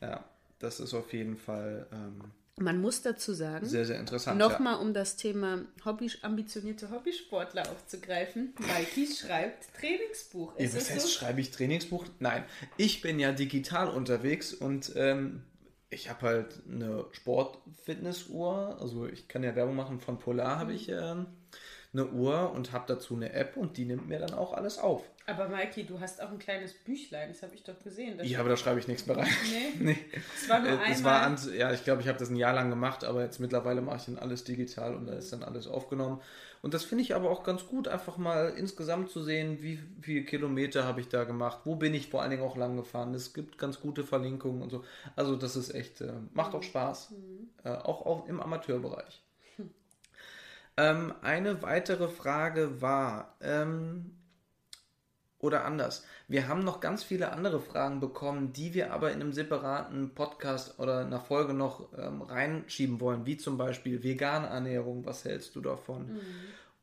Ja, 0.00 0.24
das 0.58 0.80
ist 0.80 0.92
auf 0.92 1.12
jeden 1.12 1.36
Fall 1.36 1.86
ähm, 1.92 2.20
Man 2.58 2.80
muss 2.80 3.02
dazu 3.02 3.34
sagen, 3.34 3.66
sehr, 3.66 3.84
sehr 3.84 3.98
interessant. 4.00 4.40
ja. 4.40 4.48
nochmal 4.48 4.76
um 4.80 4.94
das 4.94 5.16
Thema 5.16 5.60
Hobby, 5.84 6.10
ambitionierte 6.22 6.90
Hobbysportler 6.90 7.70
aufzugreifen. 7.70 8.54
Mikey 8.58 9.06
schreibt 9.14 9.66
Trainingsbuch. 9.78 10.54
Ja, 10.58 10.64
Ist 10.64 10.74
was 10.74 10.84
es 10.84 10.90
heißt, 10.90 11.00
so? 11.02 11.08
schreibe 11.08 11.42
ich 11.42 11.50
Trainingsbuch? 11.50 12.06
Nein, 12.18 12.44
ich 12.78 13.02
bin 13.02 13.18
ja 13.18 13.32
digital 13.32 13.90
unterwegs 13.90 14.54
und 14.54 14.90
ähm, 14.96 15.42
ich 15.90 16.08
habe 16.08 16.22
halt 16.26 16.62
eine 16.66 17.04
Sport-Fitness-Uhr. 17.12 18.78
Also 18.80 19.06
ich 19.06 19.28
kann 19.28 19.42
ja 19.42 19.54
Werbung 19.54 19.76
machen, 19.76 20.00
von 20.00 20.18
Polar 20.18 20.58
habe 20.58 20.72
ich 20.72 20.88
ähm, 20.88 21.26
eine 21.92 22.06
Uhr 22.06 22.52
und 22.52 22.72
habe 22.72 22.84
dazu 22.88 23.16
eine 23.16 23.34
App 23.34 23.58
und 23.58 23.76
die 23.76 23.84
nimmt 23.84 24.08
mir 24.08 24.18
dann 24.18 24.32
auch 24.32 24.54
alles 24.54 24.78
auf. 24.78 25.02
Aber 25.28 25.48
Mikey, 25.48 25.84
du 25.84 25.98
hast 25.98 26.22
auch 26.22 26.30
ein 26.30 26.38
kleines 26.38 26.72
Büchlein, 26.72 27.28
das 27.28 27.42
habe 27.42 27.54
ich 27.56 27.64
doch 27.64 27.78
gesehen. 27.82 28.18
Ja, 28.22 28.38
aber 28.38 28.48
da 28.48 28.56
schreibe 28.56 28.78
ich 28.78 28.86
nichts 28.86 29.06
mehr 29.06 29.16
rein. 29.16 29.28
Nee, 29.50 29.72
nee. 29.92 29.98
es 30.36 30.48
war 30.48 30.60
nur 30.60 30.68
Äh, 30.68 30.72
einmal. 30.74 30.90
Es 30.92 31.04
war 31.04 31.22
an, 31.22 31.36
ja, 31.52 31.72
ich 31.72 31.82
glaube, 31.82 32.00
ich 32.00 32.06
habe 32.08 32.18
das 32.18 32.30
ein 32.30 32.36
Jahr 32.36 32.52
lang 32.54 32.70
gemacht, 32.70 33.02
aber 33.04 33.22
jetzt 33.22 33.40
mittlerweile 33.40 33.80
mache 33.80 33.96
ich 33.96 34.04
dann 34.04 34.18
alles 34.18 34.44
digital 34.44 34.94
und 34.94 35.06
da 35.06 35.14
ist 35.14 35.32
dann 35.32 35.42
alles 35.42 35.66
aufgenommen. 35.66 36.20
Und 36.62 36.74
das 36.74 36.84
finde 36.84 37.02
ich 37.02 37.14
aber 37.14 37.30
auch 37.30 37.42
ganz 37.42 37.66
gut, 37.66 37.88
einfach 37.88 38.18
mal 38.18 38.50
insgesamt 38.56 39.10
zu 39.10 39.22
sehen, 39.22 39.62
wie 39.62 39.80
viele 40.00 40.24
Kilometer 40.24 40.84
habe 40.84 41.00
ich 41.00 41.08
da 41.08 41.24
gemacht, 41.24 41.60
wo 41.64 41.74
bin 41.74 41.92
ich 41.92 42.08
vor 42.08 42.22
allen 42.22 42.30
Dingen 42.30 42.42
auch 42.42 42.56
lang 42.56 42.76
gefahren. 42.76 43.12
Es 43.12 43.34
gibt 43.34 43.58
ganz 43.58 43.80
gute 43.80 44.04
Verlinkungen 44.04 44.62
und 44.62 44.70
so. 44.70 44.84
Also 45.16 45.34
das 45.36 45.56
ist 45.56 45.74
echt, 45.74 46.00
äh, 46.02 46.12
macht 46.34 46.54
auch 46.54 46.62
Spaß, 46.62 47.12
äh, 47.64 47.70
auch, 47.70 48.06
auch 48.06 48.28
im 48.28 48.40
Amateurbereich. 48.40 49.22
Ähm, 50.78 51.14
eine 51.22 51.62
weitere 51.62 52.06
Frage 52.06 52.82
war, 52.82 53.34
ähm, 53.40 54.10
Oder 55.38 55.64
anders. 55.64 56.04
Wir 56.28 56.48
haben 56.48 56.64
noch 56.64 56.80
ganz 56.80 57.04
viele 57.04 57.30
andere 57.30 57.60
Fragen 57.60 58.00
bekommen, 58.00 58.52
die 58.54 58.72
wir 58.72 58.92
aber 58.92 59.12
in 59.12 59.20
einem 59.20 59.32
separaten 59.32 60.14
Podcast 60.14 60.78
oder 60.78 61.00
einer 61.00 61.20
Folge 61.20 61.52
noch 61.52 61.92
ähm, 61.98 62.22
reinschieben 62.22 63.00
wollen, 63.00 63.26
wie 63.26 63.36
zum 63.36 63.58
Beispiel 63.58 64.02
vegane 64.02 64.46
Ernährung, 64.46 65.04
was 65.04 65.24
hältst 65.24 65.54
du 65.54 65.60
davon? 65.60 66.14
Mhm. 66.14 66.20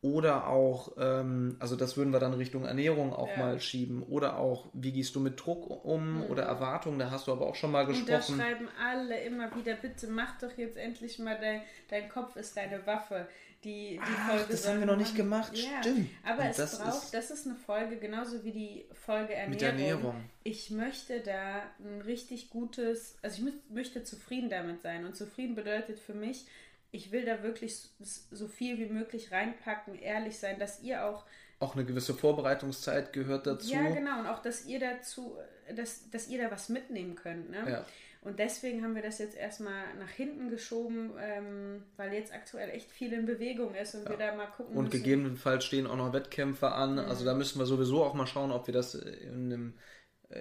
Oder 0.03 0.47
auch, 0.47 0.91
ähm, 0.99 1.55
also 1.59 1.77
das 1.77 1.95
würden 1.95 2.11
wir 2.11 2.19
dann 2.19 2.33
Richtung 2.33 2.65
Ernährung 2.65 3.13
auch 3.13 3.29
ja. 3.29 3.37
mal 3.37 3.61
schieben. 3.61 4.03
Oder 4.03 4.37
auch, 4.37 4.67
wie 4.73 4.91
gehst 4.91 5.15
du 5.15 5.21
mit 5.21 5.39
Druck 5.39 5.85
um 5.85 6.17
mhm. 6.17 6.23
oder 6.25 6.43
Erwartungen, 6.43 6.99
da 6.99 7.09
hast 7.09 7.27
du 7.27 7.31
aber 7.31 7.47
auch 7.47 7.55
schon 7.55 7.71
mal 7.71 7.85
gesprochen. 7.85 8.33
Und 8.33 8.37
da 8.39 8.43
schreiben 8.43 8.67
alle 8.77 9.23
immer 9.23 9.55
wieder, 9.55 9.75
bitte 9.75 10.07
mach 10.07 10.37
doch 10.39 10.51
jetzt 10.57 10.75
endlich 10.75 11.19
mal, 11.19 11.37
dein, 11.39 11.61
dein 11.89 12.09
Kopf 12.09 12.35
ist 12.35 12.57
deine 12.57 12.85
Waffe. 12.85 13.29
Die, 13.63 13.91
die 13.91 13.99
Ach, 14.01 14.31
Folge 14.31 14.45
das 14.51 14.67
haben 14.67 14.79
wir 14.79 14.87
noch 14.87 14.97
nicht 14.97 15.15
gemacht, 15.15 15.53
ja. 15.55 15.81
stimmt. 15.81 16.09
Aber 16.25 16.41
Und 16.41 16.49
es 16.49 16.57
das 16.57 16.79
braucht, 16.79 17.03
ist 17.05 17.13
das 17.13 17.31
ist 17.31 17.47
eine 17.47 17.55
Folge, 17.55 17.95
genauso 17.95 18.43
wie 18.43 18.51
die 18.51 18.85
Folge 18.91 19.35
Ernährung. 19.35 19.51
Mit 19.51 19.61
Ernährung. 19.61 20.15
Ich 20.43 20.69
möchte 20.69 21.21
da 21.21 21.61
ein 21.79 22.01
richtig 22.01 22.49
gutes, 22.49 23.15
also 23.21 23.41
ich 23.41 23.53
möchte 23.69 24.03
zufrieden 24.03 24.49
damit 24.49 24.81
sein. 24.81 25.05
Und 25.05 25.15
zufrieden 25.15 25.55
bedeutet 25.55 25.97
für 25.97 26.13
mich, 26.13 26.45
ich 26.93 27.11
will 27.11 27.25
da 27.25 27.41
wirklich 27.41 27.89
so 28.31 28.47
viel 28.47 28.77
wie 28.77 28.85
möglich 28.85 29.31
reinpacken, 29.31 29.95
ehrlich 29.95 30.37
sein, 30.37 30.59
dass 30.59 30.81
ihr 30.81 31.03
auch. 31.03 31.25
Auch 31.59 31.75
eine 31.75 31.85
gewisse 31.85 32.13
Vorbereitungszeit 32.13 33.13
gehört 33.13 33.47
dazu. 33.47 33.73
Ja, 33.73 33.89
genau. 33.89 34.19
Und 34.19 34.27
auch, 34.27 34.41
dass 34.41 34.65
ihr 34.65 34.79
dazu, 34.79 35.35
dass, 35.75 36.09
dass 36.11 36.27
ihr 36.27 36.41
da 36.41 36.51
was 36.51 36.69
mitnehmen 36.69 37.15
könnt. 37.15 37.49
Ne? 37.49 37.63
Ja. 37.67 37.85
Und 38.21 38.37
deswegen 38.39 38.83
haben 38.83 38.95
wir 38.95 39.01
das 39.01 39.17
jetzt 39.17 39.35
erstmal 39.35 39.95
nach 39.99 40.09
hinten 40.09 40.49
geschoben, 40.49 41.11
ähm, 41.19 41.83
weil 41.97 42.13
jetzt 42.13 42.31
aktuell 42.33 42.69
echt 42.69 42.91
viel 42.91 43.11
in 43.11 43.25
Bewegung 43.25 43.73
ist 43.75 43.95
und 43.95 44.03
ja. 44.03 44.11
wir 44.11 44.17
da 44.17 44.35
mal 44.35 44.45
gucken 44.45 44.77
Und 44.77 44.85
müssen. 44.85 44.97
gegebenenfalls 44.97 45.65
stehen 45.65 45.87
auch 45.87 45.97
noch 45.97 46.13
Wettkämpfe 46.13 46.71
an. 46.71 46.93
Mhm. 46.93 46.99
Also 46.99 47.25
da 47.25 47.33
müssen 47.33 47.59
wir 47.59 47.65
sowieso 47.65 48.03
auch 48.03 48.13
mal 48.13 48.27
schauen, 48.27 48.51
ob 48.51 48.67
wir 48.67 48.73
das 48.73 48.93
in 48.93 49.51
einem 49.51 49.73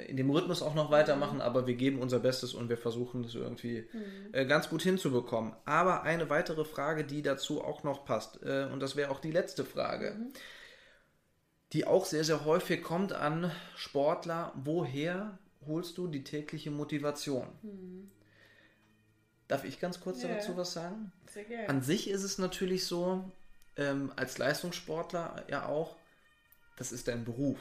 in 0.07 0.17
dem 0.17 0.31
Rhythmus 0.31 0.63
auch 0.63 0.75
noch 0.75 0.91
weitermachen, 0.91 1.37
mhm. 1.37 1.43
aber 1.43 1.67
wir 1.67 1.75
geben 1.75 2.01
unser 2.01 2.19
Bestes 2.19 2.55
und 2.55 2.69
wir 2.69 2.79
versuchen 2.79 3.23
das 3.23 3.35
irgendwie 3.35 3.89
mhm. 3.93 4.33
äh, 4.33 4.47
ganz 4.47 4.69
gut 4.69 4.83
hinzubekommen. 4.83 5.55
Aber 5.65 6.03
eine 6.03 6.31
weitere 6.31 6.65
Frage, 6.65 7.05
die 7.05 7.23
dazu 7.23 7.63
auch 7.63 7.83
noch 7.83 8.05
passt, 8.05 8.43
äh, 8.43 8.69
und 8.73 8.81
das 8.81 8.97
wäre 8.97 9.11
auch 9.11 9.21
die 9.21 9.31
letzte 9.31 9.65
Frage, 9.65 10.17
mhm. 10.19 10.33
die 11.73 11.87
auch 11.87 12.07
sehr, 12.07 12.25
sehr 12.25 12.45
häufig 12.45 12.83
kommt 12.83 13.13
an 13.13 13.51
Sportler, 13.77 14.53
woher 14.57 15.39
holst 15.67 15.99
du 15.99 16.09
die 16.09 16.25
tägliche 16.25 16.71
Motivation? 16.71 17.47
Mhm. 17.63 18.11
Darf 19.49 19.65
ich 19.65 19.79
ganz 19.79 20.01
kurz 20.01 20.23
yeah. 20.23 20.35
dazu 20.35 20.57
was 20.57 20.73
sagen? 20.73 21.13
Sehr 21.27 21.45
gerne. 21.45 21.69
An 21.69 21.83
sich 21.83 22.09
ist 22.09 22.23
es 22.23 22.39
natürlich 22.39 22.87
so, 22.87 23.31
ähm, 23.77 24.11
als 24.17 24.39
Leistungssportler 24.39 25.45
ja 25.49 25.67
auch, 25.67 25.97
das 26.77 26.93
ist 26.93 27.09
dein 27.09 27.25
Beruf. 27.25 27.59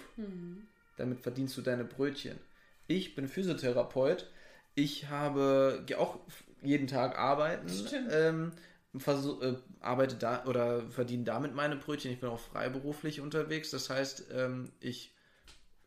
Damit 1.01 1.21
verdienst 1.21 1.57
du 1.57 1.63
deine 1.63 1.83
Brötchen. 1.83 2.37
Ich 2.85 3.15
bin 3.15 3.27
Physiotherapeut. 3.27 4.29
Ich 4.75 5.09
habe 5.09 5.83
ja 5.89 5.97
auch 5.97 6.19
jeden 6.61 6.85
Tag 6.85 7.17
arbeiten. 7.17 7.67
Ähm, 8.11 8.51
versuch, 8.95 9.41
äh, 9.41 9.55
arbeite 9.79 10.15
da 10.15 10.45
oder 10.45 10.83
verdiene 10.91 11.23
damit 11.23 11.55
meine 11.55 11.75
Brötchen. 11.75 12.11
Ich 12.11 12.19
bin 12.19 12.29
auch 12.29 12.39
freiberuflich 12.39 13.19
unterwegs. 13.19 13.71
Das 13.71 13.89
heißt, 13.89 14.25
ähm, 14.31 14.71
ich 14.79 15.15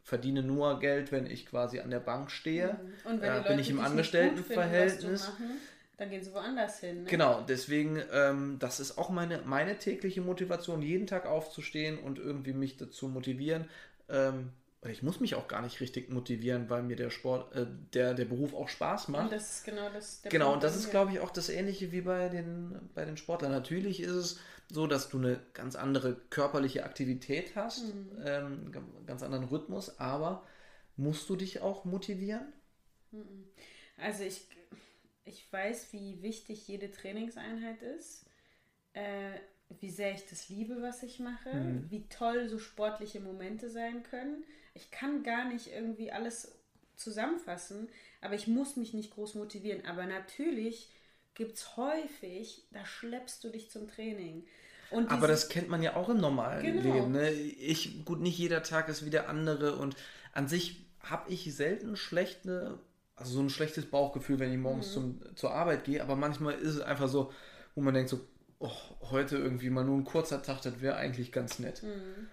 verdiene 0.02 0.42
nur 0.42 0.80
Geld, 0.80 1.12
wenn 1.12 1.26
ich 1.26 1.46
quasi 1.46 1.78
an 1.78 1.90
der 1.90 2.00
Bank 2.00 2.32
stehe. 2.32 2.72
Mhm. 2.72 3.12
Und 3.12 3.20
wenn 3.20 3.30
äh, 3.30 3.36
Leute, 3.36 3.48
bin 3.50 3.58
ich 3.60 3.70
im 3.70 3.78
Angestelltenverhältnis. 3.78 5.30
dann 5.96 6.10
gehen 6.10 6.24
sie 6.24 6.34
woanders 6.34 6.80
hin. 6.80 7.04
Ne? 7.04 7.08
Genau, 7.08 7.40
deswegen, 7.48 8.02
ähm, 8.12 8.56
das 8.58 8.80
ist 8.80 8.98
auch 8.98 9.10
meine, 9.10 9.42
meine 9.44 9.78
tägliche 9.78 10.22
Motivation, 10.22 10.82
jeden 10.82 11.06
Tag 11.06 11.24
aufzustehen 11.26 12.00
und 12.00 12.18
irgendwie 12.18 12.52
mich 12.52 12.76
dazu 12.76 13.06
motivieren, 13.06 13.66
ähm, 14.08 14.50
ich 14.90 15.02
muss 15.02 15.20
mich 15.20 15.34
auch 15.34 15.48
gar 15.48 15.62
nicht 15.62 15.80
richtig 15.80 16.10
motivieren, 16.10 16.68
weil 16.68 16.82
mir 16.82 16.96
der 16.96 17.10
Sport, 17.10 17.54
äh, 17.54 17.66
der, 17.92 18.14
der 18.14 18.24
Beruf 18.24 18.54
auch 18.54 18.68
Spaß 18.68 19.08
macht. 19.08 19.24
Und 19.24 19.32
das 19.32 19.56
ist 19.56 19.64
genau 19.64 19.88
das. 19.90 20.20
genau, 20.22 20.46
Punkt, 20.46 20.56
und 20.56 20.64
das 20.64 20.76
ist, 20.76 20.90
glaube 20.90 21.12
ich, 21.12 21.20
auch 21.20 21.30
das 21.30 21.48
Ähnliche 21.48 21.92
wie 21.92 22.02
bei 22.02 22.28
den, 22.28 22.90
bei 22.94 23.04
den 23.04 23.16
Sportlern. 23.16 23.52
Natürlich 23.52 24.00
ist 24.00 24.12
es 24.12 24.40
so, 24.70 24.86
dass 24.86 25.08
du 25.08 25.18
eine 25.18 25.40
ganz 25.52 25.76
andere 25.76 26.16
körperliche 26.30 26.84
Aktivität 26.84 27.54
hast, 27.54 27.94
mhm. 27.94 28.22
ähm, 28.24 28.72
ganz 29.06 29.22
anderen 29.22 29.44
Rhythmus, 29.44 29.98
aber 29.98 30.44
musst 30.96 31.28
du 31.28 31.36
dich 31.36 31.60
auch 31.60 31.84
motivieren? 31.84 32.52
Mhm. 33.10 33.46
Also 33.96 34.24
ich, 34.24 34.46
ich 35.24 35.52
weiß, 35.52 35.92
wie 35.92 36.22
wichtig 36.22 36.66
jede 36.66 36.90
Trainingseinheit 36.90 37.82
ist. 37.82 38.26
Äh, 38.92 39.38
wie 39.80 39.90
sehr 39.90 40.12
ich 40.12 40.26
das 40.28 40.48
liebe, 40.48 40.82
was 40.82 41.02
ich 41.02 41.18
mache, 41.18 41.52
mhm. 41.52 41.86
wie 41.90 42.08
toll 42.08 42.48
so 42.48 42.58
sportliche 42.58 43.20
Momente 43.20 43.68
sein 43.70 44.02
können 44.02 44.44
ich 44.74 44.90
kann 44.90 45.22
gar 45.22 45.48
nicht 45.48 45.68
irgendwie 45.68 46.12
alles 46.12 46.52
zusammenfassen, 46.96 47.88
aber 48.20 48.34
ich 48.34 48.46
muss 48.46 48.76
mich 48.76 48.92
nicht 48.92 49.14
groß 49.14 49.36
motivieren. 49.36 49.86
Aber 49.86 50.04
natürlich 50.06 50.90
gibt 51.34 51.54
es 51.54 51.76
häufig, 51.76 52.66
da 52.72 52.84
schleppst 52.84 53.42
du 53.44 53.50
dich 53.50 53.70
zum 53.70 53.88
Training. 53.88 54.44
aber 54.90 55.26
das 55.26 55.48
kennt 55.48 55.68
man 55.68 55.82
ja 55.82 55.96
auch 55.96 56.08
im 56.08 56.18
normalen 56.18 56.62
genau. 56.62 56.94
Leben. 56.94 57.12
Ne? 57.12 57.30
Ich, 57.30 58.04
gut, 58.04 58.20
nicht 58.20 58.38
jeder 58.38 58.62
Tag 58.62 58.88
ist 58.88 59.04
wie 59.04 59.10
der 59.10 59.28
andere 59.28 59.76
und 59.76 59.96
an 60.32 60.48
sich 60.48 60.84
habe 61.00 61.32
ich 61.32 61.54
selten 61.54 61.96
schlechte, 61.96 62.78
also 63.16 63.34
so 63.34 63.40
ein 63.40 63.50
schlechtes 63.50 63.86
Bauchgefühl, 63.86 64.38
wenn 64.38 64.52
ich 64.52 64.58
morgens 64.58 64.88
mhm. 64.88 64.92
zum, 64.92 65.36
zur 65.36 65.52
Arbeit 65.52 65.84
gehe, 65.84 66.02
aber 66.02 66.16
manchmal 66.16 66.54
ist 66.54 66.74
es 66.74 66.80
einfach 66.80 67.08
so, 67.08 67.32
wo 67.74 67.80
man 67.80 67.94
denkt 67.94 68.10
so, 68.10 68.20
oh, 68.64 69.10
heute 69.10 69.36
irgendwie 69.36 69.70
mal 69.70 69.84
nur 69.84 69.98
ein 69.98 70.04
kurzer 70.04 70.42
Tag, 70.42 70.62
das 70.62 70.80
wäre 70.80 70.96
eigentlich 70.96 71.32
ganz 71.32 71.58
nett. 71.58 71.82
Mhm. 71.82 72.28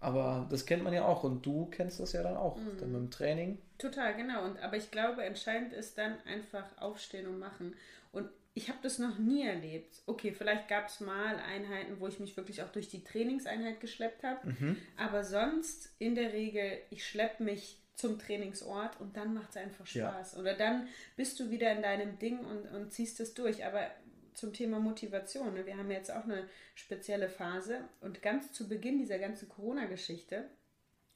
Aber 0.00 0.46
das 0.50 0.66
kennt 0.66 0.84
man 0.84 0.92
ja 0.92 1.04
auch 1.04 1.24
und 1.24 1.44
du 1.44 1.66
kennst 1.66 2.00
das 2.00 2.12
ja 2.12 2.22
dann 2.22 2.36
auch, 2.36 2.56
mhm. 2.56 2.78
dann 2.78 2.92
mit 2.92 3.00
dem 3.00 3.10
Training. 3.10 3.58
Total, 3.78 4.14
genau. 4.14 4.44
Und, 4.44 4.58
aber 4.58 4.76
ich 4.76 4.90
glaube, 4.90 5.24
entscheidend 5.24 5.72
ist 5.72 5.98
dann 5.98 6.14
einfach 6.26 6.64
aufstehen 6.78 7.26
und 7.26 7.38
machen. 7.38 7.74
Und 8.12 8.28
ich 8.54 8.68
habe 8.68 8.78
das 8.82 8.98
noch 8.98 9.18
nie 9.18 9.46
erlebt. 9.46 10.02
Okay, 10.06 10.32
vielleicht 10.32 10.68
gab 10.68 10.88
es 10.88 11.00
mal 11.00 11.36
Einheiten, 11.36 11.98
wo 11.98 12.08
ich 12.08 12.20
mich 12.20 12.36
wirklich 12.36 12.62
auch 12.62 12.70
durch 12.70 12.88
die 12.88 13.04
Trainingseinheit 13.04 13.80
geschleppt 13.80 14.22
habe. 14.22 14.48
Mhm. 14.48 14.76
Aber 14.96 15.24
sonst 15.24 15.94
in 15.98 16.14
der 16.14 16.32
Regel, 16.32 16.78
ich 16.90 17.06
schleppe 17.06 17.42
mich 17.42 17.78
zum 17.94 18.18
Trainingsort 18.18 19.00
und 19.00 19.16
dann 19.16 19.34
macht 19.34 19.50
es 19.50 19.56
einfach 19.56 19.86
Spaß. 19.86 20.34
Ja. 20.34 20.38
Oder 20.38 20.54
dann 20.54 20.88
bist 21.16 21.40
du 21.40 21.50
wieder 21.50 21.72
in 21.72 21.82
deinem 21.82 22.18
Ding 22.18 22.38
und, 22.40 22.66
und 22.70 22.92
ziehst 22.92 23.20
es 23.20 23.34
durch. 23.34 23.64
Aber 23.64 23.90
zum 24.36 24.52
Thema 24.52 24.78
Motivation. 24.78 25.54
Ne? 25.54 25.66
Wir 25.66 25.76
haben 25.76 25.90
jetzt 25.90 26.10
auch 26.10 26.24
eine 26.24 26.48
spezielle 26.74 27.28
Phase 27.28 27.80
und 28.00 28.22
ganz 28.22 28.52
zu 28.52 28.68
Beginn 28.68 28.98
dieser 28.98 29.18
ganzen 29.18 29.48
Corona-Geschichte 29.48 30.44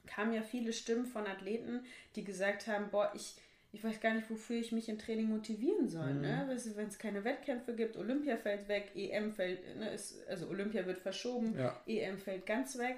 kamen 0.07 0.33
ja 0.33 0.41
viele 0.41 0.73
Stimmen 0.73 1.05
von 1.05 1.27
Athleten, 1.27 1.85
die 2.15 2.23
gesagt 2.23 2.67
haben, 2.67 2.89
boah, 2.89 3.11
ich, 3.15 3.35
ich 3.71 3.83
weiß 3.83 3.99
gar 4.01 4.15
nicht, 4.15 4.29
wofür 4.29 4.59
ich 4.59 4.71
mich 4.71 4.89
im 4.89 4.97
Training 4.97 5.29
motivieren 5.29 5.87
soll. 5.87 6.15
Ne? 6.15 6.43
Mhm. 6.43 6.55
Ne? 6.55 6.61
Wenn 6.75 6.87
es 6.87 6.97
keine 6.97 7.23
Wettkämpfe 7.23 7.75
gibt, 7.75 7.97
Olympia 7.97 8.37
fällt 8.37 8.67
weg, 8.67 8.91
EM 8.95 9.31
fällt, 9.31 9.77
ne, 9.77 9.91
ist, 9.93 10.27
also 10.27 10.47
Olympia 10.47 10.85
wird 10.85 10.99
verschoben, 10.99 11.55
ja. 11.57 11.79
EM 11.85 12.17
fällt 12.17 12.45
ganz 12.45 12.77
weg. 12.77 12.97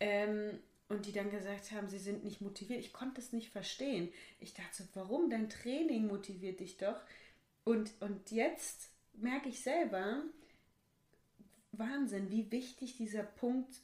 Ähm, 0.00 0.58
und 0.88 1.06
die 1.06 1.12
dann 1.12 1.30
gesagt 1.30 1.72
haben, 1.72 1.88
sie 1.88 1.98
sind 1.98 2.24
nicht 2.24 2.40
motiviert. 2.40 2.80
Ich 2.80 2.92
konnte 2.92 3.20
es 3.20 3.32
nicht 3.32 3.50
verstehen. 3.50 4.12
Ich 4.40 4.52
dachte 4.52 4.82
so, 4.82 4.84
warum? 4.94 5.30
Dein 5.30 5.48
Training 5.48 6.06
motiviert 6.06 6.60
dich 6.60 6.76
doch. 6.76 7.00
Und, 7.64 7.92
und 8.00 8.30
jetzt 8.30 8.91
merke 9.14 9.48
ich 9.48 9.60
selber, 9.62 10.22
Wahnsinn, 11.72 12.30
wie 12.30 12.50
wichtig 12.50 12.96
dieser 12.96 13.22
Punkt 13.22 13.74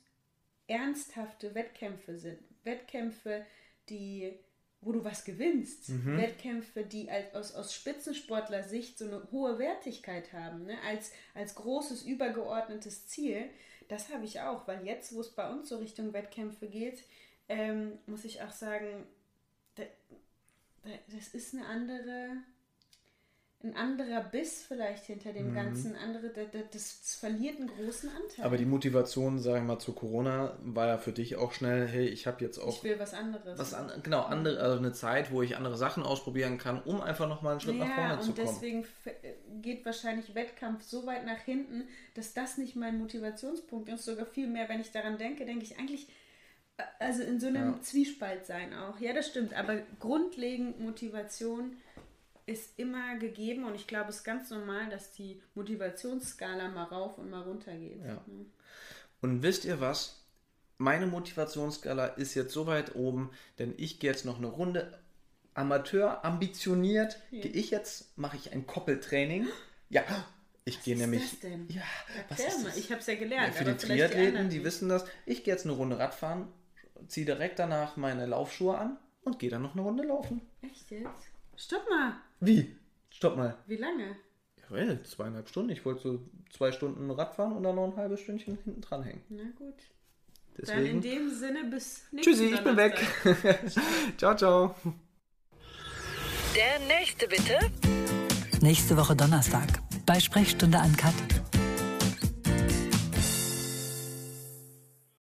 ernsthafte 0.66 1.54
Wettkämpfe 1.54 2.18
sind. 2.18 2.38
Wettkämpfe, 2.64 3.44
die, 3.88 4.38
wo 4.80 4.92
du 4.92 5.02
was 5.02 5.24
gewinnst. 5.24 5.88
Mhm. 5.88 6.18
Wettkämpfe, 6.18 6.84
die 6.84 7.10
als, 7.10 7.34
aus, 7.34 7.54
aus 7.54 7.74
Spitzensportler-Sicht 7.74 8.98
so 8.98 9.06
eine 9.06 9.28
hohe 9.32 9.58
Wertigkeit 9.58 10.32
haben, 10.32 10.66
ne? 10.66 10.76
als, 10.86 11.12
als 11.34 11.54
großes, 11.54 12.02
übergeordnetes 12.02 13.06
Ziel. 13.08 13.48
Das 13.88 14.12
habe 14.12 14.26
ich 14.26 14.40
auch, 14.40 14.68
weil 14.68 14.86
jetzt, 14.86 15.14
wo 15.14 15.20
es 15.20 15.30
bei 15.30 15.50
uns 15.50 15.70
so 15.70 15.78
Richtung 15.78 16.12
Wettkämpfe 16.12 16.68
geht, 16.68 17.02
ähm, 17.48 17.98
muss 18.06 18.26
ich 18.26 18.42
auch 18.42 18.52
sagen, 18.52 19.06
da, 19.76 19.84
da, 20.82 20.90
das 21.08 21.28
ist 21.28 21.54
eine 21.54 21.64
andere 21.64 22.36
ein 23.64 23.74
anderer 23.74 24.22
Biss 24.22 24.64
vielleicht 24.66 25.06
hinter 25.06 25.32
dem 25.32 25.50
mhm. 25.50 25.54
Ganzen, 25.54 25.96
andere, 25.96 26.30
das, 26.30 26.70
das, 26.70 27.14
verliert 27.16 27.58
einen 27.58 27.66
großen 27.66 28.08
Anteil. 28.08 28.44
Aber 28.44 28.56
die 28.56 28.64
Motivation, 28.64 29.40
sagen 29.40 29.66
wir 29.66 29.74
mal, 29.74 29.80
zu 29.80 29.94
Corona 29.94 30.56
war 30.62 30.86
ja 30.86 30.98
für 30.98 31.10
dich 31.10 31.34
auch 31.34 31.52
schnell, 31.52 31.88
hey, 31.88 32.06
ich 32.06 32.28
habe 32.28 32.44
jetzt 32.44 32.58
auch... 32.58 32.68
Ich 32.68 32.84
will 32.84 33.00
was 33.00 33.14
anderes. 33.14 33.58
Was 33.58 33.74
an, 33.74 33.90
genau, 34.04 34.22
andere, 34.22 34.60
also 34.60 34.78
eine 34.78 34.92
Zeit, 34.92 35.32
wo 35.32 35.42
ich 35.42 35.56
andere 35.56 35.76
Sachen 35.76 36.04
ausprobieren 36.04 36.56
kann, 36.56 36.80
um 36.80 37.00
einfach 37.00 37.28
nochmal 37.28 37.52
einen 37.52 37.60
Schritt 37.60 37.78
ja, 37.78 37.86
nach 37.86 37.94
vorne 37.96 38.20
zu 38.20 38.32
kommen. 38.32 38.46
und 38.46 38.54
deswegen 38.54 38.86
geht 39.60 39.84
wahrscheinlich 39.84 40.36
Wettkampf 40.36 40.84
so 40.84 41.04
weit 41.06 41.26
nach 41.26 41.40
hinten, 41.40 41.88
dass 42.14 42.34
das 42.34 42.58
nicht 42.58 42.76
mein 42.76 42.96
Motivationspunkt 42.98 43.88
ist, 43.88 44.04
sogar 44.04 44.26
viel 44.26 44.46
mehr, 44.46 44.68
wenn 44.68 44.80
ich 44.80 44.92
daran 44.92 45.18
denke, 45.18 45.44
denke 45.44 45.64
ich 45.64 45.80
eigentlich 45.80 46.06
äh, 46.76 46.82
also 47.00 47.22
in 47.22 47.40
so 47.40 47.48
einem 47.48 47.72
ja. 47.72 47.80
Zwiespalt 47.82 48.46
sein 48.46 48.72
auch. 48.72 48.98
Ja, 49.00 49.12
das 49.12 49.26
stimmt. 49.26 49.54
Aber 49.54 49.78
grundlegend 49.98 50.80
Motivation 50.80 51.76
ist 52.48 52.78
immer 52.78 53.16
gegeben 53.18 53.64
und 53.64 53.74
ich 53.74 53.86
glaube, 53.86 54.10
es 54.10 54.16
ist 54.16 54.24
ganz 54.24 54.50
normal, 54.50 54.88
dass 54.90 55.12
die 55.12 55.40
Motivationsskala 55.54 56.68
mal 56.68 56.84
rauf 56.84 57.18
und 57.18 57.30
mal 57.30 57.42
runter 57.42 57.72
geht. 57.76 58.02
Ja. 58.04 58.22
Und 59.20 59.42
wisst 59.42 59.64
ihr 59.64 59.80
was? 59.80 60.14
meine 60.78 61.06
Motivationsskala 61.08 62.06
ist 62.06 62.34
jetzt 62.34 62.52
so 62.52 62.66
weit 62.68 62.94
oben, 62.94 63.30
denn 63.58 63.74
ich 63.76 63.98
gehe 63.98 64.10
jetzt 64.10 64.24
noch 64.24 64.38
eine 64.38 64.46
Runde 64.46 64.96
Amateur, 65.54 66.24
ambitioniert, 66.24 67.18
gehe 67.32 67.50
ich 67.50 67.70
jetzt, 67.72 68.16
mache 68.16 68.36
ich 68.36 68.52
ein 68.52 68.66
Koppeltraining. 68.66 69.46
Ja, 69.90 70.02
ich 70.66 70.82
gehe 70.82 70.94
ist 70.94 71.00
nämlich. 71.00 71.30
das 71.30 71.40
denn? 71.40 71.66
Ja, 71.70 71.80
was 72.28 72.40
Erklär 72.40 72.48
ist 72.48 72.62
mal, 72.62 72.68
das? 72.68 72.76
ich 72.76 72.90
habe 72.92 73.00
es 73.00 73.06
ja 73.06 73.14
Ja, 73.14 73.18
gelernt. 73.20 73.54
für 73.54 73.60
aber 73.62 73.72
die 73.72 73.86
Triathleten, 73.86 74.50
die 74.50 74.56
nicht. 74.56 74.64
wissen 74.66 74.90
das. 74.90 75.06
Ich 75.24 75.44
gehe 75.44 75.54
jetzt 75.54 75.64
eine 75.64 75.72
Runde 75.74 75.98
Radfahren, 75.98 76.46
ziehe 77.06 77.24
direkt 77.24 77.58
danach 77.58 77.96
meine 77.96 78.26
Laufschuhe 78.26 78.76
an 78.76 78.98
und 79.24 79.38
gehe 79.38 79.48
dann 79.48 79.62
noch 79.62 79.72
eine 79.72 79.80
Runde 79.80 80.04
laufen. 80.04 80.42
Echt 80.60 80.90
jetzt? 80.90 81.08
Stopp 81.56 81.88
mal. 81.88 82.16
Wie? 82.40 82.76
Stopp 83.10 83.36
mal. 83.36 83.56
Wie 83.66 83.76
lange? 83.76 84.16
Ja, 84.56 84.70
well, 84.70 85.02
zweieinhalb 85.02 85.48
Stunden. 85.48 85.70
Ich 85.70 85.84
wollte 85.84 86.02
so 86.02 86.20
zwei 86.50 86.72
Stunden 86.72 87.10
Radfahren 87.10 87.52
und 87.52 87.62
dann 87.62 87.76
noch 87.76 87.86
ein 87.90 87.96
halbes 87.96 88.20
Stündchen 88.20 88.58
hinten 88.64 88.80
dran 88.80 89.02
hängen. 89.02 89.22
Na 89.28 89.42
gut. 89.56 89.74
Dann 90.56 90.66
Deswegen. 90.66 90.96
in 90.96 91.00
dem 91.00 91.30
Sinne 91.30 91.64
bis 91.64 92.02
nächsten 92.10 92.32
Tschüssi, 92.32 92.46
ich 92.46 92.64
bin 92.64 92.76
weg. 92.76 93.06
Ciao, 94.16 94.34
ciao. 94.34 94.74
Der 96.56 96.80
nächste 96.88 97.28
bitte. 97.28 97.58
Nächste 98.60 98.96
Woche 98.96 99.14
Donnerstag 99.14 99.68
bei 100.04 100.18
Sprechstunde 100.18 100.78
Uncut. 100.78 101.14